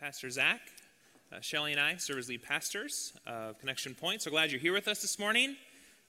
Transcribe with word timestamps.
Pastor 0.00 0.30
Zach. 0.30 0.60
Uh, 1.32 1.40
Shelly 1.40 1.72
and 1.72 1.80
I 1.80 1.96
serve 1.96 2.18
as 2.18 2.28
lead 2.28 2.44
pastors 2.44 3.12
of 3.26 3.58
Connection 3.58 3.96
Point. 3.96 4.22
So 4.22 4.30
glad 4.30 4.52
you're 4.52 4.60
here 4.60 4.72
with 4.72 4.86
us 4.86 5.02
this 5.02 5.18
morning 5.18 5.56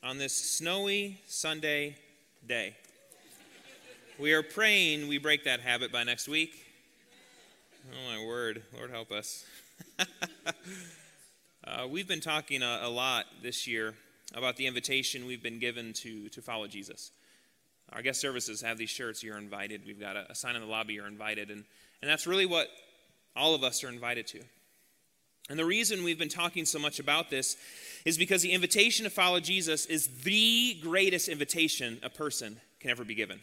on 0.03 0.19
this 0.19 0.33
snowy 0.33 1.19
Sunday 1.25 1.95
day. 2.47 2.75
We 4.19 4.33
are 4.33 4.43
praying 4.43 5.07
we 5.07 5.17
break 5.17 5.43
that 5.45 5.61
habit 5.61 5.91
by 5.91 6.03
next 6.03 6.27
week. 6.27 6.67
Oh, 7.91 8.15
my 8.15 8.23
word. 8.23 8.61
Lord, 8.77 8.91
help 8.91 9.11
us. 9.11 9.43
uh, 11.63 11.87
we've 11.89 12.07
been 12.07 12.21
talking 12.21 12.61
a, 12.61 12.81
a 12.83 12.89
lot 12.89 13.25
this 13.41 13.65
year 13.65 13.95
about 14.35 14.55
the 14.55 14.67
invitation 14.67 15.25
we've 15.25 15.41
been 15.41 15.57
given 15.57 15.93
to, 15.93 16.29
to 16.29 16.43
follow 16.43 16.67
Jesus. 16.67 17.09
Our 17.91 18.03
guest 18.03 18.21
services 18.21 18.61
have 18.61 18.77
these 18.77 18.91
shirts, 18.91 19.23
you're 19.23 19.39
invited. 19.39 19.81
We've 19.87 19.99
got 19.99 20.15
a, 20.15 20.31
a 20.31 20.35
sign 20.35 20.55
in 20.55 20.61
the 20.61 20.67
lobby, 20.67 20.93
you're 20.93 21.07
invited. 21.07 21.49
And, 21.49 21.63
and 22.03 22.11
that's 22.11 22.27
really 22.27 22.45
what 22.45 22.67
all 23.35 23.55
of 23.55 23.63
us 23.63 23.83
are 23.83 23.89
invited 23.89 24.27
to. 24.27 24.39
And 25.49 25.57
the 25.57 25.65
reason 25.65 26.03
we've 26.03 26.19
been 26.19 26.29
talking 26.29 26.65
so 26.65 26.77
much 26.77 26.99
about 26.99 27.29
this 27.29 27.57
is 28.05 28.17
because 28.17 28.41
the 28.41 28.51
invitation 28.51 29.03
to 29.05 29.09
follow 29.09 29.39
Jesus 29.39 29.87
is 29.87 30.07
the 30.23 30.77
greatest 30.81 31.27
invitation 31.27 31.99
a 32.03 32.09
person 32.09 32.59
can 32.79 32.91
ever 32.91 33.03
be 33.03 33.15
given. 33.15 33.39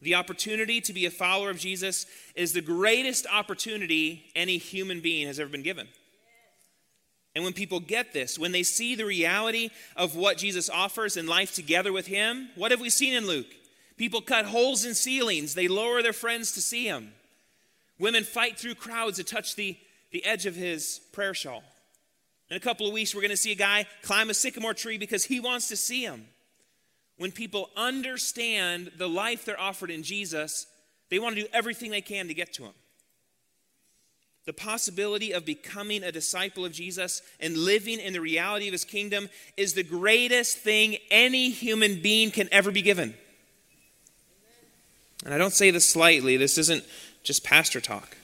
The 0.00 0.14
opportunity 0.14 0.80
to 0.82 0.92
be 0.92 1.06
a 1.06 1.10
follower 1.10 1.50
of 1.50 1.58
Jesus 1.58 2.06
is 2.34 2.52
the 2.52 2.60
greatest 2.60 3.26
opportunity 3.32 4.26
any 4.36 4.58
human 4.58 5.00
being 5.00 5.26
has 5.26 5.40
ever 5.40 5.50
been 5.50 5.62
given. 5.62 5.88
And 7.34 7.44
when 7.44 7.52
people 7.52 7.80
get 7.80 8.12
this, 8.12 8.38
when 8.38 8.52
they 8.52 8.62
see 8.62 8.94
the 8.94 9.04
reality 9.04 9.70
of 9.96 10.16
what 10.16 10.38
Jesus 10.38 10.70
offers 10.70 11.16
in 11.16 11.26
life 11.26 11.54
together 11.54 11.92
with 11.92 12.06
Him, 12.06 12.50
what 12.54 12.70
have 12.70 12.80
we 12.80 12.88
seen 12.88 13.12
in 13.12 13.26
Luke? 13.26 13.52
People 13.96 14.20
cut 14.20 14.46
holes 14.46 14.84
in 14.84 14.94
ceilings, 14.94 15.54
they 15.54 15.68
lower 15.68 16.02
their 16.02 16.12
friends 16.12 16.52
to 16.52 16.60
see 16.60 16.86
Him. 16.86 17.12
Women 17.98 18.24
fight 18.24 18.58
through 18.58 18.74
crowds 18.74 19.16
to 19.16 19.24
touch 19.24 19.56
the, 19.56 19.76
the 20.10 20.24
edge 20.24 20.46
of 20.46 20.54
his 20.54 21.00
prayer 21.12 21.34
shawl. 21.34 21.62
In 22.50 22.56
a 22.56 22.60
couple 22.60 22.86
of 22.86 22.92
weeks, 22.92 23.14
we're 23.14 23.22
going 23.22 23.30
to 23.30 23.36
see 23.36 23.52
a 23.52 23.56
guy 23.56 23.86
climb 24.02 24.30
a 24.30 24.34
sycamore 24.34 24.74
tree 24.74 24.98
because 24.98 25.24
he 25.24 25.40
wants 25.40 25.68
to 25.68 25.76
see 25.76 26.02
him. 26.02 26.26
When 27.18 27.32
people 27.32 27.70
understand 27.76 28.92
the 28.98 29.08
life 29.08 29.44
they're 29.44 29.58
offered 29.58 29.90
in 29.90 30.02
Jesus, 30.02 30.66
they 31.08 31.18
want 31.18 31.34
to 31.36 31.42
do 31.42 31.48
everything 31.52 31.90
they 31.90 32.02
can 32.02 32.28
to 32.28 32.34
get 32.34 32.52
to 32.54 32.64
him. 32.64 32.74
The 34.44 34.52
possibility 34.52 35.32
of 35.32 35.44
becoming 35.44 36.04
a 36.04 36.12
disciple 36.12 36.64
of 36.64 36.72
Jesus 36.72 37.20
and 37.40 37.56
living 37.56 37.98
in 37.98 38.12
the 38.12 38.20
reality 38.20 38.68
of 38.68 38.72
his 38.72 38.84
kingdom 38.84 39.28
is 39.56 39.74
the 39.74 39.82
greatest 39.82 40.58
thing 40.58 40.98
any 41.10 41.50
human 41.50 42.00
being 42.00 42.30
can 42.30 42.48
ever 42.52 42.70
be 42.70 42.82
given. 42.82 43.14
And 45.24 45.34
I 45.34 45.38
don't 45.38 45.52
say 45.52 45.72
this 45.72 45.88
slightly. 45.88 46.36
This 46.36 46.58
isn't 46.58 46.84
just 47.26 47.44
pastor 47.44 47.80
talk. 47.80 48.16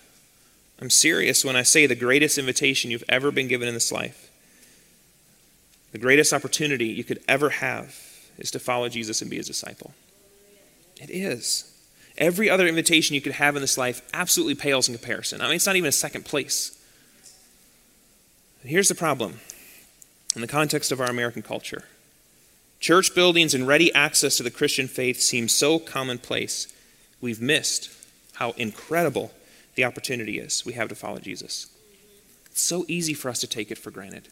I'm 0.80 0.88
serious 0.88 1.44
when 1.44 1.56
I 1.56 1.62
say 1.62 1.86
the 1.86 1.94
greatest 1.94 2.38
invitation 2.38 2.90
you've 2.90 3.04
ever 3.08 3.30
been 3.30 3.48
given 3.48 3.68
in 3.68 3.74
this 3.74 3.92
life, 3.92 4.30
the 5.90 5.98
greatest 5.98 6.32
opportunity 6.32 6.86
you 6.86 7.04
could 7.04 7.20
ever 7.28 7.50
have 7.50 7.94
is 8.38 8.50
to 8.52 8.58
follow 8.58 8.88
Jesus 8.88 9.20
and 9.20 9.30
be 9.30 9.36
his 9.36 9.48
disciple. 9.48 9.92
It 11.00 11.10
is. 11.10 11.68
Every 12.16 12.48
other 12.48 12.66
invitation 12.66 13.14
you 13.14 13.20
could 13.20 13.32
have 13.32 13.56
in 13.56 13.62
this 13.62 13.76
life 13.76 14.02
absolutely 14.14 14.54
pales 14.54 14.88
in 14.88 14.94
comparison. 14.94 15.40
I 15.40 15.46
mean, 15.46 15.56
it's 15.56 15.66
not 15.66 15.76
even 15.76 15.88
a 15.88 15.92
second 15.92 16.24
place. 16.24 16.78
And 18.62 18.70
here's 18.70 18.88
the 18.88 18.94
problem 18.94 19.40
in 20.34 20.40
the 20.40 20.46
context 20.46 20.92
of 20.92 21.00
our 21.00 21.10
American 21.10 21.42
culture 21.42 21.84
church 22.78 23.14
buildings 23.14 23.54
and 23.54 23.66
ready 23.66 23.92
access 23.94 24.36
to 24.36 24.42
the 24.42 24.50
Christian 24.50 24.88
faith 24.88 25.20
seem 25.20 25.48
so 25.48 25.78
commonplace, 25.78 26.72
we've 27.20 27.40
missed 27.40 27.88
how 28.34 28.52
incredible 28.52 29.32
the 29.74 29.84
opportunity 29.84 30.38
is 30.38 30.64
we 30.64 30.74
have 30.74 30.88
to 30.88 30.94
follow 30.94 31.18
Jesus. 31.18 31.66
It's 32.46 32.60
so 32.60 32.84
easy 32.88 33.14
for 33.14 33.28
us 33.28 33.40
to 33.40 33.46
take 33.46 33.70
it 33.70 33.78
for 33.78 33.90
granted. 33.90 34.28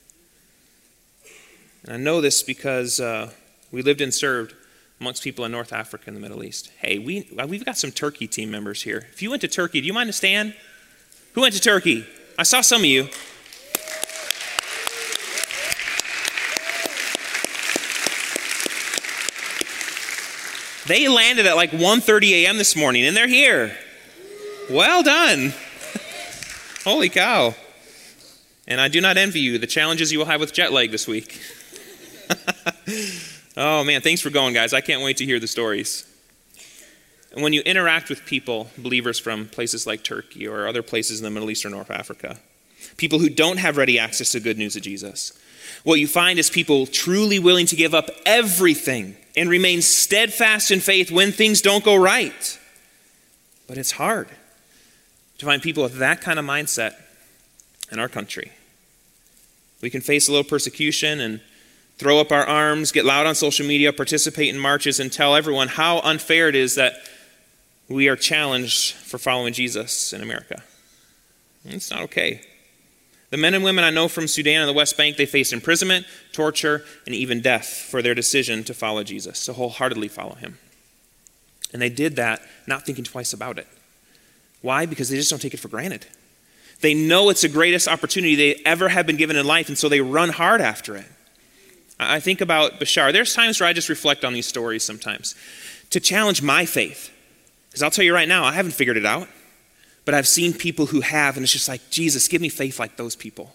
And 1.85 1.95
I 1.95 1.97
know 1.97 2.21
this 2.21 2.43
because 2.43 3.01
uh, 3.01 3.31
we 3.73 3.83
lived 3.83 4.01
and 4.01 4.13
served 4.13 4.55
amongst 5.01 5.23
people 5.23 5.45
in 5.47 5.53
North 5.53 5.73
Africa 5.73 6.05
and 6.09 6.17
the 6.17 6.21
Middle 6.21 6.45
East. 6.45 6.71
Hey, 6.79 6.99
we, 6.99 7.27
uh, 7.39 7.47
we've 7.47 7.65
got 7.65 7.79
some 7.79 7.91
Turkey 7.91 8.27
team 8.27 8.51
members 8.51 8.83
here. 8.83 9.07
If 9.13 9.23
you 9.23 9.31
went 9.31 9.41
to 9.41 9.49
Turkey, 9.49 9.81
do 9.81 9.87
you 9.87 9.95
mind 9.95 10.09
to 10.09 10.13
stand? 10.13 10.55
Who 11.33 11.41
went 11.41 11.55
to 11.55 11.61
Turkey? 11.61 12.07
I 12.39 12.43
saw 12.43 12.61
some 12.61 12.83
of 12.83 12.87
you. 12.87 13.09
They 20.87 21.07
landed 21.07 21.47
at 21.47 21.55
like 21.55 21.71
1:30 21.71 22.31
a.m. 22.31 22.59
this 22.59 22.75
morning 22.75 23.05
and 23.05 23.17
they're 23.17 23.29
here. 23.29 23.77
Well 24.71 25.03
done. 25.03 25.53
Holy 26.85 27.09
cow. 27.09 27.57
And 28.69 28.81
I 28.81 28.87
do 28.87 29.01
not 29.01 29.17
envy 29.17 29.41
you 29.41 29.59
the 29.59 29.67
challenges 29.67 30.13
you 30.13 30.19
will 30.21 30.27
have 30.27 30.39
with 30.39 30.53
jet 30.53 30.73
lag 30.73 30.93
this 30.93 31.09
week. 31.09 31.41
oh 33.57 33.83
man, 33.83 34.01
thanks 34.01 34.21
for 34.21 34.31
going, 34.31 34.55
guys. 34.55 34.73
I 34.73 34.81
can't 34.81 35.03
wait 35.03 35.17
to 35.17 35.25
hear 35.25 35.41
the 35.41 35.49
stories. 35.49 36.07
And 37.33 37.43
when 37.43 37.53
you 37.53 37.63
interact 37.63 38.09
with 38.09 38.25
people, 38.27 38.71
believers 38.79 39.19
from 39.19 39.49
places 39.49 39.89
like 39.89 40.05
Turkey 40.05 40.47
or 40.47 40.69
other 40.69 40.83
places 40.83 41.19
in 41.19 41.25
the 41.25 41.31
Middle 41.31 41.51
East 41.51 41.65
or 41.65 41.71
North 41.71 41.91
Africa, 41.91 42.39
people 42.97 43.19
who 43.19 43.29
don't 43.29 43.57
have 43.57 43.77
ready 43.77 43.99
access 43.99 44.31
to 44.33 44.41
good 44.41 44.57
news 44.57 44.77
of 44.77 44.83
Jesus, 44.83 45.33
what 45.83 45.99
you 45.99 46.07
find 46.07 46.39
is 46.39 46.49
people 46.49 46.87
truly 46.87 47.41
willing 47.41 47.67
to 47.67 47.77
give 47.77 47.93
up 47.93 48.09
everything 48.25 49.17
and 49.37 49.51
remain 49.51 49.83
steadfast 49.83 50.71
in 50.71 50.79
faith 50.79 51.11
when 51.11 51.33
things 51.33 51.61
don't 51.61 51.83
go 51.83 51.97
right. 51.97 52.59
But 53.67 53.77
it's 53.77 53.93
hard 53.93 54.29
to 55.41 55.47
find 55.47 55.63
people 55.63 55.83
with 55.83 55.97
that 55.97 56.21
kind 56.21 56.39
of 56.39 56.45
mindset 56.45 56.95
in 57.91 57.99
our 57.99 58.09
country. 58.09 58.53
We 59.81 59.89
can 59.89 60.03
face 60.03 60.29
a 60.29 60.33
little 60.33 60.49
persecution 60.49 61.19
and 61.19 61.41
throw 61.97 62.21
up 62.21 62.31
our 62.31 62.45
arms, 62.45 62.93
get 62.93 63.07
loud 63.07 63.27
on 63.27 63.35
social 63.35 63.67
media, 63.67 63.91
participate 63.91 64.55
in 64.55 64.59
marches, 64.59 65.01
and 65.01 65.11
tell 65.11 65.35
everyone 65.35 65.69
how 65.69 66.01
unfair 66.01 66.49
it 66.51 66.55
is 66.55 66.75
that 66.75 66.93
we 67.89 68.07
are 68.07 68.17
challenged 68.17 68.95
for 68.95 69.17
following 69.17 69.55
Jesus 69.55 70.13
in 70.13 70.23
America. 70.23 70.63
It's 71.65 71.91
not 71.91 72.03
okay. 72.03 72.43
The 73.31 73.39
men 73.39 73.55
and 73.55 73.65
women 73.65 73.83
I 73.83 73.91
know 73.91 74.09
from 74.09 74.29
Sudan 74.29 74.61
and 74.61 74.69
the 74.69 74.75
West 74.75 74.99
Bank, 74.99 75.17
they 75.17 75.25
faced 75.25 75.55
imprisonment, 75.55 76.05
torture, 76.33 76.85
and 77.07 77.15
even 77.15 77.41
death 77.41 77.67
for 77.67 78.03
their 78.03 78.15
decision 78.15 78.63
to 78.65 78.75
follow 78.75 79.05
Jesus, 79.05 79.47
to 79.47 79.55
wholeheartedly 79.55 80.09
follow 80.09 80.35
him. 80.35 80.59
And 81.73 81.81
they 81.81 81.89
did 81.89 82.17
that 82.17 82.43
not 82.67 82.85
thinking 82.85 83.05
twice 83.05 83.33
about 83.33 83.59
it. 83.59 83.67
Why? 84.63 84.87
Because 84.87 85.09
they 85.09 85.17
just 85.17 85.31
don't 85.31 85.41
take 85.41 85.55
it 85.55 85.61
for 85.61 85.69
granted. 85.69 86.07
They 86.81 86.95
know 86.95 87.29
it's 87.29 87.43
the 87.43 87.49
greatest 87.49 87.89
opportunity 87.89 88.35
they 88.35 88.63
ever 88.65 88.89
have 88.89 89.07
been 89.07 89.17
given 89.17 89.37
in 89.37 89.47
life, 89.47 89.69
and 89.69 89.77
so 89.77 89.89
they 89.89 90.01
run 90.01 90.31
hard 90.31 90.61
after 90.61 90.97
it. 90.97 91.07
I 91.99 92.21
think 92.21 92.41
about 92.41 92.81
Bashar. 92.81 93.13
There's 93.13 93.35
times 93.35 93.61
where 93.61 93.69
I 93.69 93.75
just 93.75 93.91
reflect 93.91 94.25
on 94.25 94.33
these 94.33 94.47
stories 94.47 94.83
sometimes 94.83 95.35
to 95.91 96.01
challenge 96.01 96.41
my 96.41 96.65
faith. 96.65 97.13
Because 97.69 97.83
I'll 97.83 97.91
tell 97.91 98.05
you 98.05 98.15
right 98.15 98.29
now, 98.29 98.45
I 98.45 98.53
haven't 98.53 98.73
figured 98.73 98.97
it 98.97 99.05
out. 99.05 99.29
But 100.07 100.15
I've 100.15 100.27
seen 100.27 100.55
people 100.55 100.87
who 100.87 101.03
have, 101.03 101.37
and 101.37 101.45
it's 101.45 101.53
just 101.53 101.69
like, 101.69 101.91
Jesus, 101.91 102.27
give 102.27 102.41
me 102.41 102.49
faith 102.49 102.79
like 102.79 102.97
those 102.97 103.15
people. 103.15 103.55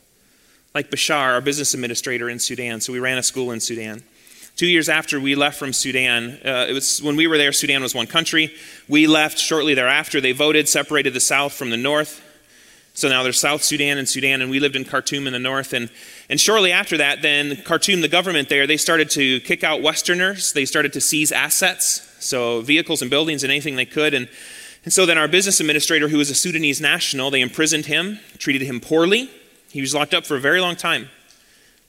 Like 0.76 0.92
Bashar, 0.92 1.34
our 1.34 1.42
business 1.42 1.74
administrator 1.74 2.30
in 2.30 2.38
Sudan. 2.40 2.82
So 2.82 2.94
we 2.94 3.00
ran 3.00 3.18
a 3.18 3.24
school 3.24 3.52
in 3.52 3.60
Sudan. 3.60 4.04
Two 4.56 4.68
years 4.68 4.88
after 4.88 5.20
we 5.20 5.36
left 5.36 5.60
from 5.60 5.74
Sudan, 5.74 6.40
uh, 6.46 6.68
it 6.70 6.74
was 6.74 7.02
when 7.02 7.18
we 7.18 7.28
were 7.28 7.38
there, 7.38 7.52
Sudan 7.52 7.82
was 7.82 7.94
one 7.94 8.08
country. 8.08 8.56
We 8.88 9.06
left 9.06 9.38
shortly 9.38 9.74
thereafter. 9.74 10.22
They 10.22 10.32
voted, 10.32 10.70
separated 10.70 11.14
the 11.14 11.20
South 11.20 11.52
from 11.52 11.72
the 11.72 11.78
North. 11.78 12.22
So 12.94 13.10
now 13.10 13.24
there's 13.24 13.38
South 13.38 13.62
Sudan 13.62 13.98
and 13.98 14.08
Sudan, 14.08 14.42
and 14.42 14.50
we 14.50 14.62
lived 14.62 14.78
in 14.78 14.86
Khartoum 14.86 15.28
in 15.28 15.34
the 15.34 15.40
north. 15.40 15.74
And, 15.74 15.90
and 16.30 16.40
shortly 16.40 16.72
after 16.72 16.96
that, 16.96 17.22
then 17.22 17.58
Khartoum, 17.64 18.00
the 18.00 18.08
government 18.08 18.48
there, 18.48 18.66
they 18.66 18.78
started 18.78 19.10
to 19.12 19.42
kick 19.42 19.66
out 19.66 19.82
Westerners. 19.82 20.54
They 20.54 20.64
started 20.64 20.94
to 20.94 21.02
seize 21.02 21.34
assets, 21.34 22.10
so 22.22 22.62
vehicles 22.62 23.02
and 23.02 23.12
buildings 23.12 23.44
and 23.44 23.52
anything 23.52 23.76
they 23.76 23.86
could. 23.86 24.14
And, 24.14 24.30
and 24.86 24.94
so 24.94 25.06
then 25.06 25.18
our 25.18 25.28
business 25.28 25.60
administrator, 25.60 26.08
who 26.08 26.18
was 26.18 26.30
a 26.30 26.36
Sudanese 26.36 26.80
national, 26.80 27.30
they 27.30 27.42
imprisoned 27.42 27.88
him, 27.88 28.20
treated 28.38 28.62
him 28.62 28.80
poorly. 28.80 29.30
He 29.70 29.82
was 29.82 29.94
locked 29.94 30.14
up 30.14 30.26
for 30.26 30.38
a 30.38 30.40
very 30.40 30.62
long 30.62 30.78
time. 30.78 31.10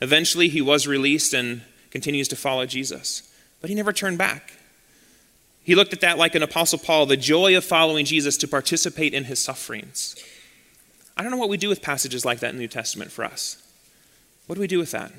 Eventually, 0.01 0.49
he 0.49 0.61
was 0.61 0.89
released, 0.89 1.33
and 1.33 1.63
continues 1.91 2.29
to 2.29 2.37
follow 2.37 2.67
Jesus. 2.67 3.23
But 3.61 3.71
he 3.71 3.77
never 3.77 3.93
turned 3.93 4.19
back. 4.19 4.53
He 5.63 5.75
looked 5.75 5.93
at 5.93 6.01
that 6.01 6.19
like 6.19 6.35
an 6.35 6.43
Apostle 6.43 6.79
Paul, 6.79 7.07
the 7.07 7.17
joy 7.17 7.57
of 7.57 7.65
following 7.65 8.05
Jesus 8.05 8.37
to 8.39 8.49
participate 8.49 9.13
in 9.13 9.25
his 9.25 9.41
sufferings. 9.41 10.15
I 11.17 11.23
don't 11.23 11.33
know 11.33 11.39
what 11.39 11.49
we 11.49 11.57
do 11.57 11.69
with 11.69 11.83
passages 11.83 12.25
like 12.25 12.41
that 12.41 12.51
in 12.51 12.57
the 12.57 12.63
New 12.63 12.69
Testament 12.69 13.11
for 13.11 13.25
us. 13.25 13.63
What 14.47 14.55
do 14.55 14.61
we 14.61 14.69
do 14.69 14.79
with 14.79 14.93
that? 14.93 15.13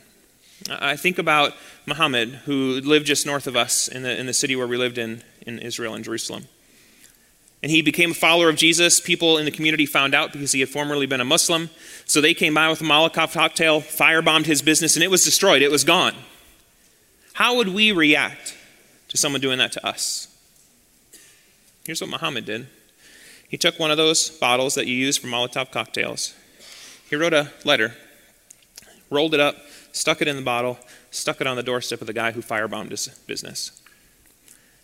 I 0.70 0.96
think 0.96 1.20
about 1.20 1.54
Muhammad, 1.86 2.30
who 2.46 2.80
lived 2.82 3.06
just 3.06 3.26
north 3.26 3.46
of 3.46 3.56
us 3.56 3.88
in 3.88 4.04
the, 4.04 4.18
in 4.18 4.26
the 4.26 4.34
city 4.34 4.56
where 4.56 4.68
we 4.68 4.78
lived 4.78 4.98
in, 4.98 5.22
in 5.46 5.60
Israel, 5.60 5.96
in 5.96 6.04
Jerusalem. 6.04 6.48
And 7.62 7.72
he 7.72 7.82
became 7.82 8.12
a 8.12 8.16
follower 8.16 8.50
of 8.50 8.56
Jesus. 8.56 9.00
People 9.00 9.38
in 9.38 9.46
the 9.46 9.52
community 9.52 9.86
found 9.86 10.16
out 10.16 10.32
because 10.32 10.52
he 10.52 10.60
had 10.60 10.70
formerly 10.70 11.06
been 11.08 11.22
a 11.22 11.26
Muslim. 11.26 11.70
So 12.06 12.22
they 12.22 12.34
came 12.34 12.54
by 12.54 12.70
with 12.70 12.82
a 12.82 12.84
Molotov 12.84 13.34
cocktail, 13.34 13.82
firebombed 13.82 14.46
his 14.46 14.62
business, 14.62 14.96
and 14.96 15.04
it 15.04 15.12
was 15.12 15.26
destroyed. 15.26 15.62
It 15.62 15.72
was 15.72 15.84
gone. 15.84 16.14
How 17.38 17.56
would 17.58 17.68
we 17.68 17.92
react 17.92 18.58
to 19.10 19.16
someone 19.16 19.42
doing 19.42 19.60
that 19.60 19.72
to 19.74 19.86
us? 19.86 20.28
Here's 21.86 22.02
what 22.02 22.10
Muhammad 22.10 22.46
did 22.46 22.66
He 23.48 23.58
took 23.58 23.78
one 23.78 23.92
of 23.92 23.98
those 23.98 24.32
bottles 24.32 24.74
that 24.74 24.88
you 24.88 24.96
use 24.96 25.18
for 25.18 25.28
Molotov 25.28 25.70
cocktails. 25.70 26.34
He 27.08 27.16
wrote 27.16 27.36
a 27.36 27.52
letter, 27.64 27.94
rolled 29.12 29.36
it 29.36 29.40
up, 29.40 29.56
stuck 29.92 30.20
it 30.20 30.28
in 30.28 30.36
the 30.36 30.42
bottle, 30.42 30.80
stuck 31.12 31.40
it 31.40 31.46
on 31.46 31.56
the 31.56 31.62
doorstep 31.62 32.02
of 32.02 32.08
the 32.08 32.14
guy 32.14 32.32
who 32.32 32.42
firebombed 32.42 32.90
his 32.90 33.08
business. 33.28 33.84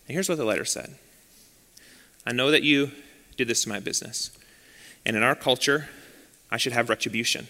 And 0.07 0.13
here's 0.13 0.29
what 0.29 0.37
the 0.37 0.45
letter 0.45 0.63
said 0.63 0.93
I 2.23 2.33
know 2.33 2.51
that 2.51 2.61
you 2.61 2.91
did 3.35 3.47
this 3.47 3.63
to 3.63 3.69
my 3.69 3.79
business. 3.79 4.29
And 5.07 5.17
in 5.17 5.23
our 5.23 5.33
culture, 5.33 5.89
I 6.51 6.57
should 6.57 6.73
have 6.73 6.87
retribution. 6.87 7.47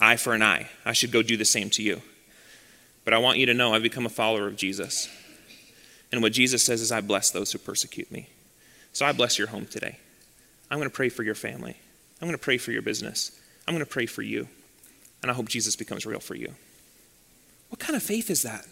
Eye 0.00 0.16
for 0.16 0.34
an 0.34 0.42
eye. 0.42 0.70
I 0.84 0.92
should 0.92 1.12
go 1.12 1.22
do 1.22 1.36
the 1.36 1.44
same 1.44 1.70
to 1.70 1.84
you. 1.84 2.02
But 3.04 3.14
I 3.14 3.18
want 3.18 3.38
you 3.38 3.46
to 3.46 3.54
know 3.54 3.74
I've 3.74 3.82
become 3.82 4.06
a 4.06 4.10
follower 4.10 4.46
of 4.46 4.56
Jesus. 4.56 5.08
And 6.10 6.22
what 6.22 6.32
Jesus 6.32 6.62
says 6.62 6.80
is, 6.80 6.92
I 6.92 7.00
bless 7.00 7.30
those 7.30 7.52
who 7.52 7.58
persecute 7.58 8.10
me. 8.10 8.28
So 8.92 9.04
I 9.04 9.12
bless 9.12 9.38
your 9.38 9.48
home 9.48 9.66
today. 9.66 9.98
I'm 10.70 10.78
going 10.78 10.88
to 10.88 10.94
pray 10.94 11.08
for 11.08 11.22
your 11.22 11.34
family. 11.34 11.76
I'm 12.20 12.28
going 12.28 12.38
to 12.38 12.42
pray 12.42 12.58
for 12.58 12.72
your 12.72 12.82
business. 12.82 13.38
I'm 13.66 13.74
going 13.74 13.84
to 13.84 13.90
pray 13.90 14.06
for 14.06 14.22
you. 14.22 14.48
And 15.22 15.30
I 15.30 15.34
hope 15.34 15.48
Jesus 15.48 15.76
becomes 15.76 16.06
real 16.06 16.20
for 16.20 16.34
you. 16.34 16.54
What 17.68 17.80
kind 17.80 17.96
of 17.96 18.02
faith 18.02 18.30
is 18.30 18.42
that? 18.42 18.66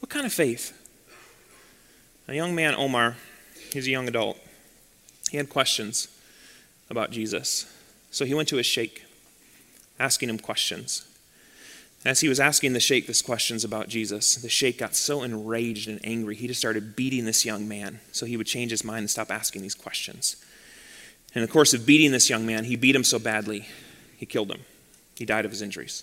What 0.00 0.08
kind 0.08 0.24
of 0.24 0.32
faith? 0.32 0.78
A 2.28 2.34
young 2.34 2.54
man, 2.54 2.74
Omar, 2.74 3.16
he's 3.72 3.86
a 3.86 3.90
young 3.90 4.08
adult. 4.08 4.38
He 5.30 5.36
had 5.36 5.48
questions 5.48 6.08
about 6.88 7.10
Jesus. 7.10 7.66
So 8.10 8.24
he 8.24 8.34
went 8.34 8.48
to 8.48 8.56
his 8.56 8.66
sheikh, 8.66 9.04
asking 9.98 10.28
him 10.28 10.38
questions. 10.38 11.06
As 12.04 12.20
he 12.20 12.28
was 12.28 12.40
asking 12.40 12.72
the 12.72 12.80
sheikh 12.80 13.06
this 13.06 13.22
questions 13.22 13.62
about 13.64 13.88
Jesus, 13.88 14.34
the 14.34 14.48
sheikh 14.48 14.78
got 14.78 14.96
so 14.96 15.22
enraged 15.22 15.88
and 15.88 16.00
angry, 16.02 16.34
he 16.34 16.48
just 16.48 16.58
started 16.58 16.96
beating 16.96 17.26
this 17.26 17.44
young 17.44 17.68
man 17.68 18.00
so 18.10 18.26
he 18.26 18.36
would 18.36 18.46
change 18.46 18.72
his 18.72 18.84
mind 18.84 19.00
and 19.00 19.10
stop 19.10 19.30
asking 19.30 19.62
these 19.62 19.74
questions. 19.74 20.36
In 21.34 21.42
the 21.42 21.48
course 21.48 21.72
of 21.72 21.86
beating 21.86 22.10
this 22.10 22.28
young 22.28 22.44
man, 22.44 22.64
he 22.64 22.74
beat 22.76 22.96
him 22.96 23.04
so 23.04 23.18
badly, 23.18 23.68
he 24.16 24.26
killed 24.26 24.50
him. 24.50 24.62
He 25.16 25.24
died 25.24 25.44
of 25.44 25.52
his 25.52 25.62
injuries. 25.62 26.02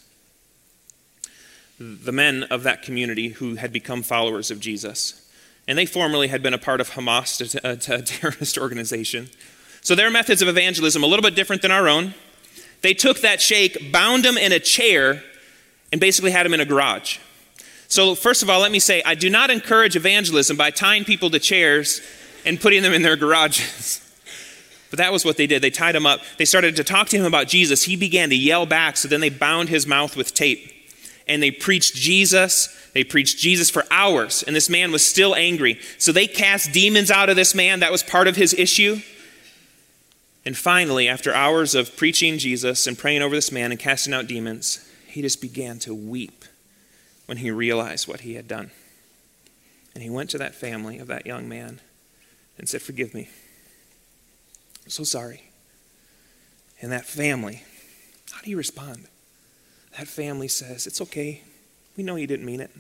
The 1.78 2.12
men 2.12 2.44
of 2.44 2.64
that 2.64 2.82
community 2.82 3.30
who 3.30 3.56
had 3.56 3.74
become 3.74 4.02
followers 4.02 4.52
of 4.52 4.60
Jesus, 4.60 5.30
and 5.68 5.78
they 5.78 5.86
formerly 5.86 6.30
had 6.30 6.42
been 6.42 6.54
a 6.54 6.58
part 6.58 6.82
of 6.82 6.92
Hamas, 6.92 7.56
a 7.64 8.02
terrorist 8.02 8.58
organization. 8.58 9.30
So 9.82 9.96
their 9.96 10.10
methods 10.10 10.42
of 10.42 10.48
evangelism 10.48 11.04
a 11.04 11.08
little 11.08 11.24
bit 11.24 11.36
different 11.36 11.62
than 11.62 11.72
our 11.72 11.88
own. 11.88 12.14
They 12.82 12.94
took 12.94 13.20
that 13.20 13.42
sheikh, 13.42 13.92
bound 13.92 14.26
him 14.26 14.38
in 14.38 14.52
a 14.52 14.60
chair, 14.60 15.24
and 15.92 16.00
basically 16.00 16.32
had 16.32 16.46
him 16.46 16.54
in 16.54 16.60
a 16.60 16.66
garage. 16.66 17.18
So, 17.88 18.14
first 18.14 18.44
of 18.44 18.50
all, 18.50 18.60
let 18.60 18.72
me 18.72 18.80
say 18.80 19.02
I 19.06 19.16
do 19.16 19.30
not 19.30 19.50
encourage 19.50 19.96
evangelism 19.96 20.56
by 20.58 20.70
tying 20.72 21.06
people 21.06 21.30
to 21.32 21.40
chairs 21.40 22.02
and 22.46 22.60
putting 22.60 22.84
them 22.84 22.94
in 22.94 23.02
their 23.02 23.16
garages. 23.16 24.06
But 24.90 24.98
that 24.98 25.12
was 25.12 25.24
what 25.24 25.38
they 25.38 25.46
did. 25.46 25.62
They 25.62 25.70
tied 25.70 25.96
him 25.96 26.08
up. 26.08 26.22
They 26.38 26.46
started 26.46 26.76
to 26.78 26.84
talk 26.84 27.10
to 27.10 27.18
him 27.18 27.26
about 27.26 27.48
Jesus. 27.48 27.84
He 27.84 27.96
began 27.96 28.30
to 28.30 28.36
yell 28.36 28.66
back, 28.66 28.98
so 28.98 29.08
then 29.08 29.22
they 29.22 29.30
bound 29.30 29.70
his 29.70 29.86
mouth 29.86 30.16
with 30.16 30.34
tape. 30.34 30.74
And 31.28 31.44
they 31.44 31.52
preached 31.52 31.94
Jesus. 31.94 32.76
They 32.94 33.04
preached 33.04 33.38
Jesus 33.38 33.70
for 33.70 33.86
hours, 33.92 34.42
and 34.42 34.56
this 34.56 34.68
man 34.68 34.92
was 34.92 35.06
still 35.06 35.36
angry. 35.36 35.80
So 36.00 36.12
they 36.12 36.26
cast 36.26 36.72
demons 36.72 37.12
out 37.12 37.30
of 37.30 37.36
this 37.36 37.54
man. 37.54 37.82
That 37.82 37.92
was 37.92 38.02
part 38.02 38.28
of 38.28 38.36
his 38.36 38.52
issue. 38.56 39.02
And 40.44 40.58
finally, 40.58 41.08
after 41.08 41.32
hours 41.36 41.76
of 41.76 41.96
preaching 41.96 42.40
Jesus 42.40 42.88
and 42.88 42.98
praying 42.98 43.22
over 43.22 43.36
this 43.36 43.52
man 43.52 43.70
and 43.70 43.80
casting 43.80 44.14
out 44.14 44.26
demons, 44.26 44.89
he 45.10 45.22
just 45.22 45.42
began 45.42 45.80
to 45.80 45.94
weep 45.94 46.46
when 47.26 47.38
he 47.38 47.52
realized 47.52 48.08
what 48.08 48.22
he 48.22 48.36
had 48.36 48.48
done. 48.48 48.72
And 49.94 50.04
he 50.04 50.10
went 50.10 50.30
to 50.32 50.38
that 50.38 50.56
family 50.56 51.00
of 51.00 51.08
that 51.08 51.26
young 51.26 51.50
man 51.50 51.80
and 52.58 52.70
said, 52.70 52.82
Forgive 52.82 53.14
me. 53.14 53.30
I'm 54.86 54.92
so 54.92 55.04
sorry. 55.04 55.44
And 56.82 56.92
that 56.92 57.06
family, 57.06 57.64
how 58.32 58.42
do 58.42 58.50
you 58.50 58.58
respond? 58.58 59.08
That 59.98 60.08
family 60.08 60.48
says, 60.48 60.88
It's 60.88 61.02
okay. 61.02 61.44
We 61.98 62.04
know 62.04 62.16
you 62.16 62.28
didn't 62.28 62.46
mean 62.46 62.62
it. 62.62 62.72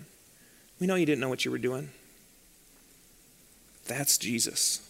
We 0.79 0.87
know 0.87 0.95
you 0.95 1.05
didn't 1.05 1.19
know 1.19 1.29
what 1.29 1.45
you 1.45 1.51
were 1.51 1.57
doing. 1.57 1.89
That's 3.87 4.17
Jesus. 4.17 4.87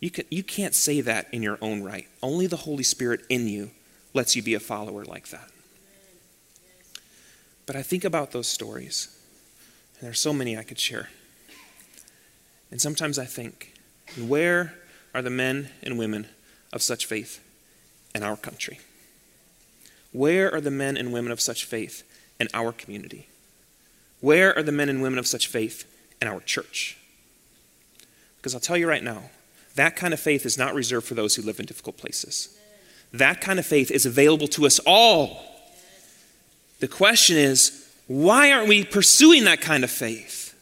You, 0.00 0.10
can, 0.10 0.24
you 0.30 0.44
can't 0.44 0.74
say 0.74 1.00
that 1.00 1.26
in 1.32 1.42
your 1.42 1.58
own 1.60 1.82
right. 1.82 2.06
Only 2.22 2.46
the 2.46 2.56
Holy 2.56 2.84
Spirit 2.84 3.20
in 3.28 3.48
you 3.48 3.72
lets 4.14 4.34
you 4.34 4.42
be 4.42 4.54
a 4.54 4.60
follower 4.60 5.04
like 5.04 5.28
that. 5.28 5.50
But 7.66 7.76
I 7.76 7.82
think 7.82 8.04
about 8.04 8.32
those 8.32 8.46
stories, 8.46 9.08
and 9.98 10.06
there's 10.06 10.20
so 10.20 10.32
many 10.32 10.56
I 10.56 10.62
could 10.62 10.78
share. 10.78 11.10
And 12.70 12.80
sometimes 12.80 13.18
I 13.18 13.24
think, 13.24 13.74
where 14.18 14.74
are 15.14 15.22
the 15.22 15.30
men 15.30 15.70
and 15.82 15.98
women 15.98 16.28
of 16.72 16.82
such 16.82 17.06
faith 17.06 17.42
in 18.14 18.22
our 18.22 18.36
country? 18.36 18.80
Where 20.12 20.52
are 20.54 20.60
the 20.60 20.70
men 20.70 20.96
and 20.96 21.12
women 21.12 21.30
of 21.30 21.40
such 21.40 21.64
faith 21.64 22.02
in 22.40 22.48
our 22.54 22.72
community? 22.72 23.28
Where 24.20 24.56
are 24.56 24.62
the 24.62 24.72
men 24.72 24.88
and 24.88 25.02
women 25.02 25.18
of 25.18 25.26
such 25.26 25.46
faith 25.46 25.84
in 26.20 26.28
our 26.28 26.40
church? 26.40 26.96
Because 28.36 28.54
I'll 28.54 28.60
tell 28.60 28.76
you 28.76 28.88
right 28.88 29.04
now, 29.04 29.30
that 29.74 29.94
kind 29.94 30.14
of 30.14 30.20
faith 30.20 30.46
is 30.46 30.58
not 30.58 30.74
reserved 30.74 31.06
for 31.06 31.14
those 31.14 31.36
who 31.36 31.42
live 31.42 31.60
in 31.60 31.66
difficult 31.66 31.98
places. 31.98 32.57
That 33.12 33.40
kind 33.40 33.58
of 33.58 33.66
faith 33.66 33.90
is 33.90 34.06
available 34.06 34.48
to 34.48 34.66
us 34.66 34.78
all. 34.86 35.42
The 36.80 36.88
question 36.88 37.36
is, 37.36 37.88
why 38.06 38.52
aren't 38.52 38.68
we 38.68 38.84
pursuing 38.84 39.44
that 39.44 39.60
kind 39.60 39.84
of 39.84 39.90
faith? 39.90 40.54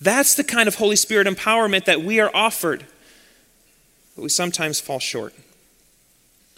That's 0.00 0.34
the 0.34 0.44
kind 0.44 0.68
of 0.68 0.74
Holy 0.74 0.96
Spirit 0.96 1.26
empowerment 1.26 1.84
that 1.86 2.02
we 2.02 2.20
are 2.20 2.30
offered. 2.34 2.84
But 4.14 4.22
we 4.22 4.28
sometimes 4.28 4.80
fall 4.80 4.98
short. 4.98 5.34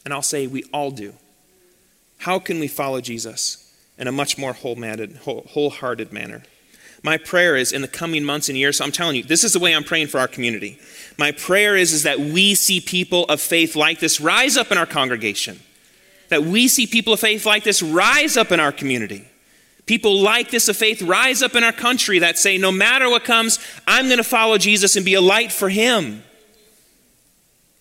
And 0.04 0.14
I'll 0.14 0.22
say 0.22 0.46
we 0.46 0.64
all 0.72 0.90
do. 0.90 1.14
How 2.18 2.38
can 2.38 2.58
we 2.58 2.68
follow 2.68 3.00
Jesus 3.00 3.72
in 3.98 4.08
a 4.08 4.12
much 4.12 4.38
more 4.38 4.52
wholehearted 4.54 6.12
manner? 6.12 6.42
My 7.02 7.16
prayer 7.16 7.56
is 7.56 7.72
in 7.72 7.82
the 7.82 7.88
coming 7.88 8.24
months 8.24 8.48
and 8.48 8.58
years, 8.58 8.78
so 8.78 8.84
I'm 8.84 8.92
telling 8.92 9.16
you, 9.16 9.22
this 9.22 9.44
is 9.44 9.52
the 9.52 9.58
way 9.58 9.74
I'm 9.74 9.84
praying 9.84 10.08
for 10.08 10.18
our 10.18 10.28
community. 10.28 10.78
My 11.16 11.32
prayer 11.32 11.76
is, 11.76 11.92
is 11.92 12.02
that 12.02 12.18
we 12.18 12.54
see 12.54 12.80
people 12.80 13.24
of 13.26 13.40
faith 13.40 13.76
like 13.76 14.00
this 14.00 14.20
rise 14.20 14.56
up 14.56 14.72
in 14.72 14.78
our 14.78 14.86
congregation. 14.86 15.60
That 16.28 16.42
we 16.42 16.68
see 16.68 16.86
people 16.86 17.12
of 17.12 17.20
faith 17.20 17.46
like 17.46 17.64
this 17.64 17.82
rise 17.82 18.36
up 18.36 18.52
in 18.52 18.60
our 18.60 18.72
community. 18.72 19.24
People 19.86 20.20
like 20.20 20.50
this 20.50 20.68
of 20.68 20.76
faith 20.76 21.00
rise 21.00 21.42
up 21.42 21.54
in 21.54 21.64
our 21.64 21.72
country 21.72 22.18
that 22.18 22.36
say, 22.36 22.58
no 22.58 22.70
matter 22.70 23.08
what 23.08 23.24
comes, 23.24 23.58
I'm 23.86 24.06
going 24.06 24.18
to 24.18 24.24
follow 24.24 24.58
Jesus 24.58 24.96
and 24.96 25.04
be 25.04 25.14
a 25.14 25.20
light 25.20 25.50
for 25.50 25.70
him. 25.70 26.22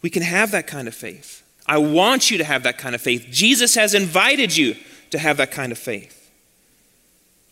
We 0.02 0.10
can 0.10 0.24
have 0.24 0.52
that 0.52 0.68
kind 0.68 0.88
of 0.88 0.96
faith. 0.96 1.44
I 1.66 1.80
want 1.80 2.32
you 2.32 2.38
to 2.38 2.46
have 2.46 2.64
that 2.64 2.78
kind 2.78 2.96
of 2.96 3.02
faith. 3.02 3.28
Jesus 3.30 3.76
has 3.76 3.94
invited 3.94 4.56
you 4.56 4.78
to 5.10 5.20
have 5.20 5.38
that 5.38 5.52
kind 5.52 5.72
of 5.72 5.78
faith. 5.78 6.32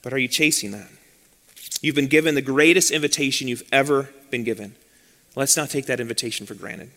But 0.02 0.14
are 0.14 0.18
you 0.18 0.30
chasing 0.30 0.72
that? 0.72 0.88
You've 1.82 1.96
been 1.96 2.08
given 2.08 2.36
the 2.36 2.42
greatest 2.42 2.92
invitation 2.92 3.48
you've 3.48 3.68
ever 3.72 4.10
been 4.32 4.44
given. 4.44 4.76
Let's 5.36 5.58
not 5.58 5.70
take 5.70 5.86
that 5.88 6.00
invitation 6.00 6.46
for 6.46 6.56
granted. 6.56 6.92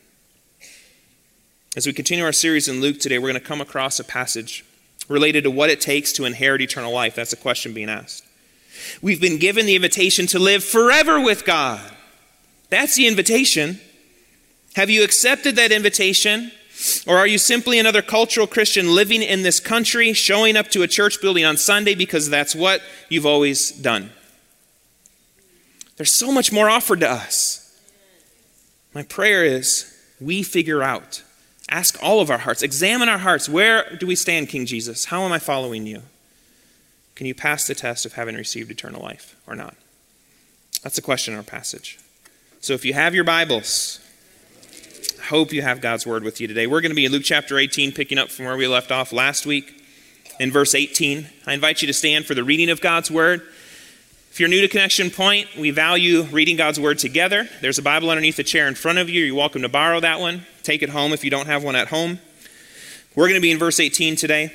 As 1.76 1.86
we 1.86 1.92
continue 1.92 2.24
our 2.24 2.32
series 2.32 2.68
in 2.68 2.80
Luke 2.80 2.98
today, 2.98 3.18
we're 3.18 3.28
going 3.28 3.40
to 3.40 3.46
come 3.46 3.60
across 3.60 4.00
a 4.00 4.04
passage 4.04 4.64
related 5.08 5.44
to 5.44 5.50
what 5.50 5.70
it 5.70 5.80
takes 5.80 6.12
to 6.12 6.24
inherit 6.24 6.60
eternal 6.60 6.92
life. 6.92 7.14
That's 7.14 7.32
a 7.32 7.36
question 7.36 7.72
being 7.72 7.88
asked. 7.88 8.24
We've 9.02 9.20
been 9.20 9.38
given 9.38 9.66
the 9.66 9.76
invitation 9.76 10.26
to 10.28 10.38
live 10.38 10.62
forever 10.62 11.20
with 11.20 11.44
God. 11.44 11.80
That's 12.70 12.96
the 12.96 13.06
invitation. 13.06 13.80
Have 14.76 14.90
you 14.90 15.02
accepted 15.02 15.56
that 15.56 15.72
invitation? 15.72 16.52
Or 17.06 17.16
are 17.16 17.26
you 17.26 17.38
simply 17.38 17.78
another 17.78 18.02
cultural 18.02 18.46
Christian 18.46 18.94
living 18.94 19.22
in 19.22 19.42
this 19.42 19.58
country, 19.58 20.12
showing 20.12 20.56
up 20.56 20.68
to 20.68 20.82
a 20.82 20.88
church 20.88 21.20
building 21.20 21.44
on 21.44 21.56
Sunday 21.56 21.94
because 21.94 22.30
that's 22.30 22.54
what 22.54 22.82
you've 23.08 23.26
always 23.26 23.72
done? 23.72 24.12
There's 25.98 26.14
so 26.14 26.32
much 26.32 26.52
more 26.52 26.70
offered 26.70 27.00
to 27.00 27.10
us. 27.10 27.76
My 28.94 29.02
prayer 29.02 29.44
is 29.44 29.94
we 30.20 30.42
figure 30.42 30.82
out, 30.82 31.22
ask 31.68 31.98
all 32.02 32.20
of 32.20 32.30
our 32.30 32.38
hearts, 32.38 32.62
examine 32.62 33.08
our 33.08 33.18
hearts. 33.18 33.48
Where 33.48 33.96
do 33.96 34.06
we 34.06 34.14
stand, 34.14 34.48
King 34.48 34.64
Jesus? 34.64 35.06
How 35.06 35.22
am 35.22 35.32
I 35.32 35.38
following 35.38 35.86
you? 35.86 36.02
Can 37.16 37.26
you 37.26 37.34
pass 37.34 37.66
the 37.66 37.74
test 37.74 38.06
of 38.06 38.12
having 38.12 38.36
received 38.36 38.70
eternal 38.70 39.02
life 39.02 39.36
or 39.46 39.56
not? 39.56 39.74
That's 40.84 40.96
the 40.96 41.02
question 41.02 41.34
in 41.34 41.38
our 41.38 41.44
passage. 41.44 41.98
So 42.60 42.74
if 42.74 42.84
you 42.84 42.94
have 42.94 43.12
your 43.12 43.24
Bibles, 43.24 43.98
I 45.20 45.24
hope 45.24 45.52
you 45.52 45.62
have 45.62 45.80
God's 45.80 46.06
word 46.06 46.22
with 46.22 46.40
you 46.40 46.46
today. 46.46 46.68
We're 46.68 46.80
going 46.80 46.92
to 46.92 46.96
be 46.96 47.06
in 47.06 47.12
Luke 47.12 47.24
chapter 47.24 47.58
18, 47.58 47.90
picking 47.90 48.18
up 48.18 48.30
from 48.30 48.44
where 48.44 48.56
we 48.56 48.68
left 48.68 48.92
off 48.92 49.12
last 49.12 49.46
week 49.46 49.84
in 50.38 50.52
verse 50.52 50.76
18. 50.76 51.26
I 51.44 51.54
invite 51.54 51.82
you 51.82 51.88
to 51.88 51.92
stand 51.92 52.24
for 52.24 52.34
the 52.34 52.44
reading 52.44 52.70
of 52.70 52.80
God's 52.80 53.10
word. 53.10 53.42
If 54.38 54.40
you're 54.40 54.48
new 54.48 54.60
to 54.60 54.68
Connection 54.68 55.10
Point, 55.10 55.48
we 55.56 55.72
value 55.72 56.22
reading 56.22 56.54
God's 56.54 56.78
Word 56.78 57.00
together. 57.00 57.48
There's 57.60 57.78
a 57.78 57.82
Bible 57.82 58.08
underneath 58.08 58.36
the 58.36 58.44
chair 58.44 58.68
in 58.68 58.76
front 58.76 58.98
of 58.98 59.10
you. 59.10 59.24
You're 59.24 59.34
welcome 59.34 59.62
to 59.62 59.68
borrow 59.68 59.98
that 59.98 60.20
one. 60.20 60.46
Take 60.62 60.80
it 60.84 60.90
home 60.90 61.12
if 61.12 61.24
you 61.24 61.30
don't 61.32 61.46
have 61.46 61.64
one 61.64 61.74
at 61.74 61.88
home. 61.88 62.20
We're 63.16 63.24
going 63.24 63.34
to 63.34 63.40
be 63.40 63.50
in 63.50 63.58
verse 63.58 63.80
18 63.80 64.14
today. 64.14 64.52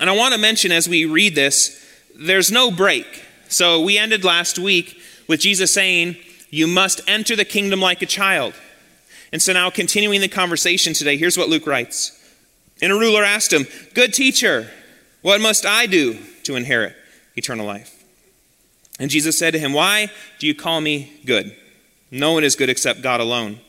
And 0.00 0.10
I 0.10 0.16
want 0.16 0.34
to 0.34 0.40
mention 0.40 0.72
as 0.72 0.88
we 0.88 1.04
read 1.04 1.36
this, 1.36 1.88
there's 2.16 2.50
no 2.50 2.72
break. 2.72 3.06
So 3.46 3.80
we 3.80 3.96
ended 3.96 4.24
last 4.24 4.58
week 4.58 5.00
with 5.28 5.38
Jesus 5.38 5.72
saying, 5.72 6.16
You 6.50 6.66
must 6.66 7.00
enter 7.06 7.36
the 7.36 7.44
kingdom 7.44 7.78
like 7.80 8.02
a 8.02 8.06
child. 8.06 8.54
And 9.30 9.40
so 9.40 9.52
now, 9.52 9.70
continuing 9.70 10.20
the 10.20 10.26
conversation 10.26 10.94
today, 10.94 11.16
here's 11.16 11.38
what 11.38 11.48
Luke 11.48 11.68
writes. 11.68 12.10
And 12.82 12.90
a 12.90 12.96
ruler 12.96 13.22
asked 13.22 13.52
him, 13.52 13.68
Good 13.94 14.12
teacher, 14.12 14.68
what 15.22 15.40
must 15.40 15.64
I 15.64 15.86
do 15.86 16.18
to 16.42 16.56
inherit 16.56 16.96
eternal 17.36 17.66
life? 17.66 17.93
And 18.98 19.10
Jesus 19.10 19.38
said 19.38 19.52
to 19.52 19.58
him, 19.58 19.72
Why 19.72 20.10
do 20.38 20.46
you 20.46 20.54
call 20.54 20.80
me 20.80 21.12
good? 21.24 21.56
No 22.10 22.32
one 22.32 22.44
is 22.44 22.56
good 22.56 22.70
except 22.70 23.02
God 23.02 23.20
alone. 23.20 23.60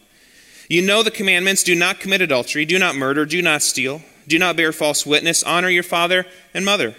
You 0.69 0.81
know 0.81 1.03
the 1.03 1.11
commandments 1.11 1.63
do 1.63 1.75
not 1.75 1.99
commit 1.99 2.21
adultery, 2.21 2.65
do 2.65 2.79
not 2.79 2.95
murder, 2.95 3.25
do 3.25 3.41
not 3.41 3.61
steal, 3.61 4.01
do 4.27 4.39
not 4.39 4.55
bear 4.55 4.71
false 4.71 5.05
witness, 5.05 5.43
honor 5.43 5.69
your 5.69 5.83
father 5.83 6.25
and 6.53 6.65
mother. 6.65 6.95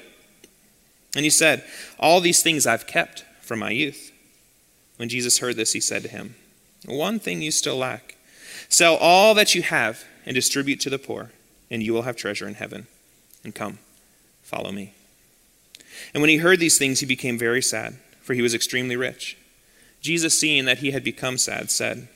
And 1.14 1.25
he 1.25 1.30
said, 1.30 1.64
All 1.99 2.21
these 2.21 2.42
things 2.42 2.66
I've 2.66 2.87
kept 2.87 3.25
from 3.40 3.61
my 3.61 3.71
youth. 3.71 4.12
When 4.97 5.09
Jesus 5.09 5.38
heard 5.38 5.56
this, 5.56 5.73
he 5.73 5.80
said 5.80 6.02
to 6.02 6.09
him, 6.09 6.37
One 6.85 7.18
thing 7.18 7.42
you 7.42 7.50
still 7.50 7.76
lack. 7.76 8.16
Sell 8.68 8.97
all 8.97 9.35
that 9.35 9.54
you 9.54 9.62
have 9.62 10.04
and 10.25 10.35
distribute 10.35 10.80
to 10.80 10.90
the 10.90 10.99
poor, 10.99 11.30
and 11.71 11.83
you 11.83 11.92
will 11.92 12.02
have 12.02 12.16
treasure 12.16 12.49
in 12.49 12.54
heaven. 12.54 12.87
And 13.45 13.54
come, 13.54 13.78
follow 14.42 14.73
me. 14.73 14.92
And 16.12 16.21
when 16.21 16.30
he 16.30 16.38
heard 16.38 16.59
these 16.59 16.78
things, 16.78 17.00
he 17.00 17.06
became 17.06 17.38
very 17.38 17.62
sad, 17.62 17.97
for 18.26 18.35
he 18.35 18.42
was 18.42 18.54
extremely 18.54 18.97
rich. 18.97 19.38
Jesus, 20.00 20.38
seeing 20.38 20.64
that 20.64 20.78
he 20.78 20.90
had 20.90 21.04
become 21.04 21.38
sad, 21.38 21.71
said, 21.71 22.09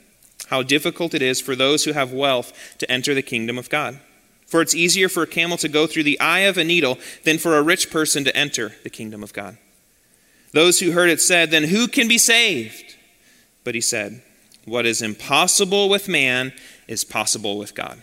How 0.48 0.64
difficult 0.64 1.14
it 1.14 1.22
is 1.22 1.40
for 1.40 1.54
those 1.54 1.84
who 1.84 1.92
have 1.92 2.12
wealth 2.12 2.52
to 2.78 2.90
enter 2.90 3.14
the 3.14 3.22
kingdom 3.22 3.56
of 3.56 3.70
God. 3.70 4.00
For 4.44 4.60
it's 4.60 4.74
easier 4.74 5.08
for 5.08 5.22
a 5.22 5.28
camel 5.28 5.56
to 5.58 5.68
go 5.68 5.86
through 5.86 6.02
the 6.02 6.18
eye 6.18 6.40
of 6.40 6.58
a 6.58 6.64
needle 6.64 6.98
than 7.22 7.38
for 7.38 7.56
a 7.56 7.62
rich 7.62 7.92
person 7.92 8.24
to 8.24 8.36
enter 8.36 8.74
the 8.82 8.90
kingdom 8.90 9.22
of 9.22 9.32
God. 9.32 9.56
Those 10.52 10.80
who 10.80 10.90
heard 10.90 11.10
it 11.10 11.20
said, 11.20 11.52
Then 11.52 11.64
who 11.64 11.86
can 11.86 12.08
be 12.08 12.18
saved? 12.18 12.96
But 13.62 13.76
he 13.76 13.80
said, 13.80 14.20
What 14.64 14.84
is 14.84 15.00
impossible 15.00 15.88
with 15.88 16.08
man 16.08 16.52
is 16.88 17.04
possible 17.04 17.56
with 17.56 17.76
God. 17.76 18.02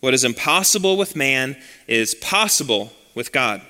What 0.00 0.14
is 0.14 0.24
impossible 0.24 0.96
with 0.96 1.14
man 1.14 1.56
is 1.86 2.16
possible 2.16 2.92
with 3.14 3.30
God. 3.30 3.62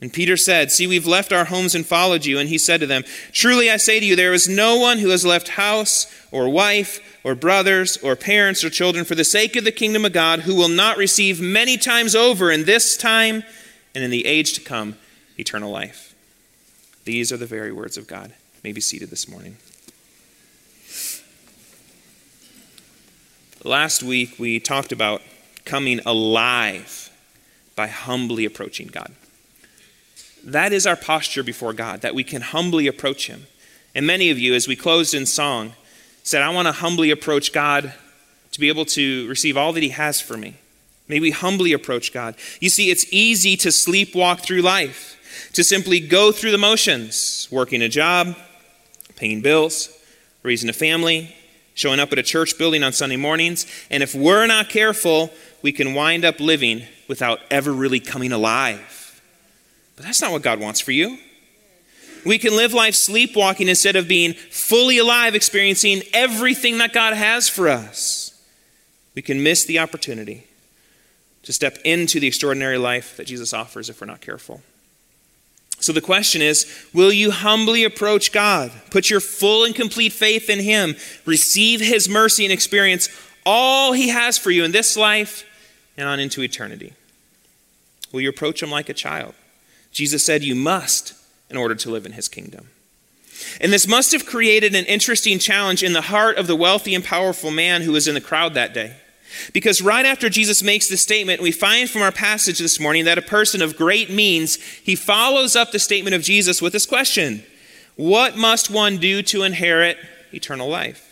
And 0.00 0.12
Peter 0.12 0.36
said, 0.36 0.70
See, 0.70 0.86
we've 0.86 1.06
left 1.06 1.32
our 1.32 1.46
homes 1.46 1.74
and 1.74 1.86
followed 1.86 2.26
you. 2.26 2.38
And 2.38 2.48
he 2.48 2.58
said 2.58 2.80
to 2.80 2.86
them, 2.86 3.04
Truly 3.32 3.70
I 3.70 3.78
say 3.78 3.98
to 3.98 4.06
you, 4.06 4.14
there 4.14 4.34
is 4.34 4.48
no 4.48 4.76
one 4.76 4.98
who 4.98 5.08
has 5.08 5.24
left 5.24 5.48
house 5.48 6.06
or 6.30 6.48
wife 6.48 7.18
or 7.24 7.34
brothers 7.34 7.96
or 7.98 8.14
parents 8.14 8.62
or 8.62 8.70
children 8.70 9.04
for 9.04 9.14
the 9.14 9.24
sake 9.24 9.56
of 9.56 9.64
the 9.64 9.72
kingdom 9.72 10.04
of 10.04 10.12
God 10.12 10.40
who 10.40 10.54
will 10.54 10.68
not 10.68 10.98
receive 10.98 11.40
many 11.40 11.78
times 11.78 12.14
over 12.14 12.50
in 12.50 12.64
this 12.64 12.96
time 12.96 13.42
and 13.94 14.04
in 14.04 14.10
the 14.10 14.26
age 14.26 14.52
to 14.54 14.60
come 14.60 14.96
eternal 15.38 15.70
life. 15.70 16.14
These 17.04 17.32
are 17.32 17.36
the 17.38 17.46
very 17.46 17.72
words 17.72 17.96
of 17.96 18.06
God. 18.06 18.28
You 18.28 18.60
may 18.64 18.72
be 18.72 18.80
seated 18.80 19.08
this 19.10 19.28
morning. 19.28 19.56
Last 23.64 24.02
week 24.02 24.38
we 24.38 24.60
talked 24.60 24.92
about 24.92 25.22
coming 25.64 26.00
alive 26.04 27.10
by 27.74 27.86
humbly 27.86 28.44
approaching 28.44 28.88
God. 28.88 29.12
That 30.46 30.72
is 30.72 30.86
our 30.86 30.96
posture 30.96 31.42
before 31.42 31.72
God, 31.72 32.02
that 32.02 32.14
we 32.14 32.22
can 32.22 32.40
humbly 32.40 32.86
approach 32.86 33.26
Him. 33.26 33.46
And 33.96 34.06
many 34.06 34.30
of 34.30 34.38
you, 34.38 34.54
as 34.54 34.68
we 34.68 34.76
closed 34.76 35.12
in 35.12 35.26
song, 35.26 35.72
said, 36.22 36.40
I 36.40 36.50
want 36.50 36.66
to 36.66 36.72
humbly 36.72 37.10
approach 37.10 37.52
God 37.52 37.92
to 38.52 38.60
be 38.60 38.68
able 38.68 38.84
to 38.86 39.28
receive 39.28 39.56
all 39.56 39.72
that 39.72 39.82
He 39.82 39.88
has 39.90 40.20
for 40.20 40.36
me. 40.36 40.54
May 41.08 41.18
we 41.18 41.32
humbly 41.32 41.72
approach 41.72 42.12
God. 42.12 42.36
You 42.60 42.70
see, 42.70 42.90
it's 42.90 43.06
easy 43.12 43.56
to 43.58 43.68
sleepwalk 43.68 44.40
through 44.40 44.62
life, 44.62 45.50
to 45.52 45.64
simply 45.64 45.98
go 45.98 46.30
through 46.30 46.52
the 46.52 46.58
motions, 46.58 47.48
working 47.50 47.82
a 47.82 47.88
job, 47.88 48.36
paying 49.16 49.40
bills, 49.40 49.88
raising 50.44 50.70
a 50.70 50.72
family, 50.72 51.34
showing 51.74 51.98
up 51.98 52.12
at 52.12 52.18
a 52.18 52.22
church 52.22 52.56
building 52.56 52.84
on 52.84 52.92
Sunday 52.92 53.16
mornings. 53.16 53.66
And 53.90 54.00
if 54.00 54.14
we're 54.14 54.46
not 54.46 54.68
careful, 54.68 55.30
we 55.62 55.72
can 55.72 55.94
wind 55.94 56.24
up 56.24 56.38
living 56.38 56.82
without 57.08 57.40
ever 57.50 57.72
really 57.72 58.00
coming 58.00 58.30
alive. 58.30 58.95
But 59.96 60.04
that's 60.04 60.20
not 60.20 60.32
what 60.32 60.42
God 60.42 60.60
wants 60.60 60.80
for 60.80 60.92
you. 60.92 61.18
We 62.24 62.38
can 62.38 62.56
live 62.56 62.72
life 62.72 62.94
sleepwalking 62.94 63.68
instead 63.68 63.96
of 63.96 64.08
being 64.08 64.34
fully 64.34 64.98
alive, 64.98 65.34
experiencing 65.34 66.02
everything 66.12 66.78
that 66.78 66.92
God 66.92 67.14
has 67.14 67.48
for 67.48 67.68
us. 67.68 68.40
We 69.14 69.22
can 69.22 69.42
miss 69.42 69.64
the 69.64 69.78
opportunity 69.78 70.46
to 71.44 71.52
step 71.52 71.78
into 71.84 72.18
the 72.18 72.26
extraordinary 72.26 72.78
life 72.78 73.16
that 73.16 73.28
Jesus 73.28 73.54
offers 73.54 73.88
if 73.88 74.00
we're 74.00 74.08
not 74.08 74.20
careful. 74.20 74.60
So 75.78 75.92
the 75.92 76.00
question 76.00 76.42
is 76.42 76.66
Will 76.92 77.12
you 77.12 77.30
humbly 77.30 77.84
approach 77.84 78.32
God? 78.32 78.72
Put 78.90 79.08
your 79.08 79.20
full 79.20 79.64
and 79.64 79.74
complete 79.74 80.12
faith 80.12 80.50
in 80.50 80.58
Him, 80.58 80.96
receive 81.24 81.80
His 81.80 82.08
mercy, 82.08 82.44
and 82.44 82.52
experience 82.52 83.08
all 83.44 83.92
He 83.92 84.08
has 84.08 84.36
for 84.36 84.50
you 84.50 84.64
in 84.64 84.72
this 84.72 84.96
life 84.96 85.44
and 85.96 86.08
on 86.08 86.18
into 86.18 86.42
eternity? 86.42 86.92
Will 88.10 88.20
you 88.20 88.30
approach 88.30 88.62
Him 88.62 88.70
like 88.70 88.88
a 88.88 88.94
child? 88.94 89.34
Jesus 89.96 90.22
said, 90.22 90.44
You 90.44 90.54
must 90.54 91.14
in 91.48 91.56
order 91.56 91.74
to 91.74 91.90
live 91.90 92.04
in 92.04 92.12
his 92.12 92.28
kingdom. 92.28 92.68
And 93.62 93.72
this 93.72 93.88
must 93.88 94.12
have 94.12 94.26
created 94.26 94.74
an 94.74 94.84
interesting 94.84 95.38
challenge 95.38 95.82
in 95.82 95.94
the 95.94 96.02
heart 96.02 96.36
of 96.36 96.46
the 96.46 96.54
wealthy 96.54 96.94
and 96.94 97.02
powerful 97.02 97.50
man 97.50 97.80
who 97.80 97.92
was 97.92 98.06
in 98.06 98.12
the 98.12 98.20
crowd 98.20 98.52
that 98.52 98.74
day. 98.74 98.96
Because 99.54 99.80
right 99.80 100.04
after 100.04 100.28
Jesus 100.28 100.62
makes 100.62 100.86
this 100.88 101.00
statement, 101.00 101.40
we 101.40 101.50
find 101.50 101.88
from 101.88 102.02
our 102.02 102.12
passage 102.12 102.58
this 102.58 102.78
morning 102.78 103.06
that 103.06 103.16
a 103.16 103.22
person 103.22 103.62
of 103.62 103.78
great 103.78 104.10
means, 104.10 104.56
he 104.56 104.94
follows 104.94 105.56
up 105.56 105.72
the 105.72 105.78
statement 105.78 106.14
of 106.14 106.22
Jesus 106.22 106.60
with 106.60 106.74
this 106.74 106.84
question 106.84 107.42
What 107.96 108.36
must 108.36 108.70
one 108.70 108.98
do 108.98 109.22
to 109.22 109.44
inherit 109.44 109.96
eternal 110.30 110.68
life? 110.68 111.02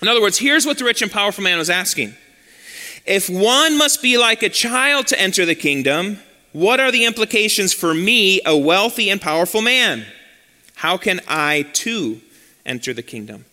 In 0.00 0.08
other 0.08 0.22
words, 0.22 0.38
here's 0.38 0.64
what 0.64 0.78
the 0.78 0.86
rich 0.86 1.02
and 1.02 1.12
powerful 1.12 1.44
man 1.44 1.58
was 1.58 1.68
asking 1.68 2.14
If 3.04 3.28
one 3.28 3.76
must 3.76 4.00
be 4.00 4.16
like 4.16 4.42
a 4.42 4.48
child 4.48 5.06
to 5.08 5.20
enter 5.20 5.44
the 5.44 5.54
kingdom, 5.54 6.20
what 6.54 6.78
are 6.78 6.92
the 6.92 7.04
implications 7.04 7.72
for 7.72 7.92
me, 7.92 8.40
a 8.46 8.56
wealthy 8.56 9.10
and 9.10 9.20
powerful 9.20 9.60
man? 9.60 10.06
How 10.76 10.96
can 10.96 11.20
I 11.26 11.62
too 11.72 12.20
enter 12.64 12.94
the 12.94 13.02
kingdom 13.02 13.44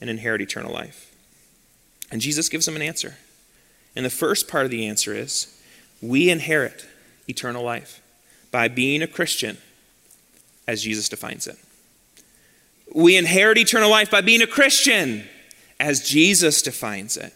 and 0.00 0.10
inherit 0.10 0.40
eternal 0.40 0.72
life? 0.72 1.14
And 2.10 2.20
Jesus 2.20 2.48
gives 2.48 2.66
him 2.66 2.74
an 2.74 2.82
answer. 2.82 3.14
And 3.94 4.04
the 4.04 4.10
first 4.10 4.48
part 4.48 4.64
of 4.64 4.72
the 4.72 4.88
answer 4.88 5.14
is 5.14 5.56
we 6.02 6.30
inherit 6.30 6.84
eternal 7.28 7.62
life 7.62 8.02
by 8.50 8.66
being 8.66 9.02
a 9.02 9.06
Christian 9.06 9.58
as 10.66 10.82
Jesus 10.82 11.08
defines 11.08 11.46
it. 11.46 11.58
We 12.92 13.16
inherit 13.16 13.56
eternal 13.56 13.88
life 13.88 14.10
by 14.10 14.20
being 14.20 14.42
a 14.42 14.48
Christian 14.48 15.28
as 15.78 16.08
Jesus 16.08 16.60
defines 16.60 17.16
it. 17.16 17.32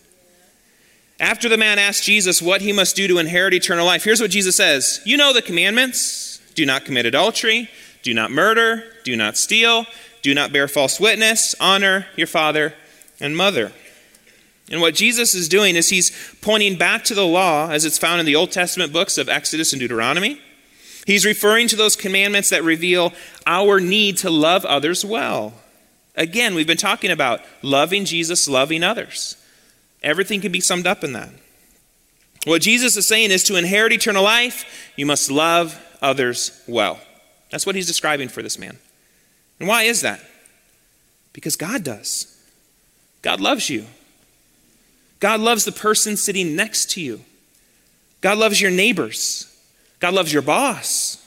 After 1.18 1.48
the 1.48 1.56
man 1.56 1.78
asked 1.78 2.04
Jesus 2.04 2.42
what 2.42 2.60
he 2.60 2.72
must 2.72 2.94
do 2.94 3.08
to 3.08 3.18
inherit 3.18 3.54
eternal 3.54 3.86
life, 3.86 4.04
here's 4.04 4.20
what 4.20 4.30
Jesus 4.30 4.56
says 4.56 5.00
You 5.04 5.16
know 5.16 5.32
the 5.32 5.42
commandments 5.42 6.40
do 6.54 6.66
not 6.66 6.84
commit 6.84 7.06
adultery, 7.06 7.70
do 8.02 8.12
not 8.12 8.30
murder, 8.30 8.84
do 9.04 9.16
not 9.16 9.36
steal, 9.36 9.86
do 10.22 10.34
not 10.34 10.52
bear 10.52 10.68
false 10.68 11.00
witness, 11.00 11.54
honor 11.60 12.06
your 12.16 12.26
father 12.26 12.74
and 13.20 13.36
mother. 13.36 13.72
And 14.70 14.80
what 14.80 14.94
Jesus 14.94 15.34
is 15.34 15.48
doing 15.48 15.76
is 15.76 15.90
he's 15.90 16.34
pointing 16.42 16.76
back 16.76 17.04
to 17.04 17.14
the 17.14 17.26
law 17.26 17.70
as 17.70 17.84
it's 17.84 17.98
found 17.98 18.20
in 18.20 18.26
the 18.26 18.34
Old 18.34 18.50
Testament 18.50 18.92
books 18.92 19.16
of 19.16 19.28
Exodus 19.28 19.72
and 19.72 19.80
Deuteronomy. 19.80 20.40
He's 21.06 21.24
referring 21.24 21.68
to 21.68 21.76
those 21.76 21.94
commandments 21.94 22.50
that 22.50 22.64
reveal 22.64 23.12
our 23.46 23.78
need 23.78 24.16
to 24.18 24.30
love 24.30 24.64
others 24.64 25.04
well. 25.04 25.54
Again, 26.16 26.54
we've 26.54 26.66
been 26.66 26.76
talking 26.76 27.12
about 27.12 27.42
loving 27.62 28.04
Jesus, 28.04 28.48
loving 28.48 28.82
others. 28.82 29.36
Everything 30.02 30.40
can 30.40 30.52
be 30.52 30.60
summed 30.60 30.86
up 30.86 31.02
in 31.02 31.12
that. 31.12 31.30
What 32.44 32.62
Jesus 32.62 32.96
is 32.96 33.08
saying 33.08 33.30
is 33.30 33.42
to 33.44 33.56
inherit 33.56 33.92
eternal 33.92 34.22
life, 34.22 34.92
you 34.96 35.04
must 35.04 35.30
love 35.30 35.80
others 36.00 36.62
well. 36.68 37.00
That's 37.50 37.66
what 37.66 37.74
he's 37.74 37.86
describing 37.86 38.28
for 38.28 38.42
this 38.42 38.58
man. 38.58 38.78
And 39.58 39.68
why 39.68 39.82
is 39.82 40.02
that? 40.02 40.20
Because 41.32 41.56
God 41.56 41.82
does. 41.82 42.32
God 43.22 43.40
loves 43.40 43.68
you. 43.68 43.86
God 45.18 45.40
loves 45.40 45.64
the 45.64 45.72
person 45.72 46.16
sitting 46.16 46.54
next 46.54 46.90
to 46.92 47.00
you. 47.00 47.20
God 48.20 48.38
loves 48.38 48.60
your 48.60 48.70
neighbors. 48.70 49.52
God 49.98 50.14
loves 50.14 50.32
your 50.32 50.42
boss. 50.42 51.22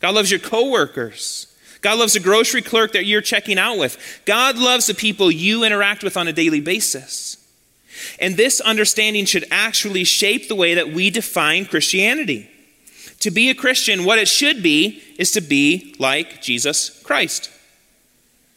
God 0.00 0.14
loves 0.14 0.30
your 0.30 0.40
coworkers. 0.40 1.52
God 1.80 1.98
loves 1.98 2.14
the 2.14 2.20
grocery 2.20 2.62
clerk 2.62 2.92
that 2.92 3.06
you're 3.06 3.20
checking 3.20 3.58
out 3.58 3.78
with. 3.78 4.22
God 4.24 4.56
loves 4.56 4.86
the 4.86 4.94
people 4.94 5.30
you 5.30 5.64
interact 5.64 6.02
with 6.02 6.16
on 6.16 6.28
a 6.28 6.32
daily 6.32 6.60
basis. 6.60 7.35
And 8.18 8.36
this 8.36 8.60
understanding 8.60 9.24
should 9.24 9.46
actually 9.50 10.04
shape 10.04 10.48
the 10.48 10.54
way 10.54 10.74
that 10.74 10.90
we 10.90 11.10
define 11.10 11.66
Christianity. 11.66 12.50
To 13.20 13.30
be 13.30 13.48
a 13.50 13.54
Christian, 13.54 14.04
what 14.04 14.18
it 14.18 14.28
should 14.28 14.62
be 14.62 15.02
is 15.18 15.32
to 15.32 15.40
be 15.40 15.94
like 15.98 16.42
Jesus 16.42 17.02
Christ, 17.02 17.50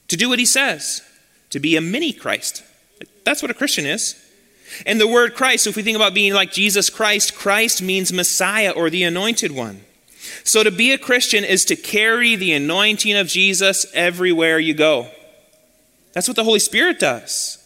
to 0.10 0.18
do 0.18 0.30
what 0.30 0.40
he 0.40 0.46
says, 0.46 1.02
to 1.50 1.60
be 1.60 1.76
a 1.76 1.82
mini 1.82 2.12
Christ. 2.12 2.64
That's 3.24 3.42
what 3.42 3.52
a 3.52 3.56
Christian 3.56 3.86
is. 3.86 4.16
And 4.86 5.00
the 5.00 5.08
word 5.08 5.36
Christ, 5.36 5.66
if 5.66 5.76
we 5.76 5.84
think 5.84 5.96
about 5.96 6.14
being 6.14 6.34
like 6.34 6.52
Jesus 6.52 6.90
Christ, 6.90 7.36
Christ 7.36 7.82
means 7.82 8.14
Messiah 8.14 8.72
or 8.72 8.90
the 8.90 9.04
anointed 9.04 9.52
one. 9.52 9.82
So 10.44 10.64
to 10.64 10.72
be 10.72 10.92
a 10.92 10.98
Christian 10.98 11.44
is 11.44 11.66
to 11.66 11.76
carry 11.76 12.36
the 12.36 12.54
anointing 12.54 13.16
of 13.16 13.28
Jesus 13.28 13.86
everywhere 13.94 14.60
you 14.60 14.74
go. 14.74 15.10
That's 16.14 16.28
what 16.28 16.36
the 16.36 16.44
Holy 16.44 16.60
Spirit 16.60 17.00
does. 17.00 17.59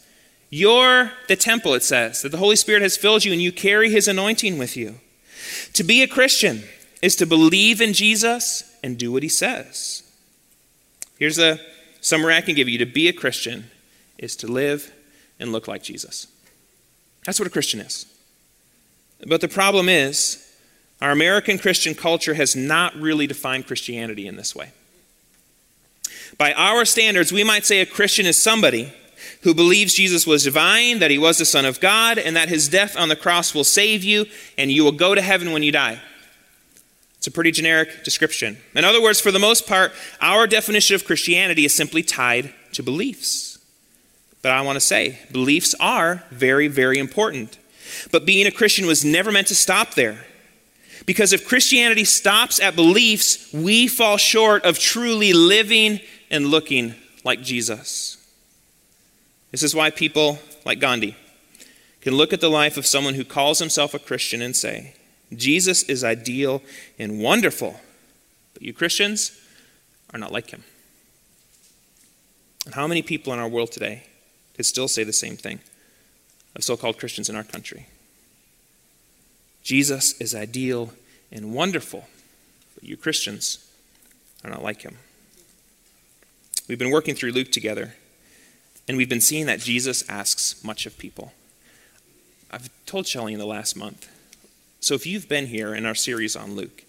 You're 0.56 1.10
the 1.26 1.34
temple, 1.34 1.74
it 1.74 1.82
says, 1.82 2.22
that 2.22 2.28
the 2.28 2.38
Holy 2.38 2.54
Spirit 2.54 2.82
has 2.82 2.96
filled 2.96 3.24
you 3.24 3.32
and 3.32 3.42
you 3.42 3.50
carry 3.50 3.90
his 3.90 4.06
anointing 4.06 4.56
with 4.56 4.76
you. 4.76 5.00
To 5.72 5.82
be 5.82 6.00
a 6.00 6.06
Christian 6.06 6.62
is 7.02 7.16
to 7.16 7.26
believe 7.26 7.80
in 7.80 7.92
Jesus 7.92 8.62
and 8.80 8.96
do 8.96 9.10
what 9.10 9.24
he 9.24 9.28
says. 9.28 10.04
Here's 11.18 11.40
a 11.40 11.58
summary 12.00 12.36
I 12.36 12.40
can 12.40 12.54
give 12.54 12.68
you 12.68 12.78
to 12.78 12.86
be 12.86 13.08
a 13.08 13.12
Christian 13.12 13.68
is 14.16 14.36
to 14.36 14.46
live 14.46 14.92
and 15.40 15.50
look 15.50 15.66
like 15.66 15.82
Jesus. 15.82 16.28
That's 17.26 17.40
what 17.40 17.48
a 17.48 17.50
Christian 17.50 17.80
is. 17.80 18.06
But 19.26 19.40
the 19.40 19.48
problem 19.48 19.88
is, 19.88 20.56
our 21.00 21.10
American 21.10 21.58
Christian 21.58 21.96
culture 21.96 22.34
has 22.34 22.54
not 22.54 22.94
really 22.94 23.26
defined 23.26 23.66
Christianity 23.66 24.28
in 24.28 24.36
this 24.36 24.54
way. 24.54 24.70
By 26.38 26.52
our 26.52 26.84
standards, 26.84 27.32
we 27.32 27.42
might 27.42 27.66
say 27.66 27.80
a 27.80 27.86
Christian 27.86 28.24
is 28.24 28.40
somebody 28.40 28.92
who 29.44 29.54
believes 29.54 29.94
Jesus 29.94 30.26
was 30.26 30.44
divine, 30.44 30.98
that 30.98 31.10
he 31.10 31.18
was 31.18 31.36
the 31.36 31.44
Son 31.44 31.66
of 31.66 31.78
God, 31.78 32.18
and 32.18 32.34
that 32.34 32.48
his 32.48 32.66
death 32.66 32.96
on 32.96 33.10
the 33.10 33.16
cross 33.16 33.54
will 33.54 33.62
save 33.62 34.02
you, 34.02 34.24
and 34.56 34.72
you 34.72 34.82
will 34.82 34.92
go 34.92 35.14
to 35.14 35.20
heaven 35.20 35.52
when 35.52 35.62
you 35.62 35.70
die. 35.70 36.00
It's 37.18 37.26
a 37.26 37.30
pretty 37.30 37.50
generic 37.50 38.04
description. 38.04 38.56
In 38.74 38.84
other 38.84 39.02
words, 39.02 39.20
for 39.20 39.30
the 39.30 39.38
most 39.38 39.66
part, 39.66 39.92
our 40.22 40.46
definition 40.46 40.94
of 40.94 41.04
Christianity 41.04 41.66
is 41.66 41.74
simply 41.74 42.02
tied 42.02 42.54
to 42.72 42.82
beliefs. 42.82 43.58
But 44.40 44.52
I 44.52 44.62
want 44.62 44.76
to 44.76 44.80
say, 44.80 45.18
beliefs 45.30 45.74
are 45.78 46.24
very, 46.30 46.68
very 46.68 46.98
important. 46.98 47.58
But 48.10 48.24
being 48.24 48.46
a 48.46 48.50
Christian 48.50 48.86
was 48.86 49.04
never 49.04 49.30
meant 49.30 49.48
to 49.48 49.54
stop 49.54 49.92
there. 49.92 50.24
Because 51.04 51.34
if 51.34 51.46
Christianity 51.46 52.04
stops 52.04 52.60
at 52.60 52.76
beliefs, 52.76 53.52
we 53.52 53.88
fall 53.88 54.16
short 54.16 54.64
of 54.64 54.78
truly 54.78 55.34
living 55.34 56.00
and 56.30 56.46
looking 56.46 56.94
like 57.24 57.42
Jesus. 57.42 58.16
This 59.54 59.62
is 59.62 59.72
why 59.72 59.90
people 59.90 60.40
like 60.64 60.80
Gandhi 60.80 61.14
can 62.00 62.16
look 62.16 62.32
at 62.32 62.40
the 62.40 62.50
life 62.50 62.76
of 62.76 62.86
someone 62.86 63.14
who 63.14 63.24
calls 63.24 63.60
himself 63.60 63.94
a 63.94 64.00
Christian 64.00 64.42
and 64.42 64.56
say, 64.56 64.94
Jesus 65.32 65.84
is 65.84 66.02
ideal 66.02 66.60
and 66.98 67.22
wonderful, 67.22 67.78
but 68.52 68.64
you 68.64 68.72
Christians 68.72 69.30
are 70.12 70.18
not 70.18 70.32
like 70.32 70.50
him. 70.50 70.64
And 72.66 72.74
how 72.74 72.88
many 72.88 73.00
people 73.00 73.32
in 73.32 73.38
our 73.38 73.46
world 73.46 73.70
today 73.70 74.08
could 74.56 74.66
still 74.66 74.88
say 74.88 75.04
the 75.04 75.12
same 75.12 75.36
thing 75.36 75.60
of 76.56 76.64
so 76.64 76.76
called 76.76 76.98
Christians 76.98 77.28
in 77.28 77.36
our 77.36 77.44
country? 77.44 77.86
Jesus 79.62 80.20
is 80.20 80.34
ideal 80.34 80.92
and 81.30 81.54
wonderful, 81.54 82.08
but 82.74 82.82
you 82.82 82.96
Christians 82.96 83.64
are 84.42 84.50
not 84.50 84.64
like 84.64 84.82
him. 84.82 84.96
We've 86.66 86.76
been 86.76 86.90
working 86.90 87.14
through 87.14 87.30
Luke 87.30 87.52
together, 87.52 87.94
and 88.86 88.96
we've 88.96 89.08
been 89.08 89.20
seeing 89.20 89.46
that 89.46 89.60
Jesus 89.60 90.08
asks 90.08 90.62
much 90.62 90.86
of 90.86 90.98
people. 90.98 91.32
I've 92.50 92.68
told 92.86 93.06
Shelley 93.06 93.32
in 93.32 93.38
the 93.38 93.46
last 93.46 93.76
month. 93.76 94.10
So 94.80 94.94
if 94.94 95.06
you've 95.06 95.28
been 95.28 95.46
here 95.46 95.74
in 95.74 95.86
our 95.86 95.94
series 95.94 96.36
on 96.36 96.54
Luke, 96.54 96.84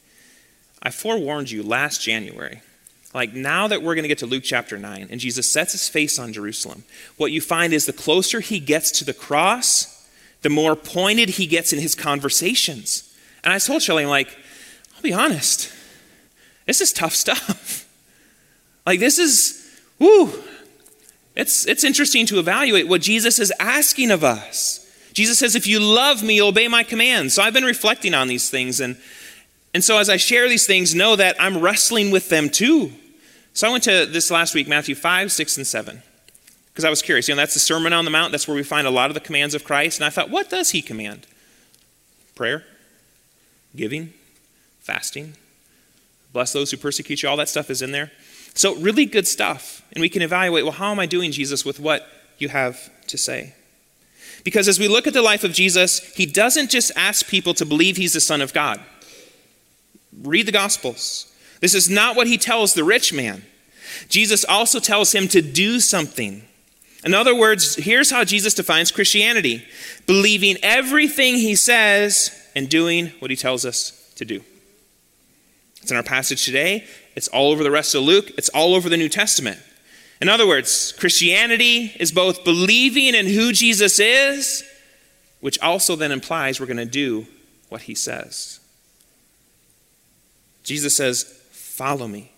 I 0.84 0.92
forewarned 0.92 1.50
you 1.50 1.64
last 1.64 2.02
January. 2.02 2.62
Like 3.14 3.34
now 3.34 3.68
that 3.68 3.82
we're 3.82 3.96
going 3.96 4.04
to 4.04 4.10
get 4.10 4.18
to 4.20 4.26
Luke 4.26 4.44
chapter 4.44 4.78
9, 4.78 5.08
and 5.10 5.20
Jesus 5.20 5.50
sets 5.50 5.72
his 5.72 5.88
face 5.88 6.20
on 6.20 6.34
Jerusalem, 6.34 6.84
what 7.16 7.32
you 7.32 7.40
find 7.40 7.72
is 7.72 7.86
the 7.86 7.94
closer 7.94 8.42
he 8.42 8.60
gets 8.60 8.92
to 8.92 9.06
the 9.06 9.14
cross, 9.14 10.08
the 10.42 10.50
more 10.50 10.76
pointed 10.76 11.30
he 11.30 11.48
gets 11.48 11.72
in 11.72 11.80
his 11.80 11.96
conversations. 11.96 13.16
And 13.44 13.54
I 13.54 13.58
told 13.60 13.82
Shelley, 13.82 14.04
I'm 14.04 14.10
like, 14.10 14.38
I'll 14.96 15.02
be 15.02 15.14
honest, 15.14 15.72
this 16.66 16.82
is 16.82 16.92
tough 16.92 17.14
stuff. 17.14 17.88
like, 18.86 19.00
this 19.00 19.18
is, 19.18 19.66
whoo, 19.98 20.34
it's, 21.36 21.68
it's 21.68 21.84
interesting 21.84 22.26
to 22.28 22.40
evaluate 22.40 22.88
what 22.88 23.02
Jesus 23.02 23.40
is 23.40 23.52
asking 23.60 24.12
of 24.12 24.24
us. 24.24 24.82
Jesus 25.14 25.40
says, 25.40 25.56
If 25.56 25.68
you 25.68 25.80
love 25.80 26.24
me, 26.24 26.42
obey 26.42 26.68
my 26.68 26.84
commands. 26.84 27.34
So 27.34 27.44
I've 27.44 27.54
been 27.54 27.64
reflecting 27.66 28.14
on 28.14 28.28
these 28.28 28.50
things. 28.50 28.80
And, 28.80 28.98
and 29.74 29.84
so 29.84 29.98
as 29.98 30.10
I 30.10 30.18
share 30.18 30.48
these 30.48 30.66
things, 30.66 30.96
know 30.96 31.16
that 31.16 31.36
I'm 31.40 31.60
wrestling 31.60 32.12
with 32.12 32.30
them 32.30 32.50
too. 32.50 32.92
So 33.54 33.68
I 33.68 33.72
went 33.72 33.84
to 33.86 34.06
this 34.06 34.30
last 34.32 34.54
week, 34.54 34.68
Matthew 34.68 34.96
5, 34.96 35.32
6, 35.32 35.58
and 35.58 35.68
7 35.68 36.02
because 36.76 36.84
I 36.84 36.90
was 36.90 37.02
curious. 37.02 37.30
You 37.30 37.36
know, 37.36 37.42
that's 37.42 37.54
the 37.54 37.62
Sermon 37.62 37.94
on 37.94 38.04
the 38.04 38.12
Mount. 38.12 38.34
That's 38.34 38.50
where 38.50 38.56
we 38.56 38.64
find 38.64 38.86
a 38.86 38.92
lot 38.92 39.10
of 39.10 39.14
the 39.14 39.22
commands 39.22 39.56
of 39.56 39.64
Christ. 39.64 39.98
And 39.98 40.06
I 40.06 40.10
thought, 40.10 40.30
what 40.30 40.50
does 40.50 40.72
he 40.72 40.82
command? 40.82 41.26
Prayer, 42.36 42.66
giving, 43.78 44.12
fasting, 44.82 45.36
bless 46.34 46.52
those 46.52 46.72
who 46.72 46.78
persecute 46.78 47.24
you. 47.24 47.30
All 47.30 47.38
that 47.38 47.48
stuff 47.48 47.70
is 47.70 47.82
in 47.82 47.94
there. 47.94 48.12
So, 48.56 48.76
really 48.76 49.06
good 49.06 49.28
stuff. 49.28 49.84
And 49.92 50.02
we 50.02 50.10
can 50.10 50.22
evaluate 50.22 50.64
well, 50.64 50.74
how 50.74 50.92
am 50.92 51.00
I 51.00 51.06
doing, 51.06 51.32
Jesus, 51.32 51.64
with 51.64 51.80
what 51.80 52.08
you 52.38 52.50
have 52.50 52.90
to 53.08 53.18
say? 53.18 53.54
Because 54.44 54.68
as 54.68 54.80
we 54.80 54.88
look 54.88 55.08
at 55.08 55.14
the 55.14 55.22
life 55.22 55.44
of 55.44 55.54
Jesus, 55.54 56.00
he 56.14 56.26
doesn't 56.26 56.70
just 56.70 56.92
ask 56.96 57.28
people 57.28 57.54
to 57.56 57.66
believe 57.66 57.98
he's 57.98 58.14
the 58.14 58.20
Son 58.20 58.42
of 58.42 58.54
God. 58.54 58.80
Read 60.22 60.46
the 60.46 60.52
Gospels. 60.52 61.32
This 61.62 61.74
is 61.74 61.90
not 61.90 62.16
what 62.16 62.28
he 62.28 62.38
tells 62.38 62.74
the 62.74 62.84
rich 62.84 63.12
man. 63.14 63.44
Jesus 64.10 64.46
also 64.46 64.80
tells 64.80 65.14
him 65.14 65.28
to 65.30 65.42
do 65.42 65.80
something. 65.80 66.44
In 67.04 67.14
other 67.14 67.36
words, 67.36 67.76
here's 67.76 68.12
how 68.12 68.24
Jesus 68.24 68.54
defines 68.54 68.92
Christianity 68.92 69.66
believing 70.06 70.58
everything 70.64 71.36
he 71.36 71.56
says 71.56 72.32
and 72.56 72.70
doing 72.70 73.08
what 73.20 73.32
he 73.32 73.38
tells 73.38 73.66
us 73.66 73.92
to 74.16 74.26
do. 74.26 74.42
It's 75.82 75.92
in 75.92 75.98
our 75.98 76.04
passage 76.04 76.46
today. 76.46 76.86
It's 77.16 77.28
all 77.30 77.52
over 77.52 77.64
the 77.64 77.72
rest 77.72 77.96
of 77.96 78.04
Luke. 78.04 78.32
It's 78.38 78.50
all 78.50 78.76
over 78.76 78.90
the 78.90 78.98
New 78.98 79.10
Testament. 79.10 79.60
In 80.22 80.30
other 80.30 80.48
words, 80.48 80.94
Christianity 80.94 81.94
is 82.00 82.12
both 82.12 82.44
believing 82.44 83.16
in 83.16 83.28
who 83.28 83.52
Jesus 83.52 84.00
is, 84.00 84.64
which 85.40 85.60
also 85.60 85.96
then 85.96 86.12
implies 86.12 86.60
we're 86.60 86.66
going 86.66 86.78
to 86.78 86.86
do 86.86 87.28
what 87.70 87.84
he 87.84 87.96
says. 87.96 88.60
Jesus 90.64 90.96
says, 90.96 91.24
Follow 91.52 92.08
me. 92.08 92.32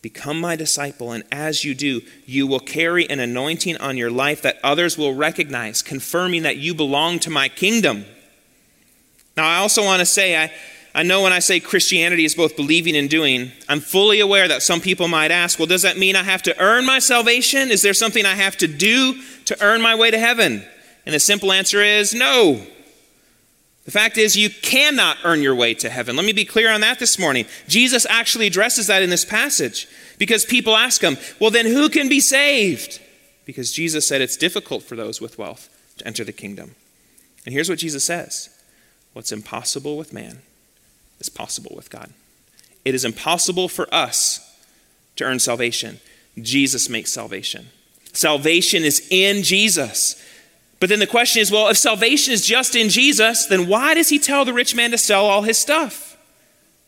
Become 0.00 0.40
my 0.40 0.54
disciple, 0.54 1.10
and 1.10 1.24
as 1.32 1.64
you 1.64 1.74
do, 1.74 2.02
you 2.24 2.46
will 2.46 2.60
carry 2.60 3.08
an 3.10 3.18
anointing 3.18 3.76
on 3.78 3.96
your 3.96 4.10
life 4.10 4.42
that 4.42 4.58
others 4.62 4.96
will 4.96 5.14
recognize, 5.14 5.82
confirming 5.82 6.44
that 6.44 6.56
you 6.56 6.72
belong 6.72 7.18
to 7.20 7.30
my 7.30 7.48
kingdom. 7.48 8.04
Now, 9.36 9.48
I 9.48 9.56
also 9.58 9.84
want 9.84 10.00
to 10.00 10.06
say, 10.06 10.36
I, 10.36 10.52
I 10.98 11.04
know 11.04 11.22
when 11.22 11.32
I 11.32 11.38
say 11.38 11.60
Christianity 11.60 12.24
is 12.24 12.34
both 12.34 12.56
believing 12.56 12.96
and 12.96 13.08
doing, 13.08 13.52
I'm 13.68 13.78
fully 13.78 14.18
aware 14.18 14.48
that 14.48 14.64
some 14.64 14.80
people 14.80 15.06
might 15.06 15.30
ask, 15.30 15.56
well, 15.56 15.66
does 15.66 15.82
that 15.82 15.96
mean 15.96 16.16
I 16.16 16.24
have 16.24 16.42
to 16.42 16.60
earn 16.60 16.84
my 16.84 16.98
salvation? 16.98 17.70
Is 17.70 17.82
there 17.82 17.94
something 17.94 18.26
I 18.26 18.34
have 18.34 18.56
to 18.56 18.66
do 18.66 19.22
to 19.44 19.56
earn 19.64 19.80
my 19.80 19.94
way 19.94 20.10
to 20.10 20.18
heaven? 20.18 20.64
And 21.06 21.14
the 21.14 21.20
simple 21.20 21.52
answer 21.52 21.80
is 21.80 22.14
no. 22.14 22.66
The 23.84 23.92
fact 23.92 24.18
is, 24.18 24.36
you 24.36 24.50
cannot 24.50 25.18
earn 25.22 25.40
your 25.40 25.54
way 25.54 25.72
to 25.74 25.88
heaven. 25.88 26.16
Let 26.16 26.24
me 26.24 26.32
be 26.32 26.44
clear 26.44 26.68
on 26.68 26.80
that 26.80 26.98
this 26.98 27.16
morning. 27.16 27.46
Jesus 27.68 28.04
actually 28.10 28.48
addresses 28.48 28.88
that 28.88 29.00
in 29.00 29.08
this 29.08 29.24
passage 29.24 29.86
because 30.18 30.44
people 30.44 30.74
ask 30.74 31.00
him, 31.00 31.16
well, 31.38 31.52
then 31.52 31.66
who 31.66 31.88
can 31.88 32.08
be 32.08 32.18
saved? 32.18 33.00
Because 33.44 33.70
Jesus 33.70 34.08
said 34.08 34.20
it's 34.20 34.36
difficult 34.36 34.82
for 34.82 34.96
those 34.96 35.20
with 35.20 35.38
wealth 35.38 35.68
to 35.98 36.06
enter 36.08 36.24
the 36.24 36.32
kingdom. 36.32 36.74
And 37.46 37.52
here's 37.52 37.68
what 37.68 37.78
Jesus 37.78 38.04
says 38.04 38.48
What's 39.12 39.30
impossible 39.30 39.96
with 39.96 40.12
man 40.12 40.42
is 41.20 41.28
possible 41.28 41.72
with 41.74 41.90
God. 41.90 42.12
It 42.84 42.94
is 42.94 43.04
impossible 43.04 43.68
for 43.68 43.92
us 43.92 44.40
to 45.16 45.24
earn 45.24 45.38
salvation. 45.38 46.00
Jesus 46.40 46.88
makes 46.88 47.12
salvation. 47.12 47.68
Salvation 48.12 48.84
is 48.84 49.06
in 49.10 49.42
Jesus. 49.42 50.22
But 50.80 50.88
then 50.88 50.98
the 50.98 51.06
question 51.06 51.42
is 51.42 51.50
well, 51.50 51.68
if 51.68 51.76
salvation 51.76 52.32
is 52.32 52.46
just 52.46 52.76
in 52.76 52.88
Jesus, 52.88 53.46
then 53.46 53.68
why 53.68 53.94
does 53.94 54.08
he 54.08 54.18
tell 54.18 54.44
the 54.44 54.52
rich 54.52 54.74
man 54.74 54.90
to 54.92 54.98
sell 54.98 55.26
all 55.26 55.42
his 55.42 55.58
stuff? 55.58 56.16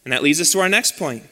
And 0.05 0.13
that 0.13 0.23
leads 0.23 0.41
us 0.41 0.53
to 0.53 0.61
our 0.61 0.69
next 0.69 0.97
point 0.97 1.25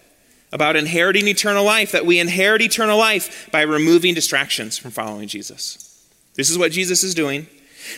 about 0.53 0.77
inheriting 0.77 1.29
eternal 1.29 1.65
life, 1.65 1.93
that 1.93 2.07
we 2.07 2.19
inherit 2.19 2.63
eternal 2.63 2.99
life 2.99 3.49
by 3.53 3.63
removing 3.63 4.15
distractions 4.15 4.79
from 4.79 4.91
following 4.91 5.29
Jesus. 5.29 6.07
This 6.35 6.51
is 6.51 6.59
what 6.59 6.73
Jesus 6.73 7.03
is 7.03 7.15
doing. 7.15 7.47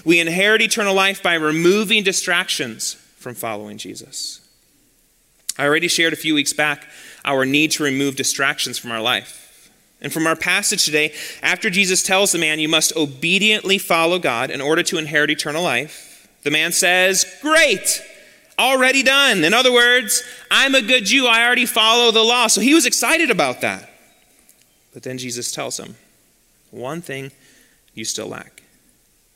We 0.04 0.20
inherit 0.20 0.62
eternal 0.62 0.94
life 0.94 1.22
by 1.22 1.34
removing 1.34 2.02
distractions 2.02 2.94
from 3.16 3.34
following 3.34 3.78
Jesus. 3.78 4.39
I 5.60 5.66
already 5.66 5.88
shared 5.88 6.14
a 6.14 6.16
few 6.16 6.34
weeks 6.34 6.54
back 6.54 6.86
our 7.22 7.44
need 7.44 7.72
to 7.72 7.84
remove 7.84 8.16
distractions 8.16 8.78
from 8.78 8.92
our 8.92 9.00
life. 9.02 9.70
And 10.00 10.10
from 10.10 10.26
our 10.26 10.34
passage 10.34 10.86
today, 10.86 11.12
after 11.42 11.68
Jesus 11.68 12.02
tells 12.02 12.32
the 12.32 12.38
man, 12.38 12.60
You 12.60 12.68
must 12.68 12.96
obediently 12.96 13.76
follow 13.76 14.18
God 14.18 14.50
in 14.50 14.62
order 14.62 14.82
to 14.84 14.96
inherit 14.96 15.28
eternal 15.28 15.62
life, 15.62 16.26
the 16.44 16.50
man 16.50 16.72
says, 16.72 17.26
Great, 17.42 18.02
already 18.58 19.02
done. 19.02 19.44
In 19.44 19.52
other 19.52 19.70
words, 19.70 20.22
I'm 20.50 20.74
a 20.74 20.80
good 20.80 21.04
Jew. 21.04 21.26
I 21.26 21.44
already 21.44 21.66
follow 21.66 22.10
the 22.10 22.24
law. 22.24 22.46
So 22.46 22.62
he 22.62 22.72
was 22.72 22.86
excited 22.86 23.30
about 23.30 23.60
that. 23.60 23.90
But 24.94 25.02
then 25.02 25.18
Jesus 25.18 25.52
tells 25.52 25.78
him, 25.78 25.96
One 26.70 27.02
thing 27.02 27.32
you 27.92 28.06
still 28.06 28.28
lack 28.28 28.62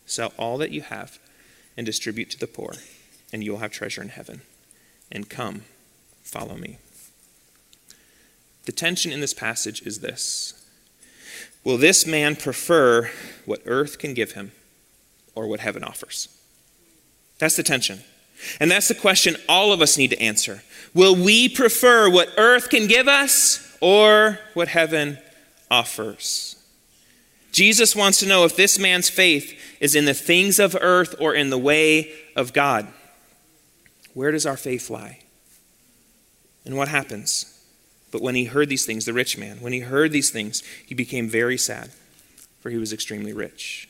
sell 0.07 0.33
all 0.39 0.57
that 0.57 0.71
you 0.71 0.81
have 0.81 1.19
and 1.77 1.85
distribute 1.85 2.31
to 2.31 2.39
the 2.39 2.47
poor, 2.47 2.73
and 3.31 3.45
you 3.45 3.53
will 3.53 3.59
have 3.59 3.73
treasure 3.73 4.01
in 4.01 4.09
heaven. 4.09 4.41
And 5.13 5.29
come, 5.29 5.65
follow 6.25 6.57
me. 6.57 6.79
The 8.65 8.73
tension 8.73 9.13
in 9.13 9.21
this 9.21 9.35
passage 9.35 9.83
is 9.83 10.01
this 10.01 10.55
Will 11.63 11.79
this 11.79 12.07
man 12.07 12.37
prefer 12.37 13.11
what 13.45 13.63
earth 13.65 13.99
can 13.99 14.15
give 14.15 14.33
him 14.33 14.53
or 15.35 15.47
what 15.47 15.61
heaven 15.61 15.85
offers? 15.85 16.29
That's 17.39 17.57
the 17.57 17.63
tension. 17.63 18.01
And 18.61 18.71
that's 18.71 18.89
the 18.89 18.95
question 18.95 19.37
all 19.49 19.73
of 19.73 19.81
us 19.81 19.97
need 19.97 20.11
to 20.11 20.21
answer. 20.21 20.63
Will 20.93 21.17
we 21.17 21.49
prefer 21.49 22.11
what 22.11 22.29
earth 22.37 22.69
can 22.69 22.87
give 22.87 23.09
us 23.09 23.77
or 23.81 24.39
what 24.55 24.69
heaven 24.69 25.19
offers? 25.71 26.57
Jesus 27.53 27.95
wants 27.95 28.19
to 28.19 28.27
know 28.27 28.45
if 28.45 28.57
this 28.57 28.79
man's 28.79 29.09
faith 29.09 29.59
is 29.81 29.95
in 29.95 30.05
the 30.05 30.15
things 30.15 30.59
of 30.59 30.77
earth 30.81 31.15
or 31.21 31.35
in 31.35 31.51
the 31.51 31.59
way 31.59 32.13
of 32.35 32.53
God. 32.53 32.89
Where 34.13 34.33
does 34.33 34.45
our 34.45 34.57
faith 34.57 34.91
lie? 34.91 35.21
And 36.64 36.77
what 36.77 36.88
happens? 36.88 37.50
But 38.11 38.22
when 38.22 38.35
he 38.35 38.44
heard 38.44 38.68
these 38.68 38.87
things, 38.87 39.05
the 39.05 39.12
rich 39.12 39.37
man, 39.37 39.59
when 39.61 39.72
he 39.72 39.81
heard 39.81 40.12
these 40.12 40.31
things, 40.31 40.62
he 40.87 40.94
became 40.94 41.29
very 41.29 41.59
sad, 41.59 41.90
for 42.61 42.70
he 42.70 42.79
was 42.79 42.92
extremely 42.92 43.33
rich. 43.33 43.88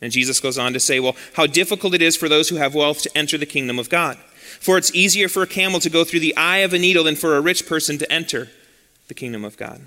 And 0.00 0.12
Jesus 0.12 0.40
goes 0.40 0.58
on 0.58 0.72
to 0.72 0.80
say, 0.80 1.00
Well, 1.00 1.16
how 1.34 1.46
difficult 1.46 1.94
it 1.94 2.02
is 2.02 2.16
for 2.16 2.28
those 2.28 2.48
who 2.48 2.56
have 2.56 2.74
wealth 2.74 3.02
to 3.02 3.18
enter 3.18 3.36
the 3.36 3.46
kingdom 3.46 3.78
of 3.78 3.90
God. 3.90 4.16
For 4.60 4.78
it's 4.78 4.94
easier 4.94 5.28
for 5.28 5.42
a 5.42 5.46
camel 5.46 5.80
to 5.80 5.90
go 5.90 6.04
through 6.04 6.20
the 6.20 6.36
eye 6.36 6.58
of 6.58 6.72
a 6.72 6.78
needle 6.78 7.04
than 7.04 7.16
for 7.16 7.36
a 7.36 7.40
rich 7.40 7.66
person 7.66 7.98
to 7.98 8.12
enter 8.12 8.48
the 9.08 9.14
kingdom 9.14 9.44
of 9.44 9.56
God. 9.56 9.82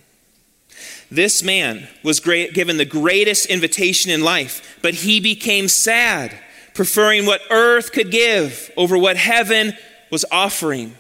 This 1.10 1.44
man 1.44 1.88
was 2.04 2.20
great, 2.20 2.54
given 2.54 2.78
the 2.78 2.86
greatest 2.86 3.46
invitation 3.48 4.12
in 4.12 4.22
life, 4.22 4.80
but 4.82 4.96
he 4.96 5.20
became 5.20 5.68
sad, 5.68 6.34
preferring 6.74 7.26
what 7.26 7.42
earth 7.50 7.92
could 7.92 8.12
give 8.12 8.72
over 8.78 8.98
what 8.98 9.18
heaven 9.18 9.74
was 10.10 10.26
offering. 10.32 10.96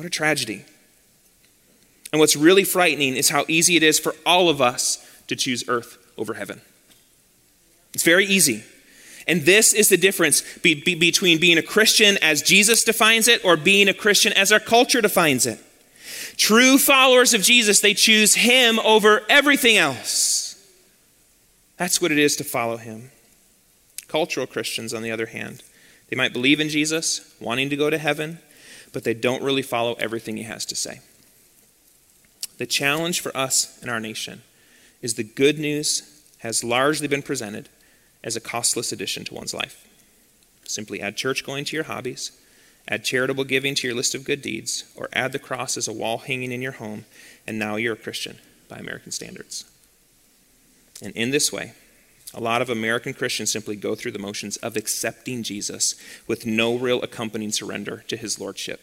What 0.00 0.06
a 0.06 0.08
tragedy. 0.08 0.64
And 2.10 2.20
what's 2.20 2.34
really 2.34 2.64
frightening 2.64 3.16
is 3.16 3.28
how 3.28 3.44
easy 3.48 3.76
it 3.76 3.82
is 3.82 3.98
for 3.98 4.14
all 4.24 4.48
of 4.48 4.62
us 4.62 5.06
to 5.26 5.36
choose 5.36 5.62
earth 5.68 5.98
over 6.16 6.32
heaven. 6.32 6.62
It's 7.92 8.02
very 8.02 8.24
easy. 8.24 8.64
And 9.28 9.42
this 9.42 9.74
is 9.74 9.90
the 9.90 9.98
difference 9.98 10.40
be, 10.60 10.74
be, 10.74 10.94
between 10.94 11.38
being 11.38 11.58
a 11.58 11.62
Christian 11.62 12.16
as 12.22 12.40
Jesus 12.40 12.82
defines 12.82 13.28
it 13.28 13.44
or 13.44 13.58
being 13.58 13.88
a 13.88 13.92
Christian 13.92 14.32
as 14.32 14.52
our 14.52 14.58
culture 14.58 15.02
defines 15.02 15.44
it. 15.44 15.62
True 16.38 16.78
followers 16.78 17.34
of 17.34 17.42
Jesus, 17.42 17.80
they 17.80 17.92
choose 17.92 18.36
Him 18.36 18.78
over 18.78 19.20
everything 19.28 19.76
else. 19.76 20.66
That's 21.76 22.00
what 22.00 22.10
it 22.10 22.16
is 22.16 22.36
to 22.36 22.44
follow 22.44 22.78
Him. 22.78 23.10
Cultural 24.08 24.46
Christians, 24.46 24.94
on 24.94 25.02
the 25.02 25.10
other 25.10 25.26
hand, 25.26 25.62
they 26.08 26.16
might 26.16 26.32
believe 26.32 26.58
in 26.58 26.70
Jesus, 26.70 27.34
wanting 27.38 27.68
to 27.68 27.76
go 27.76 27.90
to 27.90 27.98
heaven, 27.98 28.38
but 28.92 29.04
they 29.04 29.14
don't 29.14 29.42
really 29.42 29.62
follow 29.62 29.94
everything 29.94 30.36
He 30.36 30.44
has 30.44 30.64
to 30.66 30.74
say. 30.74 31.00
The 32.58 32.66
challenge 32.66 33.20
for 33.20 33.34
us 33.36 33.82
in 33.82 33.88
our 33.88 34.00
nation 34.00 34.42
is 35.00 35.14
the 35.14 35.24
good 35.24 35.58
news 35.58 36.22
has 36.38 36.64
largely 36.64 37.08
been 37.08 37.22
presented 37.22 37.68
as 38.22 38.36
a 38.36 38.40
costless 38.40 38.92
addition 38.92 39.24
to 39.24 39.34
one's 39.34 39.54
life. 39.54 39.86
Simply 40.64 41.00
add 41.00 41.16
church 41.16 41.44
going 41.44 41.64
to 41.64 41.76
your 41.76 41.84
hobbies, 41.84 42.32
add 42.86 43.04
charitable 43.04 43.44
giving 43.44 43.74
to 43.74 43.86
your 43.86 43.96
list 43.96 44.14
of 44.14 44.24
good 44.24 44.42
deeds, 44.42 44.84
or 44.94 45.08
add 45.12 45.32
the 45.32 45.38
cross 45.38 45.76
as 45.76 45.88
a 45.88 45.92
wall 45.92 46.18
hanging 46.18 46.52
in 46.52 46.62
your 46.62 46.72
home, 46.72 47.06
and 47.46 47.58
now 47.58 47.76
you're 47.76 47.94
a 47.94 47.96
Christian 47.96 48.38
by 48.68 48.76
American 48.76 49.12
standards. 49.12 49.64
And 51.02 51.14
in 51.16 51.30
this 51.30 51.52
way, 51.52 51.72
a 52.32 52.40
lot 52.40 52.62
of 52.62 52.70
American 52.70 53.12
Christians 53.12 53.50
simply 53.50 53.76
go 53.76 53.94
through 53.94 54.12
the 54.12 54.18
motions 54.18 54.56
of 54.58 54.76
accepting 54.76 55.42
Jesus 55.42 55.96
with 56.26 56.46
no 56.46 56.76
real 56.76 57.02
accompanying 57.02 57.52
surrender 57.52 58.04
to 58.08 58.16
his 58.16 58.38
lordship. 58.38 58.80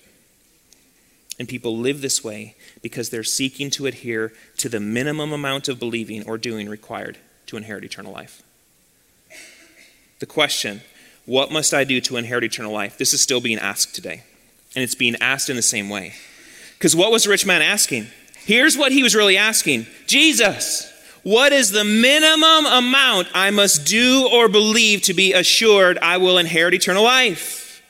And 1.39 1.47
people 1.47 1.77
live 1.77 2.01
this 2.01 2.23
way 2.23 2.55
because 2.81 3.10
they're 3.10 3.23
seeking 3.23 3.69
to 3.71 3.86
adhere 3.86 4.33
to 4.57 4.69
the 4.69 4.79
minimum 4.79 5.31
amount 5.31 5.67
of 5.67 5.79
believing 5.79 6.27
or 6.27 6.38
doing 6.38 6.67
required 6.67 7.17
to 7.45 7.57
inherit 7.57 7.86
eternal 7.86 8.12
life 8.12 8.43
the 10.19 10.25
question, 10.25 10.81
What 11.25 11.51
must 11.51 11.73
I 11.73 11.83
do 11.83 12.01
to 12.01 12.17
inherit 12.17 12.43
eternal 12.43 12.71
life? 12.71 12.97
This 12.97 13.13
is 13.13 13.21
still 13.21 13.41
being 13.41 13.60
asked 13.60 13.93
today. 13.93 14.23
And 14.75 14.83
it's 14.83 14.95
being 14.95 15.15
asked 15.21 15.49
in 15.49 15.55
the 15.55 15.62
same 15.62 15.89
way. 15.89 16.13
Because 16.77 16.95
what 16.95 17.12
was 17.12 17.23
the 17.23 17.29
rich 17.29 17.45
man 17.45 17.62
asking? 17.62 18.07
Here's 18.38 18.77
what 18.77 18.91
he 18.91 19.03
was 19.03 19.15
really 19.15 19.38
asking 19.38 19.88
Jesus, 20.05 20.91
what 21.27 21.51
is 21.51 21.71
the 21.71 21.83
minimum 21.83 22.65
amount 22.65 23.27
I 23.33 23.51
must 23.51 23.85
do 23.85 24.29
or 24.31 24.47
believe 24.47 25.01
to 25.01 25.13
be 25.13 25.33
assured 25.33 25.97
I 25.97 26.15
will 26.15 26.37
inherit 26.37 26.73
eternal 26.73 27.03
life? 27.03 27.83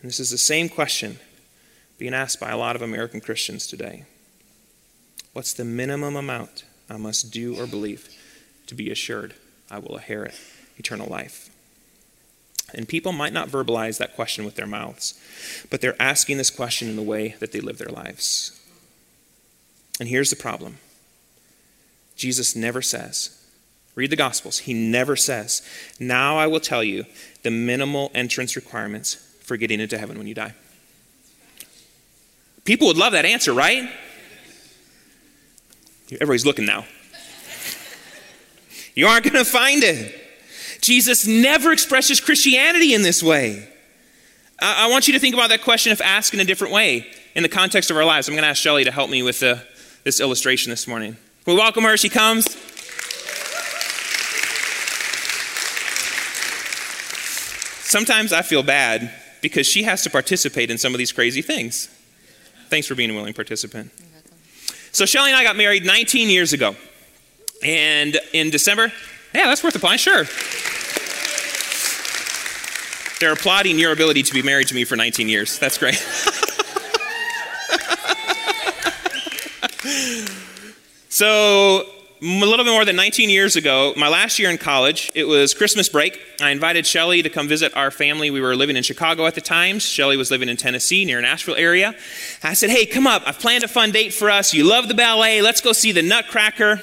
And 0.00 0.08
this 0.08 0.18
is 0.18 0.30
the 0.30 0.38
same 0.38 0.70
question 0.70 1.18
being 1.98 2.14
asked 2.14 2.40
by 2.40 2.48
a 2.48 2.56
lot 2.56 2.74
of 2.74 2.80
American 2.80 3.20
Christians 3.20 3.66
today. 3.66 4.06
What's 5.34 5.52
the 5.52 5.66
minimum 5.66 6.16
amount 6.16 6.64
I 6.88 6.96
must 6.96 7.30
do 7.30 7.60
or 7.60 7.66
believe 7.66 8.08
to 8.66 8.74
be 8.74 8.90
assured 8.90 9.34
I 9.70 9.78
will 9.78 9.98
inherit 9.98 10.40
eternal 10.78 11.06
life. 11.06 11.50
And 12.72 12.88
people 12.88 13.12
might 13.12 13.34
not 13.34 13.50
verbalize 13.50 13.98
that 13.98 14.16
question 14.16 14.46
with 14.46 14.54
their 14.54 14.66
mouths, 14.66 15.20
but 15.68 15.82
they're 15.82 16.00
asking 16.00 16.38
this 16.38 16.48
question 16.48 16.88
in 16.88 16.96
the 16.96 17.02
way 17.02 17.36
that 17.40 17.52
they 17.52 17.60
live 17.60 17.76
their 17.76 17.88
lives. 17.88 18.58
And 20.00 20.08
here's 20.08 20.30
the 20.30 20.36
problem 20.36 20.78
Jesus 22.18 22.54
never 22.54 22.82
says, 22.82 23.30
read 23.94 24.10
the 24.10 24.16
Gospels, 24.16 24.58
he 24.58 24.74
never 24.74 25.16
says, 25.16 25.62
Now 25.98 26.36
I 26.36 26.46
will 26.48 26.60
tell 26.60 26.84
you 26.84 27.06
the 27.42 27.50
minimal 27.50 28.10
entrance 28.14 28.56
requirements 28.56 29.14
for 29.40 29.56
getting 29.56 29.80
into 29.80 29.96
heaven 29.96 30.18
when 30.18 30.26
you 30.26 30.34
die. 30.34 30.54
People 32.64 32.88
would 32.88 32.98
love 32.98 33.12
that 33.12 33.24
answer, 33.24 33.54
right? 33.54 33.88
Everybody's 36.12 36.44
looking 36.44 36.66
now. 36.66 36.84
You 38.94 39.06
aren't 39.06 39.24
going 39.24 39.42
to 39.42 39.50
find 39.50 39.82
it. 39.84 40.14
Jesus 40.80 41.26
never 41.26 41.72
expresses 41.72 42.20
Christianity 42.20 42.94
in 42.94 43.02
this 43.02 43.22
way. 43.22 43.68
I, 44.60 44.88
want 44.90 45.06
you 45.06 45.14
to 45.14 45.20
think 45.20 45.34
about 45.34 45.50
that 45.50 45.62
question 45.62 45.92
if 45.92 46.00
asked 46.00 46.34
in 46.34 46.40
a 46.40 46.44
different 46.44 46.74
way 46.74 47.06
in 47.36 47.44
the 47.44 47.48
context 47.48 47.90
of 47.90 47.96
our 47.96 48.04
lives. 48.04 48.28
I'm 48.28 48.34
going 48.34 48.42
to 48.42 48.48
ask 48.48 48.60
Shelly 48.60 48.84
to 48.84 48.90
help 48.90 49.08
me 49.08 49.22
with 49.22 49.38
the, 49.38 49.62
this 50.02 50.20
illustration 50.20 50.70
this 50.70 50.88
morning. 50.88 51.16
We 51.48 51.54
welcome 51.54 51.82
her. 51.84 51.96
She 51.96 52.10
comes. 52.10 52.44
Sometimes 57.88 58.34
I 58.34 58.42
feel 58.42 58.62
bad 58.62 59.10
because 59.40 59.66
she 59.66 59.84
has 59.84 60.02
to 60.02 60.10
participate 60.10 60.70
in 60.70 60.76
some 60.76 60.92
of 60.92 60.98
these 60.98 61.10
crazy 61.10 61.40
things. 61.40 61.88
Thanks 62.68 62.86
for 62.86 62.94
being 62.94 63.08
a 63.08 63.14
willing 63.14 63.32
participant. 63.32 63.90
So, 64.92 65.06
Shelly 65.06 65.30
and 65.30 65.38
I 65.38 65.42
got 65.42 65.56
married 65.56 65.86
19 65.86 66.28
years 66.28 66.52
ago. 66.52 66.76
And 67.64 68.20
in 68.34 68.50
December, 68.50 68.92
yeah, 69.34 69.46
that's 69.46 69.64
worth 69.64 69.74
applying, 69.74 69.96
sure. 69.96 70.24
They're 73.20 73.32
applauding 73.32 73.78
your 73.78 73.92
ability 73.92 74.22
to 74.24 74.34
be 74.34 74.42
married 74.42 74.68
to 74.68 74.74
me 74.74 74.84
for 74.84 74.96
19 74.96 75.30
years. 75.30 75.58
That's 75.58 75.78
great. 75.78 75.96
so, 81.08 81.86
a 82.20 82.24
little 82.24 82.64
bit 82.64 82.72
more 82.72 82.84
than 82.84 82.96
19 82.96 83.30
years 83.30 83.54
ago, 83.56 83.94
my 83.96 84.08
last 84.08 84.38
year 84.38 84.50
in 84.50 84.58
college, 84.58 85.10
it 85.14 85.24
was 85.24 85.54
Christmas 85.54 85.88
break. 85.88 86.20
I 86.40 86.50
invited 86.50 86.86
Shelly 86.86 87.22
to 87.22 87.30
come 87.30 87.46
visit 87.46 87.76
our 87.76 87.90
family. 87.90 88.30
We 88.30 88.40
were 88.40 88.56
living 88.56 88.76
in 88.76 88.82
Chicago 88.82 89.26
at 89.26 89.34
the 89.34 89.40
time. 89.40 89.78
Shelly 89.78 90.16
was 90.16 90.30
living 90.30 90.48
in 90.48 90.56
Tennessee, 90.56 91.04
near 91.04 91.20
Nashville 91.20 91.54
area. 91.54 91.94
I 92.42 92.54
said, 92.54 92.70
Hey, 92.70 92.86
come 92.86 93.06
up. 93.06 93.22
I've 93.24 93.38
planned 93.38 93.64
a 93.64 93.68
fun 93.68 93.92
date 93.92 94.12
for 94.12 94.30
us. 94.30 94.52
You 94.52 94.64
love 94.64 94.88
the 94.88 94.94
ballet. 94.94 95.42
Let's 95.42 95.60
go 95.60 95.72
see 95.72 95.92
the 95.92 96.02
Nutcracker. 96.02 96.80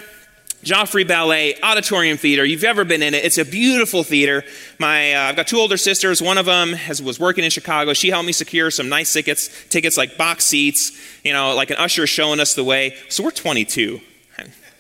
Joffrey 0.64 1.08
Ballet 1.08 1.62
Auditorium 1.62 2.18
Theater. 2.18 2.44
You've 2.44 2.64
ever 2.64 2.86
been 2.86 3.04
in 3.04 3.14
it? 3.14 3.24
It's 3.24 3.38
a 3.38 3.46
beautiful 3.46 4.04
theater. 4.04 4.44
My, 4.80 5.14
uh, 5.14 5.20
I've 5.30 5.36
got 5.36 5.46
two 5.46 5.58
older 5.58 5.78
sisters. 5.78 6.24
One 6.24 6.40
of 6.40 6.48
them 6.48 6.74
has, 6.74 7.04
was 7.04 7.20
working 7.20 7.44
in 7.44 7.52
Chicago. 7.52 7.94
She 7.94 8.10
helped 8.10 8.26
me 8.26 8.32
secure 8.32 8.72
some 8.72 8.90
nice 8.90 9.14
tickets, 9.14 9.50
tickets 9.70 9.96
like 9.96 10.18
box 10.18 10.44
seats. 10.44 10.92
You 11.24 11.34
know, 11.34 11.54
like 11.54 11.70
an 11.70 11.78
usher 11.78 12.08
showing 12.08 12.40
us 12.40 12.56
the 12.56 12.64
way. 12.64 12.96
So 13.10 13.24
we're 13.24 13.30
22. 13.30 14.02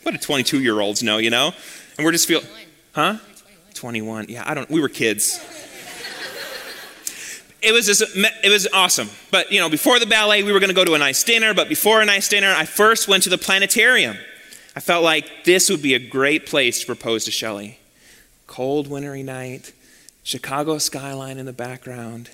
What 0.05 0.11
do 0.11 0.19
22 0.19 0.61
year 0.61 0.79
olds 0.81 1.01
know? 1.01 1.17
You 1.17 1.31
know, 1.31 1.51
and 1.97 2.05
we're 2.05 2.11
just 2.11 2.27
feel, 2.27 2.41
huh? 2.93 3.17
21. 3.73 4.27
Yeah, 4.29 4.43
I 4.45 4.53
don't. 4.53 4.69
We 4.69 4.79
were 4.79 4.87
kids. 4.87 5.43
it 7.63 7.71
was 7.71 7.87
just, 7.87 8.03
it 8.15 8.51
was 8.51 8.67
awesome. 8.71 9.09
But 9.31 9.51
you 9.51 9.59
know, 9.59 9.67
before 9.67 9.97
the 9.97 10.05
ballet, 10.05 10.43
we 10.43 10.51
were 10.51 10.59
going 10.59 10.69
to 10.69 10.75
go 10.75 10.85
to 10.85 10.93
a 10.93 10.99
nice 10.99 11.23
dinner. 11.23 11.55
But 11.55 11.69
before 11.69 12.01
a 12.01 12.05
nice 12.05 12.29
dinner, 12.29 12.53
I 12.55 12.65
first 12.65 13.07
went 13.07 13.23
to 13.23 13.31
the 13.31 13.39
planetarium. 13.39 14.15
I 14.75 14.79
felt 14.79 15.03
like 15.03 15.43
this 15.43 15.71
would 15.71 15.81
be 15.81 15.95
a 15.95 15.99
great 15.99 16.45
place 16.45 16.81
to 16.81 16.85
propose 16.85 17.25
to 17.25 17.31
Shelly. 17.31 17.79
Cold, 18.45 18.87
wintry 18.87 19.23
night, 19.23 19.73
Chicago 20.21 20.77
skyline 20.77 21.39
in 21.39 21.47
the 21.47 21.53
background, 21.53 22.29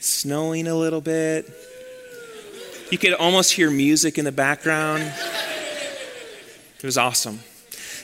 snowing 0.00 0.66
a 0.66 0.74
little 0.74 1.02
bit. 1.02 1.52
You 2.90 2.96
could 2.96 3.12
almost 3.12 3.52
hear 3.52 3.70
music 3.70 4.16
in 4.16 4.24
the 4.24 4.32
background. 4.32 5.12
It 6.82 6.86
was 6.86 6.98
awesome. 6.98 7.40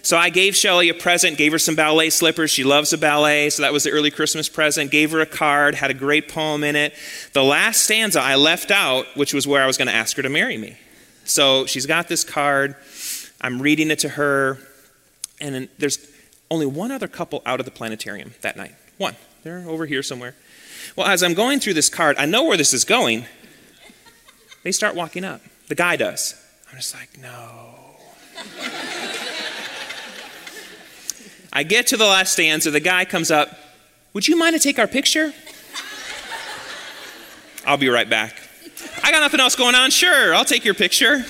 So 0.03 0.17
I 0.17 0.31
gave 0.31 0.55
Shelly 0.55 0.89
a 0.89 0.95
present, 0.95 1.37
gave 1.37 1.53
her 1.53 1.59
some 1.59 1.75
ballet 1.75 2.11
slippers. 2.11 2.51
She 2.51 2.63
loves 2.63 2.91
the 2.91 2.99
ballet, 2.99 3.51
so 3.51 3.63
that 3.63 3.73
was 3.73 3.85
the 3.85 3.91
early 3.91 4.11
Christmas 4.11 4.49
present. 4.49 4.91
Gave 4.91 5.11
her 5.11 5.21
a 5.21 5.27
card, 5.27 5.75
had 5.75 5.91
a 5.91 5.95
great 5.95 6.29
poem 6.29 6.63
in 6.63 6.77
it. 6.77 6.95
The 7.33 7.43
last 7.43 7.83
stanza 7.83 8.21
I 8.21 8.37
left 8.37 8.71
out, 8.71 9.07
which 9.17 9.35
was 9.35 9.47
where 9.49 9.63
I 9.63 9.67
was 9.67 9.77
going 9.77 9.89
to 9.89 9.95
ask 9.95 10.17
her 10.17 10.23
to 10.23 10.29
marry 10.29 10.59
me. 10.59 10.77
So 11.25 11.67
she's 11.67 11.87
got 11.87 12.07
this 12.07 12.23
card. 12.23 12.77
I'm 13.41 13.61
reading 13.61 13.91
it 13.91 13.99
to 14.01 14.11
her, 14.11 14.59
and 15.41 15.69
there's 15.79 16.07
only 16.51 16.67
one 16.67 16.93
other 16.93 17.09
couple 17.09 17.43
out 17.45 17.59
of 17.59 17.67
the 17.67 17.73
planetarium 17.73 18.35
that 18.43 18.57
night. 18.57 18.75
One. 18.99 19.17
They're 19.43 19.65
over 19.69 19.87
here 19.87 20.03
somewhere. 20.03 20.35
Well, 20.97 21.07
as 21.07 21.23
I'm 21.23 21.35
going 21.35 21.61
through 21.61 21.75
this 21.75 21.89
card, 21.89 22.17
I 22.19 22.27
know 22.27 22.43
where 22.45 22.57
this 22.57 22.75
is 22.75 22.85
going. 22.85 23.27
They 24.65 24.73
start 24.73 24.97
walking 24.97 25.25
up. 25.25 25.41
The 25.69 25.77
guy 25.77 25.95
does. 25.95 26.35
I'm 26.69 26.77
just 26.77 26.93
like, 26.95 27.17
no. 27.17 27.86
I 31.53 31.63
get 31.63 31.87
to 31.89 31.97
the 31.97 32.05
last 32.05 32.35
stanza. 32.35 32.71
The 32.71 32.81
guy 32.81 33.05
comes 33.05 33.31
up. 33.31 33.59
Would 34.13 34.29
you 34.29 34.37
mind 34.37 34.55
to 34.55 34.61
take 34.61 34.79
our 34.79 34.87
picture? 34.87 35.33
I'll 37.67 37.79
be 37.79 37.89
right 37.89 38.09
back. 38.09 38.37
I 39.03 39.11
got 39.11 39.21
nothing 39.21 39.41
else 39.41 39.57
going 39.57 39.75
on. 39.75 39.91
Sure, 39.91 40.35
I'll 40.35 40.45
take 40.45 40.65
your 40.65 40.75
picture. 40.75 41.25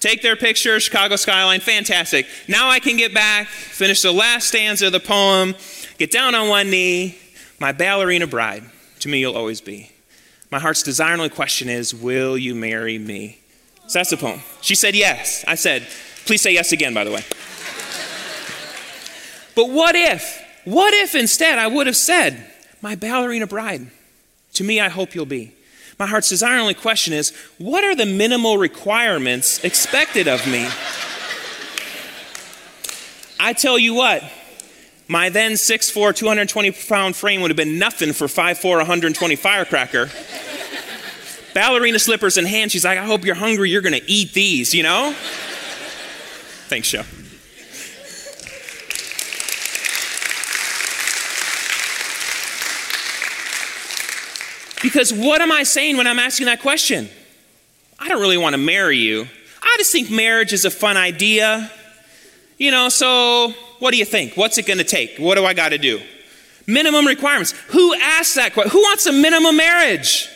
Take 0.00 0.22
their 0.22 0.36
picture, 0.36 0.78
Chicago 0.78 1.16
skyline, 1.16 1.60
fantastic. 1.60 2.26
Now 2.46 2.68
I 2.68 2.78
can 2.78 2.96
get 2.96 3.12
back, 3.12 3.48
finish 3.48 4.02
the 4.02 4.12
last 4.12 4.48
stanza 4.48 4.86
of 4.86 4.92
the 4.92 5.00
poem, 5.00 5.56
get 5.98 6.12
down 6.12 6.36
on 6.36 6.48
one 6.48 6.70
knee. 6.70 7.18
My 7.58 7.72
ballerina 7.72 8.28
bride, 8.28 8.62
to 9.00 9.08
me 9.08 9.18
you'll 9.18 9.36
always 9.36 9.60
be. 9.60 9.90
My 10.52 10.60
heart's 10.60 10.84
desire 10.84 11.12
and 11.12 11.20
only 11.20 11.34
question 11.34 11.68
is, 11.68 11.92
will 11.92 12.38
you 12.38 12.54
marry 12.54 12.96
me? 12.96 13.40
So 13.88 13.98
that's 13.98 14.10
the 14.10 14.18
poem. 14.18 14.40
She 14.60 14.74
said 14.74 14.94
yes. 14.94 15.44
I 15.48 15.54
said, 15.54 15.86
please 16.26 16.42
say 16.42 16.52
yes 16.52 16.72
again, 16.72 16.92
by 16.92 17.04
the 17.04 17.10
way. 17.10 17.22
but 19.54 19.70
what 19.70 19.94
if, 19.94 20.44
what 20.64 20.92
if 20.92 21.14
instead 21.14 21.58
I 21.58 21.66
would 21.66 21.86
have 21.86 21.96
said, 21.96 22.52
my 22.82 22.94
ballerina 22.94 23.46
bride, 23.46 23.86
to 24.54 24.64
me 24.64 24.78
I 24.78 24.90
hope 24.90 25.14
you'll 25.14 25.24
be. 25.24 25.54
My 25.98 26.06
heart's 26.06 26.28
desire 26.28 26.60
only 26.60 26.74
question 26.74 27.14
is 27.14 27.34
what 27.56 27.82
are 27.82 27.96
the 27.96 28.06
minimal 28.06 28.58
requirements 28.58 29.64
expected 29.64 30.28
of 30.28 30.46
me? 30.46 30.68
I 33.40 33.54
tell 33.54 33.78
you 33.78 33.94
what, 33.94 34.22
my 35.08 35.30
then 35.30 35.52
6'4, 35.52 36.14
220 36.14 36.72
pound 36.72 37.16
frame 37.16 37.40
would 37.40 37.50
have 37.50 37.56
been 37.56 37.78
nothing 37.78 38.12
for 38.12 38.26
5'4, 38.26 38.76
120 38.76 39.36
firecracker. 39.36 40.10
Ballerina 41.58 41.98
slippers 41.98 42.36
in 42.38 42.46
hand, 42.46 42.70
she's 42.70 42.84
like, 42.84 43.00
I 43.00 43.04
hope 43.04 43.24
you're 43.24 43.34
hungry, 43.34 43.68
you're 43.68 43.82
gonna 43.82 43.98
eat 44.06 44.32
these, 44.32 44.72
you 44.72 44.84
know? 44.84 45.12
Thanks, 46.68 46.88
Joe. 46.88 47.02
Because 54.80 55.12
what 55.12 55.40
am 55.40 55.50
I 55.50 55.64
saying 55.64 55.96
when 55.96 56.06
I'm 56.06 56.20
asking 56.20 56.46
that 56.46 56.60
question? 56.60 57.08
I 57.98 58.08
don't 58.08 58.20
really 58.20 58.38
want 58.38 58.52
to 58.54 58.58
marry 58.58 58.98
you. 58.98 59.26
I 59.60 59.74
just 59.78 59.90
think 59.90 60.12
marriage 60.12 60.52
is 60.52 60.64
a 60.64 60.70
fun 60.70 60.96
idea. 60.96 61.72
You 62.56 62.70
know, 62.70 62.88
so 62.88 63.52
what 63.80 63.90
do 63.90 63.96
you 63.96 64.04
think? 64.04 64.36
What's 64.36 64.58
it 64.58 64.66
going 64.66 64.78
to 64.78 64.84
take? 64.84 65.18
What 65.18 65.34
do 65.34 65.44
I 65.44 65.54
got 65.54 65.70
to 65.70 65.78
do? 65.78 66.00
Minimum 66.68 67.04
requirements. 67.04 67.52
Who 67.70 67.94
asked 67.94 68.36
that 68.36 68.52
question? 68.52 68.70
Who 68.70 68.78
wants 68.78 69.06
a 69.06 69.12
minimum 69.12 69.56
marriage? 69.56 70.28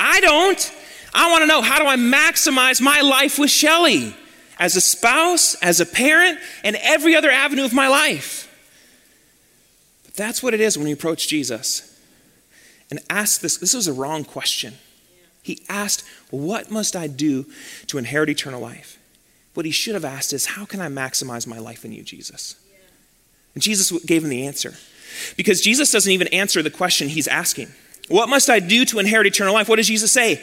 I 0.00 0.20
don't. 0.20 0.72
I 1.12 1.30
want 1.30 1.42
to 1.42 1.46
know 1.46 1.60
how 1.60 1.78
do 1.78 1.86
I 1.86 1.96
maximize 1.96 2.80
my 2.80 3.02
life 3.02 3.38
with 3.38 3.50
Shelly 3.50 4.14
as 4.58 4.76
a 4.76 4.80
spouse, 4.80 5.54
as 5.56 5.80
a 5.80 5.86
parent, 5.86 6.38
and 6.64 6.76
every 6.76 7.14
other 7.14 7.30
avenue 7.30 7.64
of 7.64 7.72
my 7.72 7.88
life. 7.88 8.46
But 10.04 10.14
that's 10.14 10.42
what 10.42 10.54
it 10.54 10.60
is 10.60 10.76
when 10.76 10.86
we 10.86 10.92
approach 10.92 11.28
Jesus 11.28 11.86
and 12.90 13.00
ask 13.10 13.40
this. 13.40 13.58
This 13.58 13.74
was 13.74 13.86
a 13.86 13.92
wrong 13.92 14.24
question. 14.24 14.74
He 15.42 15.62
asked, 15.68 16.04
What 16.30 16.70
must 16.70 16.96
I 16.96 17.06
do 17.06 17.46
to 17.86 17.98
inherit 17.98 18.30
eternal 18.30 18.60
life? 18.60 18.98
What 19.54 19.66
he 19.66 19.72
should 19.72 19.94
have 19.94 20.04
asked 20.04 20.32
is, 20.32 20.46
How 20.46 20.64
can 20.64 20.80
I 20.80 20.88
maximize 20.88 21.46
my 21.46 21.58
life 21.58 21.84
in 21.84 21.92
you, 21.92 22.02
Jesus? 22.02 22.56
And 23.54 23.62
Jesus 23.62 23.90
gave 24.04 24.22
him 24.22 24.30
the 24.30 24.46
answer. 24.46 24.74
Because 25.36 25.60
Jesus 25.60 25.90
doesn't 25.90 26.12
even 26.12 26.28
answer 26.28 26.62
the 26.62 26.70
question 26.70 27.08
he's 27.08 27.26
asking. 27.26 27.68
What 28.10 28.28
must 28.28 28.50
I 28.50 28.58
do 28.58 28.84
to 28.86 28.98
inherit 28.98 29.28
eternal 29.28 29.54
life? 29.54 29.68
What 29.68 29.76
does 29.76 29.86
Jesus 29.86 30.10
say? 30.10 30.42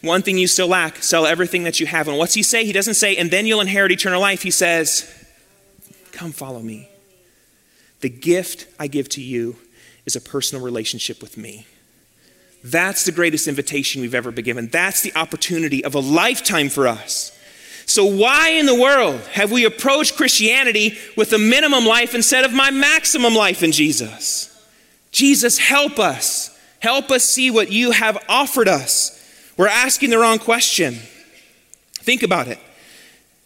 One 0.00 0.20
thing 0.20 0.36
you 0.36 0.48
still 0.48 0.66
lack 0.66 1.00
sell 1.00 1.26
everything 1.26 1.62
that 1.62 1.78
you 1.78 1.86
have. 1.86 2.08
And 2.08 2.18
what's 2.18 2.34
he 2.34 2.42
say? 2.42 2.64
He 2.64 2.72
doesn't 2.72 2.94
say, 2.94 3.16
and 3.16 3.30
then 3.30 3.46
you'll 3.46 3.60
inherit 3.60 3.92
eternal 3.92 4.20
life. 4.20 4.42
He 4.42 4.50
says, 4.50 5.08
Come 6.10 6.32
follow 6.32 6.58
me. 6.58 6.88
The 8.00 8.08
gift 8.08 8.66
I 8.80 8.88
give 8.88 9.08
to 9.10 9.22
you 9.22 9.54
is 10.04 10.16
a 10.16 10.20
personal 10.20 10.64
relationship 10.64 11.22
with 11.22 11.38
me. 11.38 11.68
That's 12.64 13.04
the 13.04 13.12
greatest 13.12 13.46
invitation 13.46 14.02
we've 14.02 14.14
ever 14.14 14.32
been 14.32 14.44
given. 14.44 14.66
That's 14.66 15.02
the 15.02 15.14
opportunity 15.14 15.84
of 15.84 15.94
a 15.94 16.00
lifetime 16.00 16.68
for 16.68 16.88
us. 16.88 17.30
So, 17.86 18.04
why 18.04 18.50
in 18.50 18.66
the 18.66 18.74
world 18.74 19.20
have 19.32 19.52
we 19.52 19.64
approached 19.64 20.16
Christianity 20.16 20.98
with 21.16 21.32
a 21.32 21.38
minimum 21.38 21.86
life 21.86 22.12
instead 22.12 22.44
of 22.44 22.52
my 22.52 22.72
maximum 22.72 23.36
life 23.36 23.62
in 23.62 23.70
Jesus? 23.70 24.50
Jesus, 25.12 25.58
help 25.58 26.00
us. 26.00 26.50
Help 26.84 27.10
us 27.10 27.24
see 27.24 27.50
what 27.50 27.72
you 27.72 27.92
have 27.92 28.18
offered 28.28 28.68
us. 28.68 29.18
We're 29.56 29.68
asking 29.68 30.10
the 30.10 30.18
wrong 30.18 30.38
question. 30.38 30.96
Think 31.94 32.22
about 32.22 32.46
it. 32.46 32.58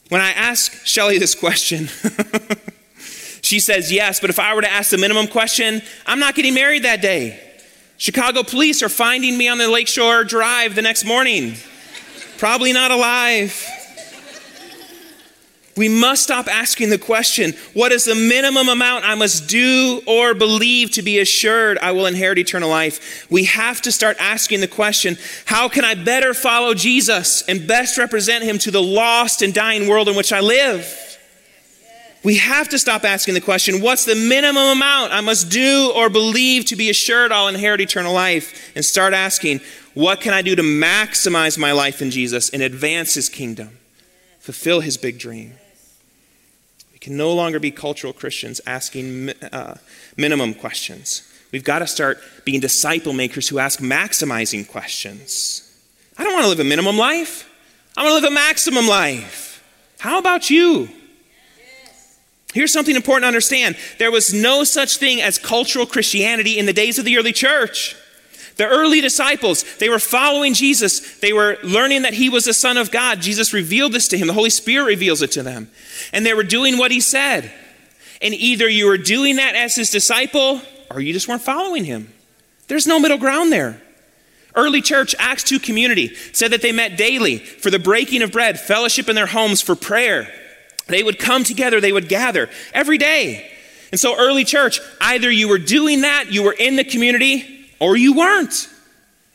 When 0.09 0.20
I 0.20 0.31
ask 0.31 0.85
Shelly 0.85 1.18
this 1.18 1.37
question, 1.37 1.87
she 3.42 3.61
says 3.61 3.92
yes, 3.92 4.18
but 4.18 4.29
if 4.29 4.40
I 4.40 4.53
were 4.57 4.62
to 4.62 4.68
ask 4.68 4.90
the 4.90 4.98
minimum 4.98 5.29
question, 5.29 5.83
I'm 6.05 6.18
not 6.18 6.35
getting 6.35 6.53
married 6.53 6.83
that 6.83 7.01
day. 7.01 7.38
Chicago 7.96 8.42
police 8.42 8.83
are 8.83 8.88
finding 8.88 9.38
me 9.38 9.46
on 9.46 9.59
the 9.59 9.68
Lakeshore 9.68 10.24
Drive 10.24 10.74
the 10.74 10.83
next 10.83 11.05
morning. 11.05 11.55
Probably 12.38 12.72
not 12.72 12.90
alive. 12.90 13.64
We 15.79 15.88
must 15.88 16.25
stop 16.25 16.49
asking 16.49 16.91
the 16.91 16.99
question 16.99 17.55
what 17.73 17.93
is 17.93 18.05
the 18.05 18.17
minimum 18.17 18.69
amount 18.69 19.05
I 19.05 19.14
must 19.14 19.47
do 19.47 20.03
or 20.09 20.35
believe 20.35 20.91
to 20.91 21.03
be 21.03 21.21
assured 21.21 21.79
I 21.79 21.93
will 21.93 22.07
inherit 22.07 22.37
eternal 22.37 22.69
life? 22.69 23.31
We 23.31 23.45
have 23.45 23.81
to 23.83 23.93
start 23.93 24.17
asking 24.19 24.59
the 24.59 24.67
question 24.67 25.17
how 25.45 25.69
can 25.69 25.85
I 25.85 25.95
better 25.95 26.35
follow 26.35 26.75
Jesus 26.75 27.43
and 27.43 27.69
best 27.69 27.97
represent 27.97 28.43
him 28.43 28.59
to 28.59 28.73
the 28.73 28.83
lost 28.83 29.41
and 29.41 29.55
dying 29.55 29.87
world 29.87 30.09
in 30.09 30.17
which 30.17 30.33
I 30.33 30.41
live? 30.41 31.05
we 32.25 32.38
have 32.38 32.69
to 32.69 32.79
stop 32.81 33.05
asking 33.05 33.35
the 33.35 33.41
question 33.41 33.81
what's 33.81 34.05
the 34.05 34.17
minimum 34.17 34.77
amount 34.77 35.12
I 35.12 35.21
must 35.21 35.49
do 35.49 35.93
or 35.95 36.11
believe 36.11 36.64
to 36.67 36.77
be 36.77 36.91
assured 36.91 37.31
I'll 37.31 37.47
inherit 37.47 37.81
eternal 37.81 38.12
life? 38.12 38.73
And 38.75 38.85
start 38.85 39.14
asking, 39.14 39.61
what 39.95 40.21
can 40.21 40.35
I 40.35 40.43
do 40.43 40.57
to 40.57 40.62
maximize 40.62 41.57
my 41.57 41.71
life 41.71 42.03
in 42.03 42.11
Jesus 42.11 42.51
and 42.51 42.62
advance 42.62 43.14
his 43.14 43.29
kingdom, 43.29 43.79
fulfill 44.41 44.81
his 44.81 44.97
big 44.97 45.21
dream? 45.21 45.55
We 46.99 47.05
can 47.05 47.17
no 47.17 47.33
longer 47.33 47.61
be 47.61 47.71
cultural 47.71 48.13
Christians 48.13 48.61
asking 48.67 49.31
uh, 49.53 49.77
minimum 50.17 50.53
questions. 50.53 51.23
We've 51.53 51.63
got 51.63 51.79
to 51.79 51.87
start 51.87 52.19
being 52.45 52.59
disciple 52.59 53.13
makers 53.13 53.49
who 53.49 53.61
ask 53.61 53.79
maximizing 53.79 54.69
questions. 54.69 55.63
I 56.19 56.25
don't 56.25 56.33
want 56.33 56.47
to 56.47 56.49
live 56.49 56.59
a 56.59 56.65
minimum 56.65 56.99
life. 56.99 57.49
I 57.97 58.03
want 58.03 58.11
to 58.11 58.15
live 58.17 58.33
a 58.33 58.35
maximum 58.35 58.89
life. 58.89 59.63
How 60.01 60.19
about 60.19 60.51
you? 60.51 60.89
Here's 62.53 62.73
something 62.73 62.97
important 62.97 63.23
to 63.23 63.29
understand 63.29 63.77
there 64.01 64.11
was 64.11 64.35
no 64.35 64.65
such 64.65 64.97
thing 64.97 65.23
as 65.23 65.39
cultural 65.39 65.87
Christianity 65.87 66.59
in 66.59 66.67
the 66.67 66.73
days 66.73 66.99
of 66.99 67.05
the 67.05 67.17
early 67.17 67.33
church. 67.33 67.95
The 68.59 68.66
early 68.66 69.01
disciples, 69.01 69.64
they 69.79 69.88
were 69.88 70.01
following 70.01 70.53
Jesus. 70.53 71.18
They 71.21 71.33
were 71.33 71.59
learning 71.62 72.03
that 72.03 72.14
he 72.14 72.29
was 72.29 72.44
the 72.44 72.53
Son 72.53 72.77
of 72.77 72.90
God. 72.90 73.23
Jesus 73.23 73.53
revealed 73.53 73.92
this 73.92 74.09
to 74.09 74.18
him. 74.18 74.27
The 74.27 74.33
Holy 74.35 74.51
Spirit 74.51 74.85
reveals 74.85 75.23
it 75.23 75.31
to 75.33 75.44
them. 75.44 75.71
And 76.12 76.27
they 76.27 76.35
were 76.35 76.42
doing 76.42 76.77
what 76.77 76.90
he 76.90 77.01
said. 77.01 77.53
And 78.21 78.35
either 78.35 78.68
you 78.68 78.87
were 78.87 78.99
doing 78.99 79.37
that 79.37 79.55
as 79.55 79.77
his 79.77 79.90
disciple 79.90 80.61
or 80.90 81.01
you 81.01 81.12
just 81.12 81.29
weren't 81.29 81.42
following 81.42 81.85
him. 81.85 82.12
There's 82.66 82.87
no 82.87 82.99
middle 82.99 83.16
ground 83.16 83.53
there. 83.53 83.81
Early 84.57 84.83
church, 84.83 85.14
Acts 85.21 85.44
2 85.44 85.61
community, 85.61 86.16
said 86.33 86.51
that 86.51 86.61
they 86.61 86.73
met 86.73 86.97
daily 86.97 87.38
for 87.38 87.71
the 87.71 87.79
breaking 87.79 88.23
of 88.23 88.33
bread, 88.33 88.59
fellowship 88.59 89.09
in 89.09 89.14
their 89.14 89.27
homes, 89.27 89.62
for 89.62 89.77
prayer. 89.77 90.33
They 90.88 91.05
would 91.05 91.21
come 91.21 91.44
together, 91.44 91.81
they 91.81 91.92
would 91.92 92.09
gather 92.09 92.51
every 92.75 92.99
day. 92.99 93.53
And 93.92 94.01
so, 94.01 94.18
early 94.18 94.44
church, 94.44 94.81
either 95.01 95.31
you 95.31 95.49
were 95.49 95.59
doing 95.59 96.01
that, 96.01 96.33
you 96.33 96.42
were 96.42 96.53
in 96.53 96.77
the 96.77 96.85
community, 96.85 97.58
or 97.81 97.97
you 97.97 98.14
weren't. 98.14 98.69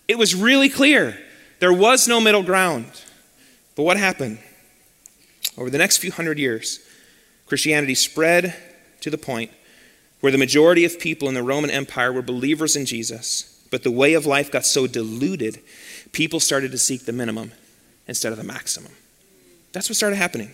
It 0.07 0.17
was 0.17 0.35
really 0.35 0.69
clear. 0.69 1.17
There 1.59 1.73
was 1.73 2.07
no 2.07 2.19
middle 2.19 2.43
ground. 2.43 2.85
But 3.75 3.83
what 3.83 3.97
happened? 3.97 4.39
Over 5.57 5.69
the 5.69 5.77
next 5.77 5.97
few 5.97 6.11
hundred 6.11 6.39
years, 6.39 6.79
Christianity 7.45 7.95
spread 7.95 8.55
to 9.01 9.09
the 9.09 9.17
point 9.17 9.51
where 10.19 10.31
the 10.31 10.37
majority 10.37 10.85
of 10.85 10.99
people 10.99 11.27
in 11.27 11.33
the 11.33 11.43
Roman 11.43 11.69
Empire 11.69 12.11
were 12.11 12.21
believers 12.21 12.75
in 12.75 12.85
Jesus, 12.85 13.65
but 13.71 13.83
the 13.83 13.91
way 13.91 14.13
of 14.13 14.25
life 14.25 14.51
got 14.51 14.65
so 14.65 14.87
diluted, 14.87 15.59
people 16.11 16.39
started 16.39 16.71
to 16.71 16.77
seek 16.77 17.05
the 17.05 17.11
minimum 17.11 17.51
instead 18.07 18.31
of 18.31 18.37
the 18.37 18.43
maximum. 18.43 18.91
That's 19.73 19.89
what 19.89 19.95
started 19.95 20.15
happening. 20.15 20.51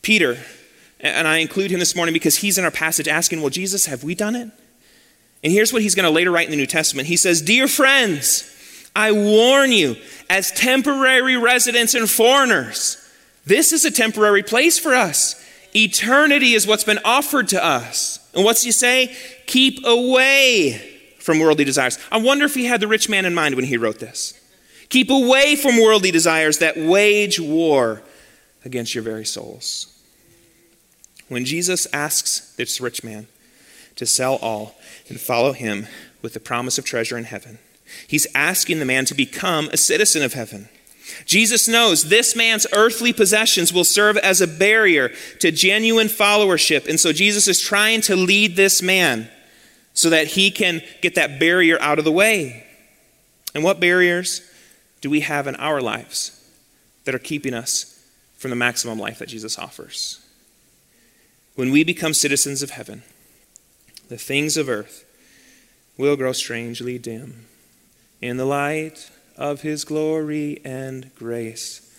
Peter, 0.00 0.38
and 1.00 1.28
I 1.28 1.38
include 1.38 1.70
him 1.70 1.80
this 1.80 1.94
morning 1.94 2.12
because 2.12 2.38
he's 2.38 2.58
in 2.58 2.64
our 2.64 2.70
passage 2.70 3.08
asking, 3.08 3.40
Well, 3.40 3.50
Jesus, 3.50 3.86
have 3.86 4.04
we 4.04 4.14
done 4.14 4.34
it? 4.34 4.50
And 5.42 5.52
here's 5.52 5.72
what 5.72 5.82
he's 5.82 5.94
going 5.94 6.04
to 6.04 6.10
later 6.10 6.30
write 6.30 6.46
in 6.46 6.50
the 6.50 6.56
New 6.56 6.66
Testament. 6.66 7.08
He 7.08 7.16
says, 7.16 7.42
Dear 7.42 7.66
friends, 7.66 8.48
I 8.94 9.12
warn 9.12 9.72
you, 9.72 9.96
as 10.30 10.52
temporary 10.52 11.36
residents 11.36 11.94
and 11.94 12.08
foreigners, 12.08 12.96
this 13.44 13.72
is 13.72 13.84
a 13.84 13.90
temporary 13.90 14.42
place 14.42 14.78
for 14.78 14.94
us. 14.94 15.38
Eternity 15.74 16.52
is 16.52 16.66
what's 16.66 16.84
been 16.84 17.00
offered 17.04 17.48
to 17.48 17.64
us. 17.64 18.18
And 18.34 18.44
what's 18.44 18.62
he 18.62 18.70
say? 18.70 19.16
Keep 19.46 19.84
away 19.84 20.90
from 21.18 21.38
worldly 21.38 21.64
desires. 21.64 21.98
I 22.10 22.18
wonder 22.18 22.44
if 22.44 22.54
he 22.54 22.66
had 22.66 22.80
the 22.80 22.88
rich 22.88 23.08
man 23.08 23.24
in 23.24 23.34
mind 23.34 23.54
when 23.54 23.64
he 23.64 23.76
wrote 23.76 23.98
this. 23.98 24.38
Keep 24.90 25.10
away 25.10 25.56
from 25.56 25.80
worldly 25.80 26.10
desires 26.10 26.58
that 26.58 26.76
wage 26.76 27.40
war 27.40 28.02
against 28.64 28.94
your 28.94 29.02
very 29.02 29.24
souls. 29.24 29.88
When 31.28 31.44
Jesus 31.44 31.86
asks 31.94 32.54
this 32.56 32.80
rich 32.80 33.02
man 33.02 33.26
to 33.96 34.06
sell 34.06 34.36
all 34.36 34.74
and 35.08 35.20
follow 35.20 35.52
him 35.52 35.86
with 36.22 36.34
the 36.34 36.40
promise 36.40 36.78
of 36.78 36.84
treasure 36.84 37.18
in 37.18 37.24
heaven, 37.24 37.58
he's 38.06 38.26
asking 38.34 38.78
the 38.78 38.84
man 38.84 39.04
to 39.06 39.14
become 39.14 39.68
a 39.72 39.76
citizen 39.76 40.22
of 40.22 40.34
heaven. 40.34 40.68
Jesus 41.26 41.68
knows 41.68 42.04
this 42.04 42.34
man's 42.34 42.66
earthly 42.72 43.12
possessions 43.12 43.72
will 43.72 43.84
serve 43.84 44.16
as 44.18 44.40
a 44.40 44.46
barrier 44.46 45.10
to 45.40 45.50
genuine 45.50 46.06
followership. 46.06 46.88
And 46.88 46.98
so 46.98 47.12
Jesus 47.12 47.48
is 47.48 47.60
trying 47.60 48.00
to 48.02 48.16
lead 48.16 48.56
this 48.56 48.80
man 48.82 49.28
so 49.94 50.10
that 50.10 50.28
he 50.28 50.50
can 50.50 50.80
get 51.00 51.14
that 51.16 51.38
barrier 51.38 51.78
out 51.80 51.98
of 51.98 52.04
the 52.04 52.12
way. 52.12 52.66
And 53.54 53.62
what 53.62 53.80
barriers 53.80 54.40
do 55.00 55.10
we 55.10 55.20
have 55.20 55.46
in 55.46 55.56
our 55.56 55.80
lives 55.80 56.38
that 57.04 57.14
are 57.14 57.20
keeping 57.20 57.52
us 57.52 58.00
from 58.36 58.50
the 58.50 58.56
maximum 58.56 58.98
life 58.98 59.18
that 59.18 59.28
Jesus 59.28 59.58
offers? 59.58 60.20
When 61.54 61.70
we 61.70 61.84
become 61.84 62.14
citizens 62.14 62.62
of 62.62 62.70
heaven, 62.70 63.02
the 64.12 64.18
things 64.18 64.58
of 64.58 64.68
earth 64.68 65.06
will 65.96 66.16
grow 66.16 66.32
strangely 66.32 66.98
dim 66.98 67.46
in 68.20 68.36
the 68.36 68.44
light 68.44 69.10
of 69.38 69.62
his 69.62 69.84
glory 69.84 70.60
and 70.66 71.10
grace. 71.14 71.90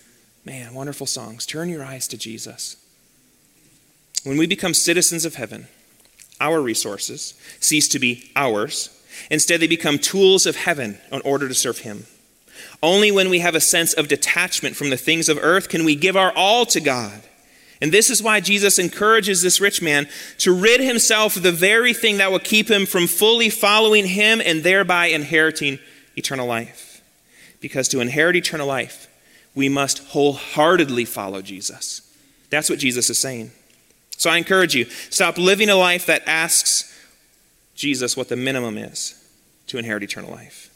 Man, 0.44 0.74
wonderful 0.74 1.08
songs. 1.08 1.44
Turn 1.44 1.68
your 1.68 1.82
eyes 1.82 2.06
to 2.06 2.16
Jesus. 2.16 2.76
When 4.22 4.38
we 4.38 4.46
become 4.46 4.74
citizens 4.74 5.24
of 5.24 5.34
heaven, 5.34 5.66
our 6.40 6.60
resources 6.60 7.34
cease 7.58 7.88
to 7.88 7.98
be 7.98 8.30
ours. 8.36 8.90
Instead, 9.28 9.58
they 9.58 9.66
become 9.66 9.98
tools 9.98 10.46
of 10.46 10.54
heaven 10.54 10.98
in 11.10 11.20
order 11.22 11.48
to 11.48 11.54
serve 11.54 11.78
him. 11.78 12.06
Only 12.80 13.10
when 13.10 13.28
we 13.28 13.40
have 13.40 13.56
a 13.56 13.60
sense 13.60 13.92
of 13.92 14.06
detachment 14.06 14.76
from 14.76 14.90
the 14.90 14.96
things 14.96 15.28
of 15.28 15.36
earth 15.42 15.68
can 15.68 15.84
we 15.84 15.96
give 15.96 16.16
our 16.16 16.32
all 16.36 16.64
to 16.66 16.80
God. 16.80 17.22
And 17.84 17.92
this 17.92 18.08
is 18.08 18.22
why 18.22 18.40
Jesus 18.40 18.78
encourages 18.78 19.42
this 19.42 19.60
rich 19.60 19.82
man 19.82 20.08
to 20.38 20.54
rid 20.54 20.80
himself 20.80 21.36
of 21.36 21.42
the 21.42 21.52
very 21.52 21.92
thing 21.92 22.16
that 22.16 22.32
will 22.32 22.38
keep 22.38 22.70
him 22.70 22.86
from 22.86 23.06
fully 23.06 23.50
following 23.50 24.06
him 24.06 24.40
and 24.42 24.62
thereby 24.62 25.08
inheriting 25.08 25.78
eternal 26.16 26.46
life. 26.46 27.02
Because 27.60 27.86
to 27.88 28.00
inherit 28.00 28.36
eternal 28.36 28.66
life, 28.66 29.06
we 29.54 29.68
must 29.68 29.98
wholeheartedly 29.98 31.04
follow 31.04 31.42
Jesus. 31.42 32.00
That's 32.48 32.70
what 32.70 32.78
Jesus 32.78 33.10
is 33.10 33.18
saying. 33.18 33.50
So 34.16 34.30
I 34.30 34.38
encourage 34.38 34.74
you 34.74 34.86
stop 35.10 35.36
living 35.36 35.68
a 35.68 35.76
life 35.76 36.06
that 36.06 36.22
asks 36.26 36.90
Jesus 37.74 38.16
what 38.16 38.30
the 38.30 38.36
minimum 38.36 38.78
is 38.78 39.22
to 39.66 39.76
inherit 39.76 40.02
eternal 40.02 40.30
life. 40.30 40.70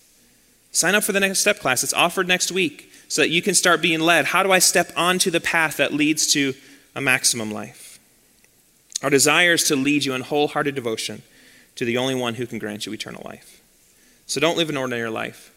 Sign 0.72 0.94
up 0.94 1.04
for 1.04 1.12
the 1.12 1.20
next 1.20 1.38
step 1.38 1.58
class. 1.58 1.82
It's 1.82 1.94
offered 1.94 2.28
next 2.28 2.52
week 2.52 2.92
so 3.08 3.22
that 3.22 3.30
you 3.30 3.40
can 3.40 3.54
start 3.54 3.80
being 3.80 4.00
led. 4.00 4.26
How 4.26 4.42
do 4.42 4.52
I 4.52 4.58
step 4.58 4.92
onto 4.94 5.30
the 5.30 5.40
path 5.40 5.78
that 5.78 5.94
leads 5.94 6.30
to 6.34 6.52
a 6.94 7.00
maximum 7.00 7.50
life? 7.50 7.98
Our 9.02 9.10
desire 9.10 9.52
is 9.52 9.64
to 9.64 9.76
lead 9.76 10.04
you 10.04 10.14
in 10.14 10.22
wholehearted 10.22 10.74
devotion 10.74 11.22
to 11.76 11.84
the 11.84 11.96
only 11.96 12.14
one 12.14 12.34
who 12.34 12.46
can 12.46 12.58
grant 12.58 12.86
you 12.86 12.92
eternal 12.92 13.22
life. 13.24 13.60
So 14.26 14.40
don't 14.40 14.58
live 14.58 14.68
an 14.68 14.76
ordinary 14.76 15.10
life, 15.10 15.52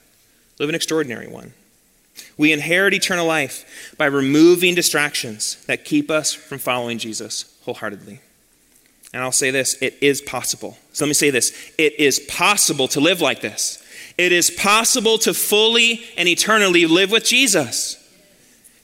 live 0.59 0.69
an 0.69 0.75
extraordinary 0.75 1.27
one. 1.27 1.53
We 2.37 2.51
inherit 2.51 2.93
eternal 2.93 3.25
life 3.25 3.95
by 3.97 4.05
removing 4.05 4.75
distractions 4.75 5.63
that 5.65 5.85
keep 5.85 6.11
us 6.11 6.33
from 6.33 6.59
following 6.59 6.97
Jesus 6.97 7.57
wholeheartedly. 7.63 8.19
And 9.13 9.21
I'll 9.21 9.31
say 9.31 9.51
this 9.51 9.75
it 9.81 9.97
is 10.01 10.21
possible. 10.21 10.77
So 10.93 11.05
let 11.05 11.09
me 11.09 11.13
say 11.13 11.29
this 11.29 11.51
it 11.77 11.99
is 11.99 12.19
possible 12.19 12.87
to 12.89 12.99
live 12.99 13.21
like 13.21 13.41
this. 13.41 13.83
It 14.17 14.31
is 14.31 14.51
possible 14.51 15.17
to 15.19 15.33
fully 15.33 16.03
and 16.17 16.27
eternally 16.27 16.85
live 16.85 17.11
with 17.11 17.25
Jesus. 17.25 17.97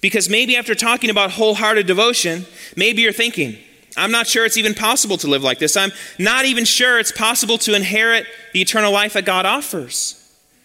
Because 0.02 0.30
maybe 0.30 0.56
after 0.56 0.76
talking 0.76 1.10
about 1.10 1.32
wholehearted 1.32 1.88
devotion, 1.88 2.46
maybe 2.76 3.02
you're 3.02 3.12
thinking, 3.12 3.58
I'm 3.96 4.12
not 4.12 4.28
sure 4.28 4.46
it's 4.46 4.58
even 4.58 4.76
possible 4.76 5.18
to 5.18 5.28
live 5.28 5.44
like 5.44 5.58
this. 5.58 5.76
I'm 5.76 5.92
not 6.20 6.46
even 6.46 6.66
sure 6.66 7.00
it's 7.00 7.12
possible 7.12 7.58
to 7.60 7.76
inherit 7.76 8.28
the 8.54 8.62
eternal 8.62 8.92
life 8.92 9.14
that 9.14 9.26
God 9.26 9.46
offers. 9.46 10.14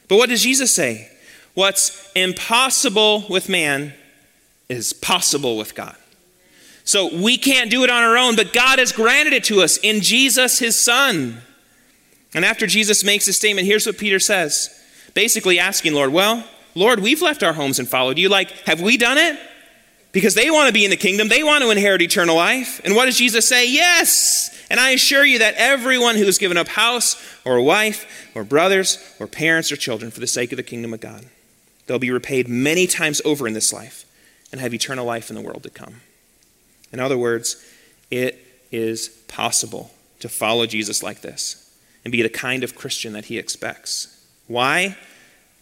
But 0.08 0.16
what 0.16 0.28
does 0.28 0.42
Jesus 0.42 0.74
say? 0.74 1.10
What's 1.54 2.10
impossible 2.14 3.24
with 3.30 3.48
man 3.48 3.94
is 4.68 4.92
possible 4.92 5.56
with 5.56 5.74
God. 5.74 5.96
So 6.84 7.14
we 7.14 7.36
can't 7.36 7.70
do 7.70 7.84
it 7.84 7.90
on 7.90 8.02
our 8.02 8.16
own, 8.16 8.36
but 8.36 8.52
God 8.52 8.78
has 8.78 8.90
granted 8.90 9.32
it 9.32 9.44
to 9.44 9.60
us 9.60 9.76
in 9.78 10.00
Jesus, 10.00 10.58
his 10.58 10.80
Son. 10.80 11.40
And 12.34 12.44
after 12.44 12.66
Jesus 12.66 13.04
makes 13.04 13.26
this 13.26 13.36
statement, 13.36 13.66
here's 13.66 13.86
what 13.86 13.98
Peter 13.98 14.18
says 14.18 14.78
basically 15.14 15.58
asking, 15.58 15.92
Lord, 15.92 16.12
well, 16.12 16.44
Lord, 16.74 17.00
we've 17.00 17.22
left 17.22 17.42
our 17.42 17.52
homes 17.52 17.78
and 17.78 17.88
followed 17.88 18.18
you. 18.18 18.28
Like, 18.28 18.50
have 18.66 18.80
we 18.80 18.96
done 18.96 19.18
it? 19.18 19.38
Because 20.12 20.34
they 20.34 20.50
want 20.50 20.68
to 20.68 20.74
be 20.74 20.84
in 20.84 20.90
the 20.90 20.96
kingdom, 20.96 21.28
they 21.28 21.42
want 21.42 21.64
to 21.64 21.70
inherit 21.70 22.02
eternal 22.02 22.36
life. 22.36 22.80
And 22.84 22.94
what 22.94 23.06
does 23.06 23.16
Jesus 23.16 23.48
say? 23.48 23.70
Yes. 23.70 24.50
And 24.70 24.78
I 24.78 24.90
assure 24.90 25.24
you 25.24 25.38
that 25.38 25.54
everyone 25.56 26.16
who 26.16 26.26
has 26.26 26.38
given 26.38 26.56
up 26.56 26.68
house 26.68 27.22
or 27.44 27.60
wife 27.62 28.30
or 28.34 28.44
brothers 28.44 28.98
or 29.18 29.26
parents 29.26 29.72
or 29.72 29.76
children 29.76 30.10
for 30.10 30.20
the 30.20 30.26
sake 30.26 30.52
of 30.52 30.56
the 30.56 30.62
kingdom 30.62 30.92
of 30.92 31.00
God, 31.00 31.24
they'll 31.86 31.98
be 31.98 32.10
repaid 32.10 32.46
many 32.48 32.86
times 32.86 33.22
over 33.24 33.46
in 33.46 33.54
this 33.54 33.72
life 33.72 34.04
and 34.50 34.60
have 34.60 34.74
eternal 34.74 35.06
life 35.06 35.30
in 35.30 35.36
the 35.36 35.42
world 35.42 35.62
to 35.62 35.70
come. 35.70 36.02
In 36.92 37.00
other 37.00 37.16
words, 37.16 37.56
it 38.10 38.38
is 38.70 39.08
possible 39.28 39.90
to 40.20 40.28
follow 40.28 40.66
Jesus 40.66 41.02
like 41.02 41.22
this 41.22 41.74
and 42.04 42.12
be 42.12 42.22
the 42.22 42.28
kind 42.28 42.62
of 42.64 42.74
Christian 42.74 43.14
that 43.14 43.26
he 43.26 43.38
expects. 43.38 44.26
Why? 44.46 44.96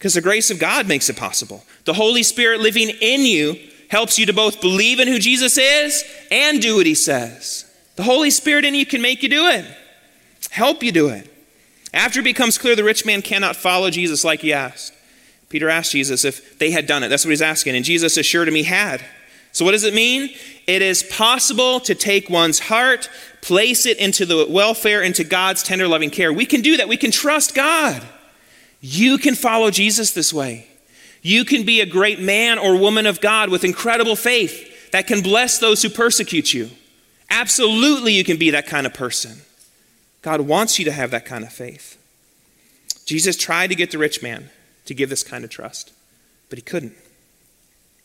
Because 0.00 0.14
the 0.14 0.22
grace 0.22 0.50
of 0.50 0.58
God 0.58 0.88
makes 0.88 1.10
it 1.10 1.16
possible. 1.18 1.62
The 1.84 1.92
Holy 1.92 2.22
Spirit 2.22 2.60
living 2.60 2.88
in 2.88 3.26
you 3.26 3.60
helps 3.90 4.18
you 4.18 4.24
to 4.24 4.32
both 4.32 4.62
believe 4.62 4.98
in 4.98 5.06
who 5.06 5.18
Jesus 5.18 5.58
is 5.58 6.02
and 6.30 6.62
do 6.62 6.76
what 6.76 6.86
he 6.86 6.94
says. 6.94 7.70
The 7.96 8.04
Holy 8.04 8.30
Spirit 8.30 8.64
in 8.64 8.74
you 8.74 8.86
can 8.86 9.02
make 9.02 9.22
you 9.22 9.28
do 9.28 9.46
it, 9.48 9.66
help 10.48 10.82
you 10.82 10.90
do 10.90 11.10
it. 11.10 11.30
After 11.92 12.20
it 12.20 12.24
becomes 12.24 12.56
clear 12.56 12.74
the 12.74 12.82
rich 12.82 13.04
man 13.04 13.20
cannot 13.20 13.56
follow 13.56 13.90
Jesus 13.90 14.24
like 14.24 14.40
he 14.40 14.54
asked, 14.54 14.94
Peter 15.50 15.68
asked 15.68 15.92
Jesus 15.92 16.24
if 16.24 16.58
they 16.58 16.70
had 16.70 16.86
done 16.86 17.02
it. 17.02 17.08
That's 17.08 17.26
what 17.26 17.30
he's 17.30 17.42
asking. 17.42 17.76
And 17.76 17.84
Jesus 17.84 18.16
assured 18.16 18.48
him 18.48 18.54
he 18.54 18.62
had. 18.62 19.04
So, 19.52 19.66
what 19.66 19.72
does 19.72 19.84
it 19.84 19.92
mean? 19.92 20.30
It 20.66 20.80
is 20.80 21.02
possible 21.02 21.78
to 21.80 21.94
take 21.94 22.30
one's 22.30 22.58
heart, 22.58 23.10
place 23.42 23.84
it 23.84 23.98
into 23.98 24.24
the 24.24 24.46
welfare, 24.48 25.02
into 25.02 25.24
God's 25.24 25.62
tender, 25.62 25.86
loving 25.86 26.08
care. 26.08 26.32
We 26.32 26.46
can 26.46 26.62
do 26.62 26.78
that. 26.78 26.88
We 26.88 26.96
can 26.96 27.10
trust 27.10 27.54
God. 27.54 28.02
You 28.80 29.18
can 29.18 29.34
follow 29.34 29.70
Jesus 29.70 30.12
this 30.12 30.32
way. 30.32 30.66
You 31.22 31.44
can 31.44 31.64
be 31.64 31.80
a 31.80 31.86
great 31.86 32.20
man 32.20 32.58
or 32.58 32.78
woman 32.78 33.06
of 33.06 33.20
God 33.20 33.50
with 33.50 33.64
incredible 33.64 34.16
faith 34.16 34.90
that 34.92 35.06
can 35.06 35.20
bless 35.20 35.58
those 35.58 35.82
who 35.82 35.90
persecute 35.90 36.54
you. 36.54 36.70
Absolutely, 37.28 38.14
you 38.14 38.24
can 38.24 38.38
be 38.38 38.50
that 38.50 38.66
kind 38.66 38.86
of 38.86 38.94
person. 38.94 39.42
God 40.22 40.42
wants 40.42 40.78
you 40.78 40.84
to 40.86 40.92
have 40.92 41.10
that 41.10 41.24
kind 41.24 41.44
of 41.44 41.52
faith. 41.52 41.96
Jesus 43.04 43.36
tried 43.36 43.68
to 43.68 43.74
get 43.74 43.90
the 43.90 43.98
rich 43.98 44.22
man 44.22 44.50
to 44.86 44.94
give 44.94 45.10
this 45.10 45.22
kind 45.22 45.44
of 45.44 45.50
trust, 45.50 45.92
but 46.48 46.58
he 46.58 46.62
couldn't. 46.62 46.94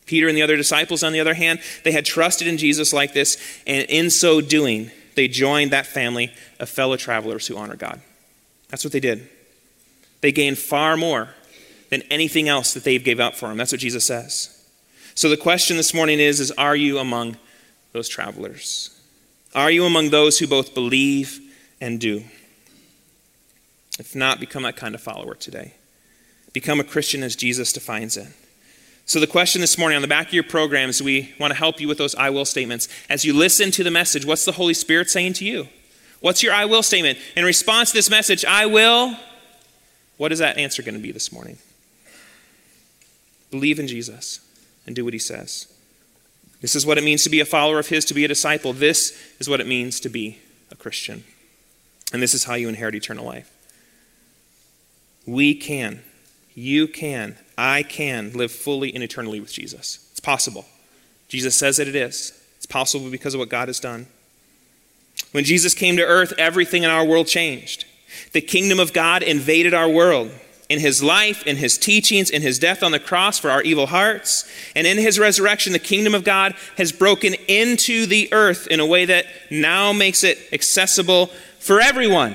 Peter 0.04 0.28
and 0.28 0.36
the 0.36 0.42
other 0.42 0.56
disciples, 0.56 1.02
on 1.02 1.12
the 1.12 1.20
other 1.20 1.34
hand, 1.34 1.60
they 1.84 1.92
had 1.92 2.04
trusted 2.04 2.46
in 2.46 2.58
Jesus 2.58 2.92
like 2.92 3.12
this, 3.12 3.36
and 3.66 3.84
in 3.88 4.08
so 4.10 4.40
doing, 4.40 4.90
they 5.16 5.26
joined 5.26 5.72
that 5.72 5.86
family 5.86 6.32
of 6.60 6.68
fellow 6.68 6.96
travelers 6.96 7.46
who 7.46 7.56
honor 7.56 7.76
God. 7.76 8.00
That's 8.68 8.84
what 8.84 8.92
they 8.92 9.00
did. 9.00 9.28
They 10.26 10.32
gain 10.32 10.56
far 10.56 10.96
more 10.96 11.28
than 11.88 12.02
anything 12.10 12.48
else 12.48 12.74
that 12.74 12.82
they've 12.82 13.04
gave 13.04 13.20
up 13.20 13.36
for 13.36 13.48
him. 13.48 13.56
That's 13.58 13.70
what 13.70 13.80
Jesus 13.80 14.04
says. 14.04 14.60
So 15.14 15.28
the 15.28 15.36
question 15.36 15.76
this 15.76 15.94
morning 15.94 16.18
is, 16.18 16.40
is 16.40 16.50
are 16.50 16.74
you 16.74 16.98
among 16.98 17.36
those 17.92 18.08
travelers? 18.08 18.90
Are 19.54 19.70
you 19.70 19.84
among 19.84 20.10
those 20.10 20.40
who 20.40 20.48
both 20.48 20.74
believe 20.74 21.38
and 21.80 22.00
do? 22.00 22.24
If 24.00 24.16
not, 24.16 24.40
become 24.40 24.64
that 24.64 24.74
kind 24.74 24.96
of 24.96 25.00
follower 25.00 25.36
today. 25.36 25.74
Become 26.52 26.80
a 26.80 26.84
Christian 26.84 27.22
as 27.22 27.36
Jesus 27.36 27.72
defines 27.72 28.16
it. 28.16 28.26
So, 29.04 29.20
the 29.20 29.28
question 29.28 29.60
this 29.60 29.78
morning 29.78 29.94
on 29.94 30.02
the 30.02 30.08
back 30.08 30.26
of 30.26 30.34
your 30.34 30.42
programs, 30.42 31.00
we 31.00 31.36
want 31.38 31.52
to 31.52 31.56
help 31.56 31.80
you 31.80 31.86
with 31.86 31.98
those 31.98 32.16
I 32.16 32.30
will 32.30 32.44
statements. 32.44 32.88
As 33.08 33.24
you 33.24 33.32
listen 33.32 33.70
to 33.70 33.84
the 33.84 33.92
message, 33.92 34.26
what's 34.26 34.44
the 34.44 34.50
Holy 34.50 34.74
Spirit 34.74 35.08
saying 35.08 35.34
to 35.34 35.44
you? 35.44 35.68
What's 36.18 36.42
your 36.42 36.52
I 36.52 36.64
will 36.64 36.82
statement? 36.82 37.16
In 37.36 37.44
response 37.44 37.92
to 37.92 37.98
this 37.98 38.10
message, 38.10 38.44
I 38.44 38.66
will, 38.66 39.16
what 40.16 40.32
is 40.32 40.38
that 40.38 40.58
answer 40.58 40.82
going 40.82 40.94
to 40.94 41.00
be 41.00 41.12
this 41.12 41.32
morning? 41.32 41.58
Believe 43.50 43.78
in 43.78 43.86
Jesus 43.86 44.40
and 44.86 44.96
do 44.96 45.04
what 45.04 45.12
he 45.12 45.18
says. 45.18 45.72
This 46.60 46.74
is 46.74 46.86
what 46.86 46.98
it 46.98 47.04
means 47.04 47.22
to 47.24 47.30
be 47.30 47.40
a 47.40 47.44
follower 47.44 47.78
of 47.78 47.88
his, 47.88 48.04
to 48.06 48.14
be 48.14 48.24
a 48.24 48.28
disciple. 48.28 48.72
This 48.72 49.16
is 49.38 49.48
what 49.48 49.60
it 49.60 49.66
means 49.66 50.00
to 50.00 50.08
be 50.08 50.38
a 50.70 50.74
Christian. 50.74 51.24
And 52.12 52.22
this 52.22 52.34
is 52.34 52.44
how 52.44 52.54
you 52.54 52.68
inherit 52.68 52.94
eternal 52.94 53.24
life. 53.24 53.52
We 55.26 55.54
can, 55.54 56.02
you 56.54 56.86
can 56.88 57.36
I 57.58 57.82
can 57.82 58.32
live 58.32 58.52
fully 58.52 58.94
and 58.94 59.02
eternally 59.02 59.40
with 59.40 59.52
Jesus. 59.52 60.06
It's 60.10 60.20
possible. 60.20 60.66
Jesus 61.28 61.56
says 61.56 61.78
that 61.78 61.88
it 61.88 61.96
is. 61.96 62.32
It's 62.56 62.66
possible 62.66 63.10
because 63.10 63.34
of 63.34 63.40
what 63.40 63.48
God 63.48 63.68
has 63.68 63.80
done. 63.80 64.06
When 65.32 65.44
Jesus 65.44 65.74
came 65.74 65.96
to 65.96 66.04
earth, 66.04 66.34
everything 66.38 66.82
in 66.82 66.90
our 66.90 67.04
world 67.04 67.26
changed. 67.26 67.86
The 68.32 68.40
kingdom 68.40 68.80
of 68.80 68.92
God 68.92 69.22
invaded 69.22 69.74
our 69.74 69.88
world. 69.88 70.30
In 70.68 70.80
his 70.80 71.00
life, 71.02 71.46
in 71.46 71.56
his 71.56 71.78
teachings, 71.78 72.28
in 72.28 72.42
his 72.42 72.58
death 72.58 72.82
on 72.82 72.90
the 72.90 72.98
cross 72.98 73.38
for 73.38 73.50
our 73.50 73.62
evil 73.62 73.86
hearts, 73.86 74.50
and 74.74 74.84
in 74.84 74.98
his 74.98 75.16
resurrection, 75.16 75.72
the 75.72 75.78
kingdom 75.78 76.12
of 76.12 76.24
God 76.24 76.56
has 76.76 76.90
broken 76.90 77.34
into 77.46 78.06
the 78.06 78.32
earth 78.32 78.66
in 78.66 78.80
a 78.80 78.86
way 78.86 79.04
that 79.04 79.26
now 79.48 79.92
makes 79.92 80.24
it 80.24 80.38
accessible 80.52 81.26
for 81.60 81.80
everyone. 81.80 82.34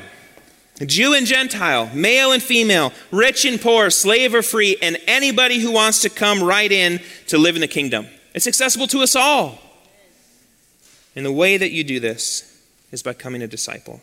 Jew 0.86 1.14
and 1.14 1.28
Gentile, 1.28 1.90
male 1.94 2.32
and 2.32 2.42
female, 2.42 2.94
rich 3.12 3.46
and 3.46 3.60
poor, 3.60 3.90
slave 3.90 4.34
or 4.34 4.42
free, 4.42 4.78
and 4.82 4.98
anybody 5.08 5.60
who 5.60 5.72
wants 5.72 6.02
to 6.02 6.10
come 6.10 6.42
right 6.42 6.72
in 6.72 7.00
to 7.28 7.38
live 7.38 7.56
in 7.56 7.62
the 7.62 7.68
kingdom. 7.68 8.08
It's 8.34 8.48
accessible 8.48 8.88
to 8.88 9.02
us 9.02 9.16
all. 9.16 9.60
And 11.16 11.26
the 11.26 11.32
way 11.32 11.58
that 11.58 11.72
you 11.72 11.84
do 11.84 12.00
this 12.00 12.64
is 12.92 13.04
by 13.04 13.12
becoming 13.12 13.42
a 13.42 13.48
disciple, 13.48 14.02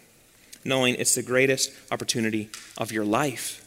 knowing 0.64 0.94
it's 0.94 1.14
the 1.14 1.22
greatest 1.22 1.72
opportunity 1.90 2.50
of 2.76 2.92
your 2.92 3.04
life. 3.04 3.64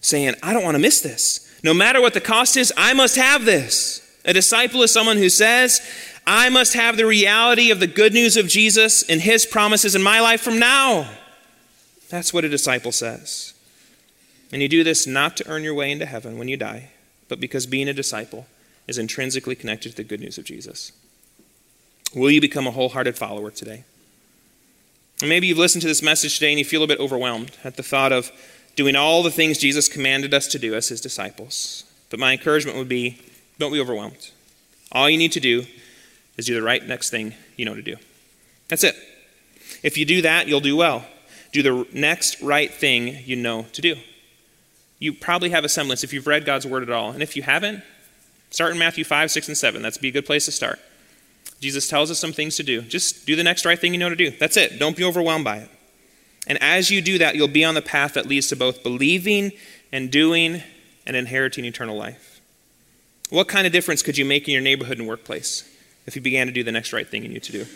Saying, 0.00 0.34
I 0.42 0.52
don't 0.52 0.64
want 0.64 0.74
to 0.74 0.80
miss 0.80 1.00
this. 1.00 1.58
No 1.62 1.74
matter 1.74 2.00
what 2.00 2.14
the 2.14 2.20
cost 2.20 2.56
is, 2.56 2.72
I 2.76 2.92
must 2.92 3.16
have 3.16 3.44
this. 3.44 4.02
A 4.24 4.32
disciple 4.32 4.82
is 4.82 4.92
someone 4.92 5.16
who 5.16 5.28
says, 5.28 5.80
I 6.26 6.48
must 6.48 6.74
have 6.74 6.96
the 6.96 7.06
reality 7.06 7.70
of 7.70 7.80
the 7.80 7.86
good 7.86 8.12
news 8.12 8.36
of 8.36 8.48
Jesus 8.48 9.02
and 9.08 9.20
his 9.20 9.46
promises 9.46 9.94
in 9.94 10.02
my 10.02 10.20
life 10.20 10.40
from 10.40 10.58
now. 10.58 11.08
That's 12.08 12.34
what 12.34 12.44
a 12.44 12.48
disciple 12.48 12.92
says. 12.92 13.54
And 14.52 14.62
you 14.62 14.68
do 14.68 14.84
this 14.84 15.06
not 15.06 15.36
to 15.38 15.48
earn 15.48 15.62
your 15.62 15.74
way 15.74 15.90
into 15.90 16.06
heaven 16.06 16.38
when 16.38 16.48
you 16.48 16.56
die, 16.56 16.90
but 17.28 17.40
because 17.40 17.66
being 17.66 17.88
a 17.88 17.92
disciple 17.92 18.46
is 18.86 18.98
intrinsically 18.98 19.54
connected 19.54 19.90
to 19.90 19.96
the 19.96 20.04
good 20.04 20.20
news 20.20 20.38
of 20.38 20.44
Jesus. 20.44 20.92
Will 22.14 22.30
you 22.30 22.40
become 22.40 22.66
a 22.66 22.70
wholehearted 22.70 23.16
follower 23.16 23.50
today? 23.50 23.84
Maybe 25.22 25.46
you've 25.46 25.58
listened 25.58 25.82
to 25.82 25.88
this 25.88 26.02
message 26.02 26.34
today 26.34 26.50
and 26.50 26.58
you 26.58 26.64
feel 26.64 26.82
a 26.82 26.86
bit 26.86 27.00
overwhelmed 27.00 27.52
at 27.64 27.76
the 27.76 27.82
thought 27.82 28.12
of 28.12 28.30
doing 28.74 28.94
all 28.94 29.22
the 29.22 29.30
things 29.30 29.56
Jesus 29.56 29.88
commanded 29.88 30.34
us 30.34 30.46
to 30.48 30.58
do 30.58 30.74
as 30.74 30.88
his 30.88 31.00
disciples. 31.00 31.84
But 32.10 32.20
my 32.20 32.32
encouragement 32.32 32.76
would 32.76 32.88
be 32.88 33.18
don't 33.58 33.72
be 33.72 33.80
overwhelmed. 33.80 34.30
All 34.92 35.08
you 35.08 35.16
need 35.16 35.32
to 35.32 35.40
do 35.40 35.64
is 36.36 36.46
do 36.46 36.54
the 36.54 36.62
right 36.62 36.86
next 36.86 37.08
thing 37.08 37.34
you 37.56 37.64
know 37.64 37.74
to 37.74 37.82
do. 37.82 37.96
That's 38.68 38.84
it. 38.84 38.94
If 39.82 39.96
you 39.96 40.04
do 40.04 40.22
that, 40.22 40.48
you'll 40.48 40.60
do 40.60 40.76
well. 40.76 41.06
Do 41.52 41.62
the 41.62 41.86
next 41.92 42.42
right 42.42 42.72
thing 42.72 43.22
you 43.24 43.36
know 43.36 43.66
to 43.72 43.80
do. 43.80 43.96
You 44.98 45.14
probably 45.14 45.50
have 45.50 45.64
a 45.64 45.68
semblance 45.68 46.04
if 46.04 46.12
you've 46.12 46.26
read 46.26 46.44
God's 46.44 46.66
word 46.66 46.82
at 46.82 46.90
all. 46.90 47.10
And 47.10 47.22
if 47.22 47.36
you 47.36 47.42
haven't, 47.42 47.82
start 48.50 48.72
in 48.72 48.78
Matthew 48.78 49.04
5, 49.04 49.30
6, 49.30 49.48
and 49.48 49.56
7. 49.56 49.82
That's 49.82 49.98
be 49.98 50.08
a 50.08 50.12
good 50.12 50.26
place 50.26 50.44
to 50.44 50.52
start. 50.52 50.78
Jesus 51.60 51.88
tells 51.88 52.10
us 52.10 52.18
some 52.18 52.32
things 52.32 52.56
to 52.56 52.62
do. 52.62 52.82
Just 52.82 53.26
do 53.26 53.36
the 53.36 53.44
next 53.44 53.64
right 53.64 53.78
thing 53.78 53.92
you 53.92 53.98
know 53.98 54.10
to 54.10 54.16
do. 54.16 54.30
That's 54.30 54.56
it. 54.56 54.78
Don't 54.78 54.96
be 54.96 55.04
overwhelmed 55.04 55.44
by 55.44 55.58
it. 55.58 55.70
And 56.46 56.62
as 56.62 56.90
you 56.90 57.00
do 57.00 57.18
that, 57.18 57.34
you'll 57.34 57.48
be 57.48 57.64
on 57.64 57.74
the 57.74 57.82
path 57.82 58.14
that 58.14 58.26
leads 58.26 58.48
to 58.48 58.56
both 58.56 58.82
believing 58.82 59.52
and 59.92 60.10
doing 60.10 60.62
and 61.06 61.16
inheriting 61.16 61.64
eternal 61.64 61.96
life. 61.96 62.40
What 63.30 63.48
kind 63.48 63.66
of 63.66 63.72
difference 63.72 64.02
could 64.02 64.16
you 64.16 64.24
make 64.24 64.46
in 64.46 64.52
your 64.52 64.62
neighborhood 64.62 64.98
and 64.98 65.08
workplace 65.08 65.68
if 66.06 66.14
you 66.14 66.22
began 66.22 66.46
to 66.46 66.52
do 66.52 66.62
the 66.62 66.72
next 66.72 66.92
right 66.92 67.08
thing 67.08 67.22
you 67.22 67.28
need 67.28 67.42
to 67.44 67.52
do? 67.52 67.66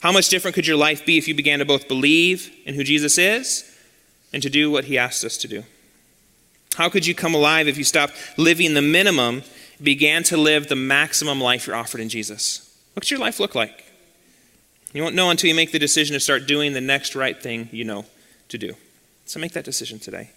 How 0.00 0.12
much 0.12 0.28
different 0.28 0.54
could 0.54 0.66
your 0.66 0.76
life 0.76 1.06
be 1.06 1.16
if 1.16 1.26
you 1.26 1.34
began 1.34 1.60
to 1.60 1.64
both 1.64 1.88
believe 1.88 2.54
in 2.66 2.74
who 2.74 2.84
Jesus 2.84 3.16
is 3.16 3.64
and 4.32 4.42
to 4.42 4.50
do 4.50 4.70
what 4.70 4.84
he 4.84 4.98
asked 4.98 5.24
us 5.24 5.38
to 5.38 5.48
do? 5.48 5.64
How 6.74 6.88
could 6.90 7.06
you 7.06 7.14
come 7.14 7.34
alive 7.34 7.66
if 7.66 7.78
you 7.78 7.84
stopped 7.84 8.14
living 8.36 8.74
the 8.74 8.82
minimum, 8.82 9.42
began 9.82 10.22
to 10.24 10.36
live 10.36 10.68
the 10.68 10.76
maximum 10.76 11.40
life 11.40 11.66
you're 11.66 11.76
offered 11.76 12.00
in 12.00 12.10
Jesus? 12.10 12.69
What's 13.00 13.10
your 13.10 13.18
life 13.18 13.40
look 13.40 13.54
like? 13.54 13.86
You 14.92 15.02
won't 15.02 15.14
know 15.14 15.30
until 15.30 15.48
you 15.48 15.54
make 15.54 15.72
the 15.72 15.78
decision 15.78 16.12
to 16.12 16.20
start 16.20 16.46
doing 16.46 16.74
the 16.74 16.82
next 16.82 17.14
right 17.14 17.42
thing 17.42 17.70
you 17.72 17.82
know 17.82 18.04
to 18.50 18.58
do. 18.58 18.74
So 19.24 19.40
make 19.40 19.52
that 19.52 19.64
decision 19.64 19.98
today. 19.98 20.32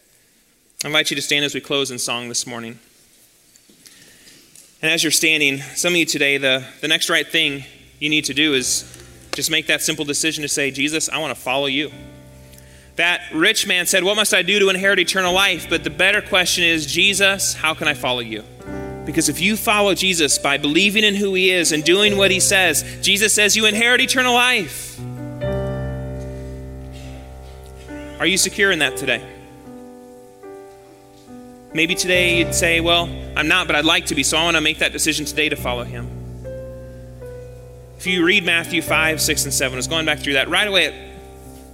I 0.82 0.88
invite 0.88 1.10
you 1.10 1.18
to 1.18 1.22
stand 1.22 1.44
as 1.44 1.54
we 1.54 1.60
close 1.60 1.92
in 1.92 2.00
song 2.00 2.30
this 2.30 2.48
morning. 2.48 2.80
And 4.82 4.90
as 4.90 5.04
you're 5.04 5.12
standing, 5.12 5.58
some 5.76 5.92
of 5.92 5.98
you 5.98 6.06
today, 6.06 6.38
the, 6.38 6.66
the 6.80 6.88
next 6.88 7.10
right 7.10 7.28
thing 7.28 7.66
you 8.00 8.08
need 8.08 8.24
to 8.24 8.34
do 8.34 8.54
is 8.54 8.86
just 9.34 9.52
make 9.52 9.68
that 9.68 9.82
simple 9.82 10.06
decision 10.06 10.42
to 10.44 10.48
say, 10.48 10.72
Jesus, 10.72 11.10
I 11.10 11.18
want 11.18 11.36
to 11.36 11.42
follow 11.42 11.66
you. 11.66 11.92
That 12.96 13.24
rich 13.34 13.68
man 13.68 13.88
said, 13.88 14.06
What 14.06 14.16
must 14.16 14.34
I 14.34 14.42
do 14.42 14.58
to 14.60 14.70
inherit 14.70 15.00
eternal 15.00 15.34
life? 15.34 15.68
But 15.70 15.84
the 15.84 15.90
better 15.90 16.22
question 16.22 16.64
is, 16.64 16.86
Jesus, 16.86 17.56
how 17.56 17.74
can 17.74 17.90
I 17.90 17.94
follow 17.94 18.22
you? 18.22 18.46
Because 19.06 19.28
if 19.28 19.42
you 19.42 19.58
follow 19.58 19.94
Jesus 19.94 20.38
by 20.38 20.58
believing 20.58 21.04
in 21.04 21.16
who 21.16 21.34
he 21.34 21.52
is 21.52 21.72
and 21.72 21.84
doing 21.84 22.16
what 22.18 22.32
he 22.32 22.40
says, 22.40 22.84
Jesus 23.02 23.34
says 23.34 23.56
you 23.56 23.66
inherit 23.66 24.02
eternal 24.02 24.34
life. 24.34 25.00
Are 28.20 28.26
you 28.26 28.38
secure 28.38 28.72
in 28.72 28.80
that 28.80 28.96
today? 28.96 29.22
Maybe 31.74 31.96
today 31.96 32.38
you'd 32.38 32.54
say, 32.54 32.80
Well, 32.80 33.10
I'm 33.36 33.48
not, 33.48 33.68
but 33.68 33.76
I'd 33.76 33.84
like 33.84 34.06
to 34.08 34.16
be, 34.16 34.24
so 34.24 34.38
I 34.38 34.44
want 34.44 34.56
to 34.56 34.62
make 34.62 34.80
that 34.80 34.94
decision 34.94 35.26
today 35.26 35.50
to 35.50 35.56
follow 35.56 35.84
him. 35.84 36.08
If 37.98 38.08
you 38.08 38.26
read 38.26 38.46
Matthew 38.46 38.82
5, 38.82 39.22
6, 39.22 39.44
and 39.46 39.54
7, 39.54 39.76
I 39.76 39.78
was 39.78 39.88
going 39.88 40.06
back 40.06 40.20
through 40.20 40.34
that 40.34 40.50
right 40.50 40.68
away 40.68 40.88
at 40.88 40.94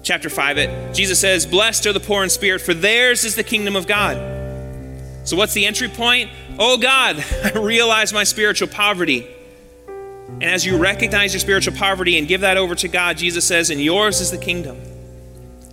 chapter 0.04 0.30
5, 0.30 0.58
it, 0.58 0.94
Jesus 0.94 1.20
says, 1.20 1.46
Blessed 1.46 1.86
are 1.86 1.94
the 1.94 2.00
poor 2.00 2.24
in 2.24 2.30
spirit, 2.30 2.62
for 2.62 2.74
theirs 2.74 3.26
is 3.26 3.36
the 3.36 3.44
kingdom 3.44 3.76
of 3.76 3.88
God. 3.88 4.18
So, 5.28 5.36
what's 5.36 5.54
the 5.54 5.66
entry 5.66 5.90
point? 5.90 6.32
Oh 6.62 6.78
God, 6.78 7.24
I 7.44 7.58
realize 7.58 8.12
my 8.12 8.26
spiritual 8.26 8.68
poverty. 8.68 9.26
And 10.28 10.44
as 10.44 10.66
you 10.66 10.78
recognize 10.78 11.34
your 11.34 11.40
spiritual 11.40 11.76
poverty 11.76 12.20
and 12.20 12.28
give 12.28 12.42
that 12.42 12.58
over 12.58 12.76
to 12.76 12.88
God, 12.90 13.18
Jesus 13.18 13.48
says, 13.48 13.70
and 13.70 13.82
yours 13.82 14.20
is 14.20 14.30
the 14.30 14.38
kingdom. 14.38 14.78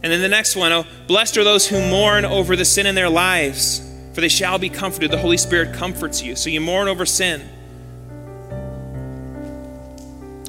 And 0.02 0.12
then 0.12 0.20
the 0.20 0.28
next 0.28 0.54
one, 0.54 0.72
oh, 0.72 0.84
blessed 1.08 1.36
are 1.38 1.44
those 1.44 1.66
who 1.66 1.80
mourn 1.90 2.24
over 2.24 2.54
the 2.54 2.64
sin 2.64 2.86
in 2.86 2.94
their 2.94 3.10
lives, 3.10 3.80
for 4.14 4.20
they 4.20 4.28
shall 4.28 4.58
be 4.58 4.68
comforted. 4.68 5.10
The 5.10 5.18
Holy 5.18 5.36
Spirit 5.36 5.74
comforts 5.74 6.22
you. 6.22 6.36
So 6.36 6.50
you 6.50 6.60
mourn 6.60 6.86
over 6.86 7.04
sin. 7.04 7.48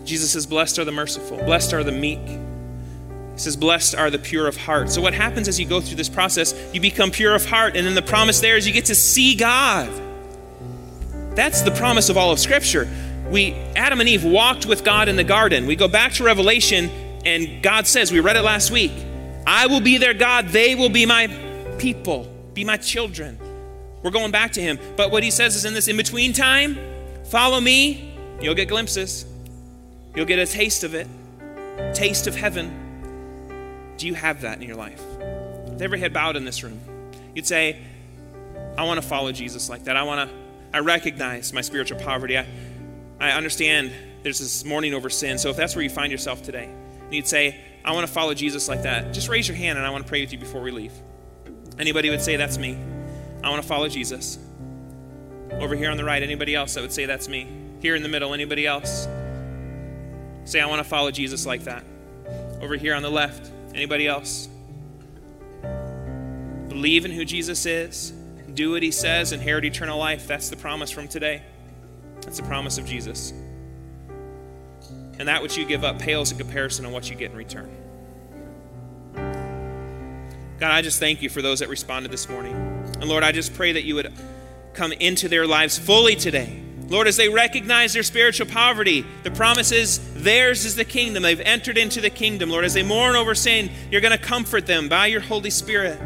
Jesus 0.04 0.32
says, 0.32 0.46
Blessed 0.46 0.80
are 0.80 0.86
the 0.86 0.92
merciful, 0.92 1.38
blessed 1.38 1.74
are 1.74 1.84
the 1.84 1.92
meek. 1.92 2.26
He 2.28 3.40
says, 3.40 3.58
Blessed 3.58 3.96
are 3.96 4.10
the 4.10 4.20
pure 4.20 4.48
of 4.48 4.56
heart. 4.56 4.90
So, 4.90 5.02
what 5.02 5.14
happens 5.14 5.48
as 5.48 5.60
you 5.60 5.66
go 5.66 5.82
through 5.82 5.98
this 5.98 6.08
process? 6.08 6.56
You 6.74 6.80
become 6.80 7.12
pure 7.12 7.36
of 7.36 7.46
heart, 7.46 7.76
and 7.76 7.86
then 7.86 7.94
the 7.94 8.02
promise 8.02 8.40
there 8.40 8.56
is 8.56 8.66
you 8.66 8.74
get 8.74 8.86
to 8.86 8.96
see 8.96 9.36
God. 9.36 9.90
That's 11.38 11.62
the 11.62 11.70
promise 11.70 12.10
of 12.10 12.18
all 12.18 12.32
of 12.32 12.40
Scripture. 12.40 12.90
We, 13.30 13.54
Adam 13.76 14.00
and 14.00 14.10
Eve 14.10 14.24
walked 14.24 14.66
with 14.66 14.84
God 14.84 15.08
in 15.08 15.18
the 15.18 15.24
garden. 15.24 15.68
We 15.68 15.76
go 15.76 15.88
back 15.88 16.14
to 16.14 16.24
Revelation, 16.24 16.90
and 17.28 17.62
God 17.62 17.86
says, 17.86 18.12
we 18.12 18.20
read 18.22 18.38
it 18.38 18.42
last 18.42 18.72
week, 18.72 18.92
I 19.46 19.68
will 19.68 19.80
be 19.80 20.00
their 20.00 20.16
God, 20.16 20.48
they 20.48 20.74
will 20.74 20.90
be 20.90 21.06
my 21.06 21.28
people, 21.78 22.28
be 22.56 22.64
my 22.64 22.76
children. 22.78 23.38
We're 24.02 24.10
going 24.10 24.32
back 24.32 24.54
to 24.54 24.62
Him. 24.62 24.80
But 24.96 25.12
what 25.12 25.22
He 25.22 25.30
says 25.30 25.56
is 25.56 25.64
in 25.64 25.76
this 25.76 25.88
in 25.88 25.96
between 25.96 26.34
time, 26.34 26.76
follow 27.26 27.62
me, 27.62 28.18
you'll 28.42 28.56
get 28.56 28.68
glimpses, 28.68 29.24
you'll 30.16 30.26
get 30.26 30.40
a 30.40 30.48
taste 30.48 30.84
of 30.84 30.96
it, 30.96 31.08
taste 31.94 32.26
of 32.26 32.36
heaven. 32.36 33.94
Do 33.98 34.08
you 34.08 34.16
have 34.16 34.42
that 34.42 34.60
in 34.60 34.68
your 34.68 34.76
life? 34.76 35.06
With 35.68 35.84
every 35.84 36.00
head 36.00 36.14
bowed 36.14 36.36
in 36.36 36.46
this 36.46 36.64
room, 36.64 36.80
you'd 37.36 37.46
say, 37.46 37.80
I 38.76 38.86
want 38.86 39.00
to 39.00 39.08
follow 39.08 39.32
Jesus 39.32 39.70
like 39.70 39.84
that. 39.84 39.96
I 39.96 40.02
want 40.02 40.28
to 40.28 40.47
I 40.74 40.80
recognize 40.80 41.54
my 41.54 41.62
spiritual 41.62 42.00
poverty. 42.00 42.38
I, 42.38 42.46
I 43.20 43.32
understand 43.32 43.92
there's 44.24 44.40
this 44.40 44.66
mourning 44.66 44.94
over 44.94 45.10
sin. 45.10 45.38
So 45.38 45.50
if 45.50 45.56
that's 45.56 45.76
where 45.76 45.84
you 45.84 45.90
find 45.90 46.12
yourself 46.12 46.44
today, 46.44 46.66
and 46.66 47.14
you'd 47.14 47.28
say, 47.28 47.60
I 47.86 47.94
want 47.94 48.06
to 48.06 48.12
follow 48.12 48.34
Jesus 48.34 48.68
like 48.68 48.84
that, 48.84 49.14
just 49.14 49.30
raise 49.30 49.48
your 49.48 49.56
hand 49.56 49.78
and 49.78 49.88
I 49.88 49.90
want 49.90 50.04
to 50.04 50.10
pray 50.10 50.22
with 50.22 50.34
you 50.34 50.40
before 50.40 50.62
we 50.62 50.72
leave. 50.72 50.92
Anybody 51.80 52.10
would 52.10 52.22
say, 52.22 52.36
That's 52.36 52.58
me. 52.58 52.78
I 53.44 53.50
want 53.50 53.62
to 53.62 53.68
follow 53.68 53.88
Jesus. 53.88 54.40
Over 55.52 55.76
here 55.76 55.90
on 55.90 55.98
the 55.98 56.04
right, 56.04 56.22
anybody 56.22 56.54
else 56.54 56.74
that 56.74 56.82
would 56.82 56.92
say, 56.92 57.06
That's 57.06 57.30
me. 57.30 57.48
Here 57.82 57.96
in 57.96 58.04
the 58.04 58.10
middle, 58.10 58.34
anybody 58.34 58.66
else? 58.66 59.08
Say, 60.44 60.60
I 60.60 60.66
want 60.66 60.80
to 60.80 60.90
follow 60.90 61.12
Jesus 61.12 61.46
like 61.46 61.64
that. 61.64 61.86
Over 62.62 62.76
here 62.76 62.96
on 62.96 63.04
the 63.04 63.12
left, 63.12 63.52
anybody 63.74 64.08
else? 64.08 64.50
Believe 66.68 67.06
in 67.06 67.12
who 67.12 67.24
Jesus 67.24 67.66
is 67.66 68.14
do 68.58 68.72
what 68.72 68.84
he 68.84 68.92
says, 68.92 69.32
inherit 69.32 69.64
eternal 69.64 69.98
life. 69.98 70.28
That's 70.28 70.50
the 70.50 70.58
promise 70.58 70.92
from 70.92 71.08
today. 71.08 71.44
That's 72.22 72.38
the 72.38 72.44
promise 72.44 72.78
of 72.78 72.86
Jesus. 72.86 73.32
And 75.20 75.28
that 75.28 75.42
which 75.42 75.58
you 75.58 75.66
give 75.66 75.84
up 75.84 76.00
pales 76.00 76.32
in 76.32 76.38
comparison 76.38 76.84
to 76.84 76.92
what 76.92 77.10
you 77.10 77.16
get 77.16 77.32
in 77.32 77.38
return. 77.38 77.70
God, 80.60 80.72
I 80.72 80.82
just 80.82 81.00
thank 81.00 81.22
you 81.22 81.30
for 81.30 81.42
those 81.42 81.60
that 81.60 81.70
responded 81.70 82.12
this 82.12 82.28
morning. 82.28 82.56
And 83.00 83.06
Lord, 83.06 83.24
I 83.24 83.32
just 83.32 83.54
pray 83.54 83.74
that 83.74 83.84
you 83.84 83.96
would 83.96 84.12
come 84.74 84.92
into 84.92 85.30
their 85.30 85.46
lives 85.46 85.78
fully 85.78 86.16
today. 86.16 86.64
Lord, 86.88 87.08
as 87.08 87.18
they 87.18 87.30
recognize 87.30 87.94
their 87.94 88.04
spiritual 88.04 88.48
poverty, 88.48 89.06
the 89.24 89.32
promise 89.32 89.72
is 89.72 90.00
theirs 90.16 90.66
is 90.66 90.76
the 90.76 90.86
kingdom. 90.86 91.22
They've 91.22 91.40
entered 91.40 91.78
into 91.78 92.02
the 92.02 92.10
kingdom. 92.10 92.50
Lord, 92.50 92.66
as 92.66 92.74
they 92.74 92.84
mourn 92.84 93.16
over 93.16 93.36
sin, 93.36 93.70
you're 93.92 94.02
going 94.02 94.18
to 94.18 94.24
comfort 94.24 94.66
them 94.66 94.90
by 94.90 95.08
your 95.08 95.22
Holy 95.22 95.50
Spirit. 95.50 96.00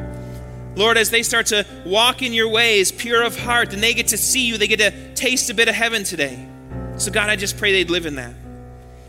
Lord, 0.76 0.98
as 0.98 1.10
they 1.10 1.24
start 1.24 1.48
to 1.48 1.66
walk 1.86 2.22
in 2.22 2.34
your 2.34 2.48
ways, 2.48 2.92
pure 2.92 3.24
of 3.24 3.38
heart, 3.38 3.74
and 3.74 3.84
they 3.84 3.94
get 3.94 4.10
to 4.10 4.18
see 4.18 4.46
you, 4.46 4.58
they 4.58 4.68
get 4.68 4.80
to 4.80 5.14
taste 5.16 5.50
a 5.50 5.54
bit 5.54 5.68
of 5.68 5.76
heaven 5.76 6.04
today. 6.04 6.48
So, 6.98 7.12
God, 7.12 7.30
I 7.30 7.36
just 7.36 7.58
pray 7.58 7.72
they'd 7.72 7.90
live 7.90 8.06
in 8.06 8.16
that. 8.16 8.34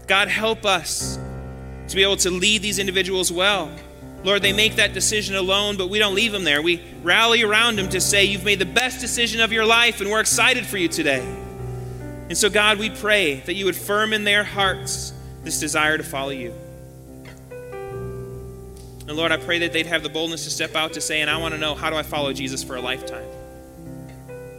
God, 0.07 0.29
help 0.29 0.67
us 0.67 1.19
to 1.89 1.97
be 1.97 2.03
able 2.03 2.17
to 2.17 2.31
lead 2.31 2.63
these 2.63 2.79
individuals 2.79 3.31
well. 3.31 3.71
Lord, 4.25 4.43
they 4.43 4.53
make 4.53 4.77
that 4.77 4.93
decision 4.93 5.35
alone, 5.35 5.77
but 5.77 5.89
we 5.89 5.99
don't 5.99 6.15
leave 6.15 6.33
them 6.33 6.45
there. 6.45 6.63
We 6.63 6.83
rally 7.03 7.43
around 7.43 7.77
them 7.77 7.89
to 7.91 8.01
say, 8.01 8.25
You've 8.25 8.45
made 8.45 8.59
the 8.59 8.67
best 8.67 9.01
decision 9.01 9.41
of 9.41 9.53
your 9.53 9.65
life, 9.65 10.01
and 10.01 10.11
we're 10.11 10.21
excited 10.21 10.67
for 10.67 10.79
you 10.79 10.89
today. 10.89 11.25
And 12.29 12.37
so, 12.37 12.49
God, 12.49 12.79
we 12.79 12.91
pray 12.91 13.41
that 13.41 13.55
you 13.55 13.67
would 13.67 13.77
firm 13.77 14.13
in 14.13 14.25
their 14.25 14.45
hearts 14.45 15.13
this 15.43 15.61
desire 15.61 15.99
to 15.99 16.05
follow 16.05 16.31
you. 16.31 16.55
And 19.07 19.17
Lord, 19.17 19.33
I 19.33 19.37
pray 19.37 19.59
that 19.61 19.73
they'd 19.73 19.87
have 19.87 20.03
the 20.03 20.09
boldness 20.09 20.45
to 20.45 20.51
step 20.51 20.77
out 20.77 20.93
to 20.93 21.01
say, 21.01 21.21
And 21.21 21.31
I 21.31 21.37
want 21.37 21.55
to 21.55 21.61
know, 21.61 21.75
how 21.75 21.91
do 21.91 21.97
I 21.97 22.03
follow 22.03 22.33
Jesus 22.33 22.63
for 22.63 22.77
a 22.77 22.81
lifetime? 22.81 23.27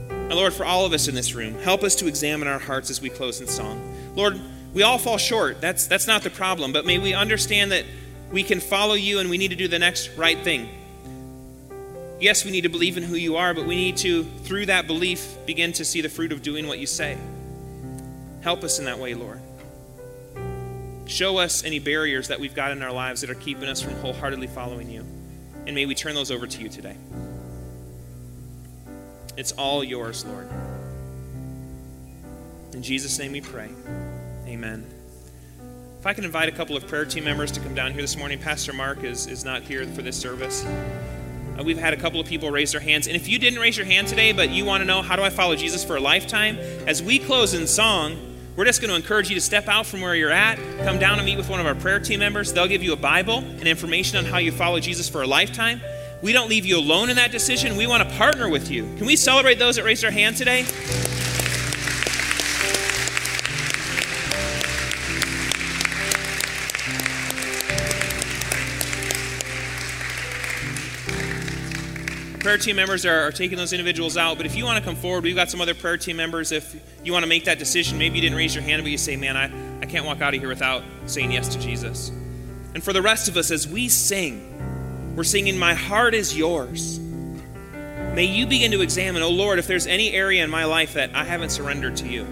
And 0.10 0.34
Lord, 0.34 0.54
for 0.54 0.66
all 0.66 0.86
of 0.86 0.94
us 0.94 1.08
in 1.08 1.16
this 1.16 1.36
room, 1.36 1.56
help 1.56 1.84
us 1.84 1.96
to 1.96 2.08
examine 2.08 2.48
our 2.48 2.60
hearts 2.60 2.90
as 2.90 3.02
we 3.02 3.10
close 3.10 3.40
in 3.40 3.48
song. 3.48 4.14
Lord, 4.16 4.40
we 4.74 4.84
all 4.84 4.98
fall 4.98 5.18
short. 5.18 5.62
That's, 5.62 5.88
that's 5.88 6.08
not 6.08 6.24
the 6.24 6.30
problem. 6.30 6.74
But 6.74 6.86
may 6.86 6.98
we 6.98 7.14
understand 7.14 7.72
that 7.72 7.86
we 8.32 8.44
can 8.44 8.60
follow 8.60 8.96
you 8.96 9.20
and 9.20 9.30
we 9.30 9.38
need 9.38 9.50
to 9.50 9.56
do 9.56 9.68
the 9.68 9.80
next 9.80 10.10
right 10.18 10.38
thing. 10.40 10.70
Yes, 12.20 12.46
we 12.46 12.52
need 12.52 12.62
to 12.62 12.70
believe 12.70 12.98
in 12.98 13.04
who 13.04 13.16
you 13.16 13.36
are, 13.36 13.54
but 13.54 13.66
we 13.66 13.76
need 13.76 13.98
to, 13.98 14.24
through 14.24 14.68
that 14.68 14.88
belief, 14.88 15.38
begin 15.46 15.74
to 15.74 15.86
see 15.86 16.02
the 16.02 16.10
fruit 16.10 16.32
of 16.32 16.42
doing 16.42 16.68
what 16.68 16.80
you 16.80 16.88
say. 16.88 17.18
Help 18.42 18.64
us 18.64 18.80
in 18.80 18.86
that 18.86 18.98
way, 18.98 19.14
Lord. 19.14 19.40
Show 21.06 21.38
us 21.38 21.64
any 21.64 21.80
barriers 21.80 22.30
that 22.30 22.40
we've 22.40 22.56
got 22.56 22.72
in 22.72 22.82
our 22.82 22.92
lives 22.92 23.22
that 23.22 23.30
are 23.30 23.36
keeping 23.36 23.68
us 23.68 23.82
from 23.82 23.94
wholeheartedly 23.96 24.48
following 24.48 24.90
you. 24.90 25.06
And 25.66 25.76
may 25.76 25.86
we 25.86 25.96
turn 25.96 26.16
those 26.16 26.32
over 26.32 26.48
to 26.48 26.62
you 26.62 26.70
today. 26.70 26.98
It's 29.36 29.52
all 29.54 29.84
yours, 29.84 30.26
Lord. 30.26 30.50
In 32.74 32.84
Jesus' 32.84 33.18
name 33.20 33.32
we 33.32 33.42
pray. 33.42 33.70
Amen. 34.48 34.86
If 36.00 36.08
I 36.08 36.14
can 36.14 36.26
invite 36.26 36.50
a 36.50 36.52
couple 36.52 36.76
of 36.76 36.88
prayer 36.88 37.06
team 37.06 37.24
members 37.24 37.52
to 37.54 37.60
come 37.60 37.74
down 37.74 37.94
here 37.94 38.02
this 38.02 38.18
morning, 38.18 38.40
Pastor 38.40 38.74
Mark 38.74 39.04
is, 39.04 39.26
is 39.28 39.46
not 39.46 39.62
here 39.62 39.86
for 39.86 40.02
this 40.02 40.18
service. 40.18 40.66
Uh, 40.66 41.64
we've 41.64 41.78
had 41.78 41.94
a 41.94 41.98
couple 41.98 42.20
of 42.20 42.28
people 42.28 42.52
raise 42.52 42.72
their 42.72 42.82
hands. 42.82 43.08
And 43.08 43.16
if 43.16 43.28
you 43.28 43.40
didn't 43.40 43.60
raise 43.60 43.78
your 43.78 43.86
hand 43.86 44.08
today, 44.08 44.34
but 44.34 44.50
you 44.50 44.66
want 44.66 44.82
to 44.82 44.86
know 44.86 45.02
how 45.02 45.16
do 45.16 45.22
I 45.22 45.30
follow 45.30 45.56
Jesus 45.56 45.84
for 45.84 45.96
a 45.96 46.02
lifetime, 46.02 46.58
as 46.88 47.02
we 47.02 47.20
close 47.20 47.54
in 47.54 47.68
song, 47.68 48.33
we're 48.56 48.66
just 48.66 48.82
going 48.82 48.90
to 48.90 48.96
encourage 48.96 49.30
you 49.30 49.36
to 49.36 49.42
step 49.42 49.68
out 49.68 49.86
from 49.86 50.02
where 50.02 50.16
you're 50.16 50.32
at, 50.32 50.58
come 50.84 51.00
down 51.00 51.18
and 51.18 51.26
meet 51.26 51.38
with 51.38 51.50
one 51.50 51.60
of 51.60 51.66
our 51.66 51.76
prayer 51.76 52.00
team 52.00 52.20
members. 52.20 52.54
They'll 52.54 52.68
give 52.68 52.84
you 52.84 52.94
a 52.94 52.98
Bible 52.98 53.40
and 53.40 53.68
information 53.68 54.18
on 54.18 54.26
how 54.26 54.38
you 54.38 54.52
follow 54.52 54.80
Jesus 54.80 55.10
for 55.10 55.22
a 55.24 55.28
lifetime. 55.28 55.82
We 56.22 56.34
don't 56.34 56.50
leave 56.50 56.66
you 56.66 56.78
alone 56.78 57.10
in 57.10 57.16
that 57.18 57.32
decision. 57.32 57.76
We 57.76 57.88
want 57.88 58.08
to 58.08 58.16
partner 58.16 58.48
with 58.48 58.70
you. 58.72 58.84
Can 58.98 59.06
we 59.06 59.16
celebrate 59.16 59.60
those 59.60 59.76
that 59.76 59.84
raised 59.84 60.04
their 60.04 60.12
hand 60.12 60.38
today? 60.38 60.66
Prayer 72.44 72.58
team 72.58 72.76
members 72.76 73.06
are, 73.06 73.22
are, 73.22 73.32
taking 73.32 73.58
those 73.58 73.72
individuals 73.72 74.18
out. 74.18 74.36
But 74.36 74.46
if 74.46 74.56
you 74.56 74.66
want 74.66 74.78
to 74.78 74.84
come 74.84 74.98
forward, 74.98 75.24
we've 75.24 75.34
got 75.36 75.50
some 75.50 75.62
other 75.62 75.74
prayer 75.74 75.98
team 75.98 76.18
members. 76.18 76.52
If 76.52 76.76
you 77.02 77.14
want 77.14 77.24
to 77.24 77.30
make 77.30 77.46
that 77.46 77.58
decision, 77.58 77.98
maybe 77.98 78.18
you 78.18 78.22
didn't 78.22 78.38
raise 78.38 78.54
your 78.54 78.66
hand, 78.66 78.84
but 78.84 78.92
you 78.92 78.98
say, 78.98 79.16
man, 79.16 79.38
I, 79.38 79.46
I 79.82 79.86
can't 79.86 80.06
walk 80.06 80.22
out 80.22 80.34
of 80.34 80.42
here 80.42 80.50
without 80.50 80.84
saying 81.06 81.32
yes 81.32 81.48
to 81.56 81.60
Jesus. 81.60 82.10
And 82.74 82.84
for 82.84 82.92
the 82.92 83.02
rest 83.02 83.30
of 83.30 83.38
us, 83.38 83.50
as 83.50 83.66
we 83.66 83.88
sing, 83.88 85.16
we're 85.16 85.24
singing, 85.24 85.58
My 85.58 85.74
heart 85.74 86.14
is 86.14 86.38
yours. 86.38 87.00
May 87.00 88.26
you 88.26 88.46
begin 88.46 88.72
to 88.72 88.82
examine, 88.82 89.24
oh 89.24 89.30
Lord, 89.30 89.58
if 89.58 89.66
there's 89.66 89.88
any 89.88 90.12
area 90.12 90.44
in 90.44 90.50
my 90.50 90.66
life 90.66 90.96
that 90.96 91.16
I 91.16 91.24
haven't 91.24 91.50
surrendered 91.50 91.96
to 91.98 92.08
you. 92.10 92.28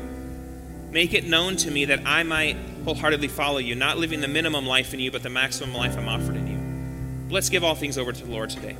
Make 0.91 1.13
it 1.13 1.25
known 1.25 1.55
to 1.57 1.71
me 1.71 1.85
that 1.85 2.01
I 2.05 2.23
might 2.23 2.57
wholeheartedly 2.83 3.29
follow 3.29 3.59
you, 3.59 3.75
not 3.75 3.97
living 3.97 4.19
the 4.19 4.27
minimum 4.27 4.65
life 4.65 4.93
in 4.93 4.99
you, 4.99 5.09
but 5.09 5.23
the 5.23 5.29
maximum 5.29 5.73
life 5.73 5.97
I'm 5.97 6.09
offered 6.09 6.35
in 6.35 6.47
you. 6.47 7.31
Let's 7.33 7.49
give 7.49 7.63
all 7.63 7.75
things 7.75 7.97
over 7.97 8.11
to 8.11 8.25
the 8.25 8.29
Lord 8.29 8.49
today. 8.49 8.75